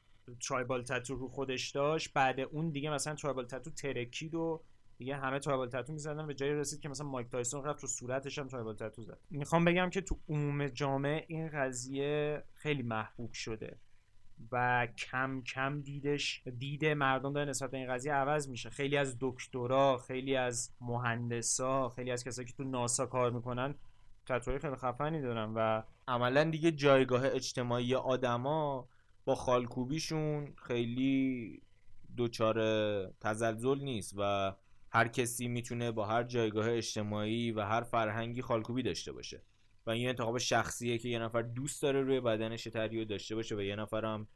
tribal 0.48 0.82
tattoo 0.82 1.14
رو 1.14 1.28
خودش 1.28 1.70
داشت 1.70 2.12
بعد 2.12 2.40
اون 2.40 2.70
دیگه 2.70 2.90
مثلا 2.90 3.14
tribal 3.14 3.46
tattoo 3.46 3.70
ترکید 3.70 4.34
و 4.34 4.62
دیگه 5.02 5.16
همه 5.16 5.38
tribal 5.38 5.68
tattoo 5.68 5.92
می‌زدن. 5.92 6.26
به 6.26 6.34
جایی 6.34 6.52
رسید 6.52 6.80
که 6.80 6.88
مثلا 6.88 7.06
مایک 7.06 7.28
تایسون 7.28 7.64
رفت 7.64 7.82
رو 7.82 7.88
صورتش 7.88 8.38
هم 8.38 8.48
tribal 8.48 8.76
tattoo 8.76 9.02
زد. 9.02 9.18
می‌خوام 9.30 9.64
بگم 9.64 9.90
که 9.90 10.00
تو 10.00 10.18
عموم 10.28 10.68
جامعه 10.68 11.24
این 11.28 11.48
قضیه 11.48 12.42
خیلی 12.54 12.82
محبوب 12.82 13.32
شده 13.32 13.78
و 14.52 14.86
کم 14.98 15.42
کم 15.42 15.80
دیدش 15.80 16.42
دید 16.58 16.86
مردم 16.86 17.32
داره 17.32 17.50
نسبت 17.50 17.70
به 17.70 17.78
این 17.78 17.88
قضیه 17.88 18.12
عوض 18.12 18.48
میشه. 18.48 18.70
خیلی 18.70 18.96
از 18.96 19.16
دکترا 19.20 19.98
خیلی 19.98 20.36
از 20.36 20.70
مهندسا 20.80 21.88
خیلی 21.88 22.10
از 22.10 22.24
کسایی 22.24 22.48
که 22.48 22.54
تو 22.54 22.64
ناسا 22.64 23.06
کار 23.06 23.30
می‌کنن 23.30 23.74
تتوهای 24.26 24.58
خیلی 24.58 24.76
خفنی 24.76 25.22
دارن 25.22 25.52
و 25.56 25.82
عملا 26.08 26.44
دیگه 26.44 26.72
جایگاه 26.72 27.26
اجتماعی 27.26 27.94
آدما 27.94 28.88
با 29.24 29.34
خالکوبیشون 29.34 30.54
خیلی 30.56 31.62
دچار 32.16 32.58
تزلزل 33.20 33.78
نیست 33.78 34.14
و 34.18 34.52
هر 34.92 35.08
کسی 35.08 35.48
می‌تونه 35.48 35.90
با 35.90 36.06
هر 36.06 36.22
جایگاه 36.22 36.70
اجتماعی 36.70 37.52
و 37.52 37.60
هر 37.60 37.82
فرهنگی 37.82 38.42
خالکوبی 38.42 38.82
داشته 38.82 39.12
باشه. 39.12 39.42
و 39.86 39.90
این 39.90 40.08
انتخاب 40.08 40.38
شخصیه 40.38 40.98
که 40.98 41.08
یه 41.08 41.18
نفر 41.18 41.42
دوست 41.42 41.82
داره 41.82 42.00
روی 42.00 42.20
بدنش 42.20 42.64
تریو 42.64 43.04
داشته 43.04 43.34
باشه 43.34 43.56
و 43.56 43.62
یه 43.62 43.76
نفر 43.76 44.04
هم 44.04 44.28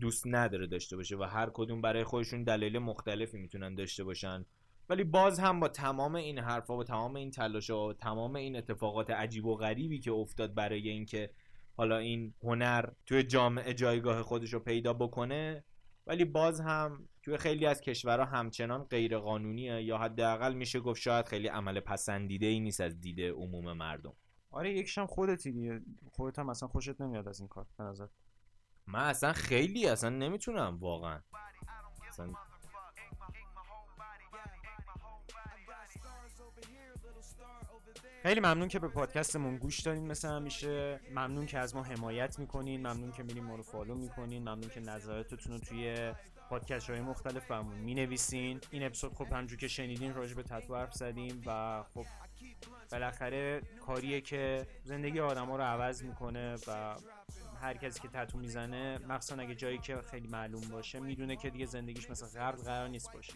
دوست 0.00 0.24
نداره 0.26 0.66
داشته 0.66 0.96
باشه 0.96 1.16
و 1.16 1.22
هر 1.22 1.50
کدوم 1.54 1.80
برای 1.80 2.04
خودشون 2.04 2.44
دلیل 2.44 2.78
مختلفی 2.78 3.38
می‌تونن 3.38 3.74
داشته 3.74 4.04
باشن. 4.04 4.46
ولی 4.88 5.04
باز 5.04 5.38
هم 5.38 5.60
با 5.60 5.68
تمام 5.68 6.14
این 6.14 6.38
حرفا 6.38 6.76
و 6.76 6.84
تمام 6.84 7.16
این 7.16 7.30
تلاش 7.30 7.70
و 7.70 7.92
تمام 7.92 8.36
این 8.36 8.56
اتفاقات 8.56 9.10
عجیب 9.10 9.46
و 9.46 9.56
غریبی 9.56 9.98
که 9.98 10.12
افتاد 10.12 10.54
برای 10.54 10.88
اینکه 10.88 11.30
حالا 11.76 11.98
این 11.98 12.34
هنر 12.42 12.84
توی 13.06 13.22
جامعه 13.22 13.74
جایگاه 13.74 14.22
خودش 14.22 14.52
رو 14.52 14.60
پیدا 14.60 14.92
بکنه 14.92 15.64
ولی 16.10 16.24
باز 16.24 16.60
هم 16.60 17.08
توی 17.22 17.36
خیلی 17.36 17.66
از 17.66 17.80
کشورها 17.80 18.24
همچنان 18.24 18.84
غیر 18.84 19.18
قانونیه 19.18 19.82
یا 19.82 19.98
حداقل 19.98 20.54
میشه 20.54 20.80
گفت 20.80 21.00
شاید 21.00 21.26
خیلی 21.26 21.48
عمل 21.48 21.80
پسندیده 21.80 22.46
ای 22.46 22.60
نیست 22.60 22.80
از 22.80 23.00
دید 23.00 23.20
عموم 23.20 23.72
مردم. 23.72 24.12
آره 24.50 24.72
یکیش 24.72 24.98
هم 24.98 25.06
خودتی 25.06 25.52
دیگه. 25.52 25.80
خودت 26.12 26.38
هم 26.38 26.48
اصلا 26.48 26.68
خوشت 26.68 27.00
نمیاد 27.00 27.28
از 27.28 27.40
این 27.40 27.48
کار 27.48 27.66
به 27.78 27.84
نظر. 27.84 28.06
من 28.86 29.00
اصلا 29.04 29.32
خیلی 29.32 29.86
اصلا 29.86 30.10
نمی‌تونم 30.10 30.78
واقعا. 30.80 31.20
اصلا 32.08 32.32
خیلی 38.22 38.40
ممنون 38.40 38.68
که 38.68 38.78
به 38.78 38.88
پادکستمون 38.88 39.56
گوش 39.56 39.80
دادین 39.80 40.06
مثل 40.06 40.28
همیشه. 40.28 41.00
ممنون 41.10 41.46
که 41.46 41.58
از 41.58 41.74
ما 41.74 41.82
حمایت 41.82 42.38
می‌کنین. 42.38 42.80
ممنون 42.80 43.12
که 43.12 43.22
میرین 43.22 43.44
ما 43.44 43.54
رو 43.54 43.62
فالو 43.62 43.94
می‌کنین. 43.94 44.42
ممنون 44.42 44.68
که 44.68 44.80
نظراتتون 44.80 45.52
رو 45.52 45.58
توی 45.58 46.12
پادکست 46.50 46.90
های 46.90 47.00
مختلف 47.00 47.46
برامون 47.46 47.78
می‌نویسین. 47.78 48.60
این 48.70 48.82
اپیزود 48.82 49.14
خب 49.14 49.32
همجور 49.32 49.58
که 49.58 49.68
شنیدین 49.68 50.14
راجع 50.14 50.34
به 50.34 50.42
تتو 50.42 50.76
حرف 50.76 50.94
زدیم 50.94 51.42
و 51.46 51.82
خب 51.94 52.06
بالاخره 52.92 53.60
کاریه 53.86 54.20
که 54.20 54.66
زندگی 54.84 55.20
آدما 55.20 55.56
رو 55.56 55.62
عوض 55.62 56.02
می‌کنه 56.02 56.56
و 56.66 56.96
هر 57.60 57.76
کسی 57.76 58.00
که 58.00 58.08
تتو 58.08 58.38
می‌زنه 58.38 58.98
مخصوصا 59.08 59.42
اگه 59.42 59.54
جایی 59.54 59.78
که 59.78 59.96
خیلی 60.10 60.28
معلوم 60.28 60.68
باشه 60.68 61.00
می‌دونه 61.00 61.36
که 61.36 61.50
دیگه 61.50 61.66
زندگیش 61.66 62.10
مثل 62.10 62.26
غرب 62.26 62.56
قرار 62.56 62.88
نیست 62.88 63.12
باشه. 63.12 63.34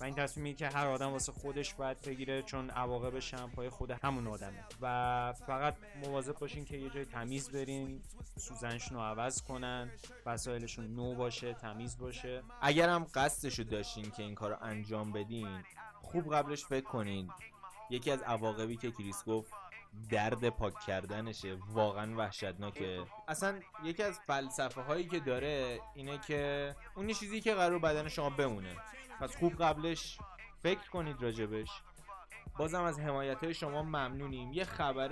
و 0.00 0.04
این 0.04 0.14
تصمیمی 0.14 0.54
که 0.54 0.68
هر 0.68 0.86
آدم 0.86 1.12
واسه 1.12 1.32
خودش 1.32 1.74
باید 1.74 2.00
بگیره 2.00 2.42
چون 2.42 2.70
عواقبش 2.70 3.34
هم 3.34 3.50
پای 3.50 3.68
خود 3.68 3.90
همون 3.90 4.26
آدمه. 4.26 4.64
و 4.80 5.32
فقط 5.46 5.76
مواظب 6.04 6.38
باشین 6.38 6.64
که 6.64 6.76
یه 6.76 6.90
جای 6.90 7.04
تمیز 7.04 7.50
برین 7.50 8.02
سوزنشون 8.36 8.98
رو 8.98 9.04
عوض 9.04 9.42
کنن 9.42 9.90
وسایلشون 10.26 10.94
نو 10.94 11.14
باشه 11.14 11.54
تمیز 11.54 11.98
باشه. 11.98 12.42
اگر 12.60 12.88
هم 12.88 13.06
قصدشو 13.14 13.62
داشتین 13.62 14.10
که 14.10 14.22
این 14.22 14.34
کار 14.34 14.50
رو 14.50 14.56
انجام 14.62 15.12
بدین 15.12 15.62
خوب 16.02 16.34
قبلش 16.34 16.64
فکر 16.64 16.84
کنین. 16.84 17.30
یکی 17.90 18.10
از 18.10 18.22
عواقبی 18.22 18.76
که 18.76 18.90
کریس 18.90 19.24
گفت 19.24 19.52
درد 20.10 20.48
پاک 20.48 20.80
کردنشه. 20.86 21.56
واقعا 21.68 22.16
وحشتناکه. 22.16 23.04
اصلا 23.28 23.60
یکی 23.84 24.02
از 24.02 24.20
فلسفه 24.26 24.80
هایی 24.80 25.08
که 25.08 25.20
داره 25.20 25.80
اینه 25.94 26.18
که 26.18 26.74
اون 26.96 27.12
چیزی 27.12 27.40
که 27.40 27.54
قراره 27.54 27.70
رو 27.70 27.78
بدن 27.78 28.08
شما 28.08 28.30
بمونه. 28.30 28.76
پس 29.20 29.36
خوب 29.36 29.52
قبلش 29.52 30.18
فکر 30.62 30.90
کنید 30.90 31.22
راجع 31.22 31.39
بهش. 31.39 31.68
بازم 32.58 32.82
از 32.82 33.00
حمایت 33.00 33.44
های 33.44 33.54
شما 33.54 33.82
ممنونیم. 33.82 34.52
یه 34.52 34.64
خبر 34.64 35.10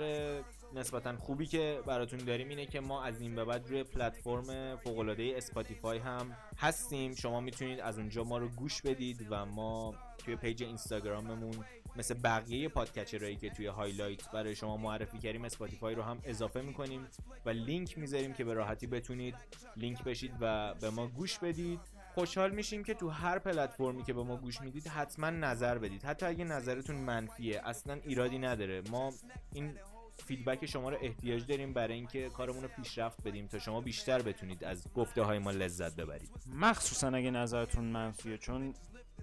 نسبتا 0.73 1.17
خوبی 1.17 1.45
که 1.45 1.81
براتون 1.85 2.19
داریم 2.19 2.49
اینه 2.49 2.65
که 2.65 2.79
ما 2.79 3.03
از 3.03 3.21
این 3.21 3.35
به 3.35 3.45
بعد 3.45 3.67
روی 3.67 3.83
پلتفرم 3.83 4.75
فوق‌العاده 4.75 5.33
اسپاتیفای 5.37 5.97
هم 5.97 6.37
هستیم. 6.57 7.15
شما 7.15 7.41
می‌تونید 7.41 7.79
از 7.79 7.97
اونجا 7.97 8.23
ما 8.23 8.37
رو 8.37 8.47
گوش 8.49 8.81
بدید 8.81 9.27
و 9.29 9.45
ما 9.45 9.95
توی 10.17 10.35
page 10.35 10.63
اینستاگراممون 10.63 11.65
مثل 11.97 12.13
بقیه 12.13 12.69
podcatcher 12.69 13.20
هایی 13.20 13.35
که 13.35 13.49
توی 13.49 13.67
highlight 13.67 14.31
برای 14.31 14.55
شما 14.55 14.77
معرفی 14.77 15.19
کردیم 15.19 15.45
اسپاتیفای 15.45 15.95
رو 15.95 16.03
هم 16.03 16.19
اضافه 16.23 16.61
می‌کنیم 16.61 17.07
و 17.45 17.49
لینک 17.49 17.97
می‌ذاریم 17.97 18.33
که 18.33 18.43
به 18.43 18.53
راحتی 18.53 18.87
بتونید 18.87 19.35
لینک 19.75 20.03
بشید 20.03 20.31
و 20.41 20.73
به 20.73 20.89
ما 20.89 21.07
گوش 21.07 21.39
بدید. 21.39 21.79
خوشحال 22.13 22.51
میشیم 22.51 22.83
که 22.83 22.93
تو 22.93 23.09
هر 23.09 23.39
پلتفرمی 23.39 24.03
که 24.03 24.13
به 24.13 24.23
ما 24.23 24.37
گوش 24.37 24.61
می‌دید 24.61 24.87
حتما 24.87 25.29
نظر 25.29 25.77
بدید. 25.77 26.03
حتی 26.03 26.25
اگه 26.25 26.43
نظرتون 26.43 26.95
منفیه 26.95 27.61
اصلا 27.65 27.93
ایرادی 27.93 28.39
نداره. 28.39 28.81
ما 28.91 29.13
این 29.53 29.77
feedback 30.25 30.65
شما 30.65 30.89
رو 30.89 30.97
احتیاج 31.01 31.45
داریم 31.45 31.73
برای 31.73 31.93
اینکه 31.93 32.29
کارمون 32.29 32.63
رو 32.63 32.69
پیشرفت 32.69 33.23
بدیم 33.23 33.47
تا 33.47 33.59
شما 33.59 33.81
بیشتر 33.81 34.21
بتونید 34.21 34.63
از 34.63 34.93
گفته 34.93 35.21
های 35.21 35.39
ما 35.39 35.51
لذت 35.51 35.95
ببرید. 35.95 36.31
مخصوصا 36.53 37.07
اگه 37.07 37.31
نظرتون 37.31 37.83
منفیه 37.83 38.37
چون 38.37 38.73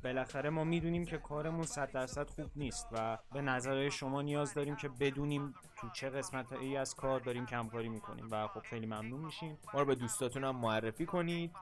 بالاخره 0.04 0.50
ما 0.50 0.64
می‌دونیم 0.64 1.04
که 1.04 1.18
کارمون 1.18 1.62
صد 1.62 1.92
درصد 1.92 2.30
خوب 2.30 2.50
نیست 2.56 2.88
و 2.92 3.18
به 3.32 3.40
نظرهای 3.40 3.90
شما 3.90 4.22
نیاز 4.22 4.54
داریم 4.54 4.76
که 4.76 4.88
بدونیم 4.88 5.54
تو 5.76 5.88
چه 5.90 6.10
قسمت 6.10 6.52
ای 6.52 6.76
از 6.76 6.94
کار 6.94 7.20
داریم 7.20 7.46
کمکاری 7.46 7.88
می‌کنیم 7.88 8.28
و 8.30 8.46
خب 8.46 8.60
خیلی 8.60 8.86
ممنون 8.86 9.24
میشیم. 9.24 9.58
ما 9.74 9.80
رو 9.80 9.86
به 9.86 9.94
دوستاتون 9.94 10.44
هم 10.44 10.56
معرفی 10.56 11.06
کنید 11.06 11.52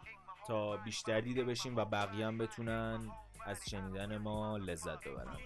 تا 0.46 0.76
بیشتر 0.76 1.20
دیده 1.20 1.44
بشیم 1.44 1.76
و 1.76 1.84
بقیه 1.84 2.26
هم 2.26 2.38
بتونن 2.38 3.10
از 3.46 3.70
شنیدن 3.70 4.18
ما 4.18 4.56
لذت 4.56 5.08
ببرن. 5.08 5.36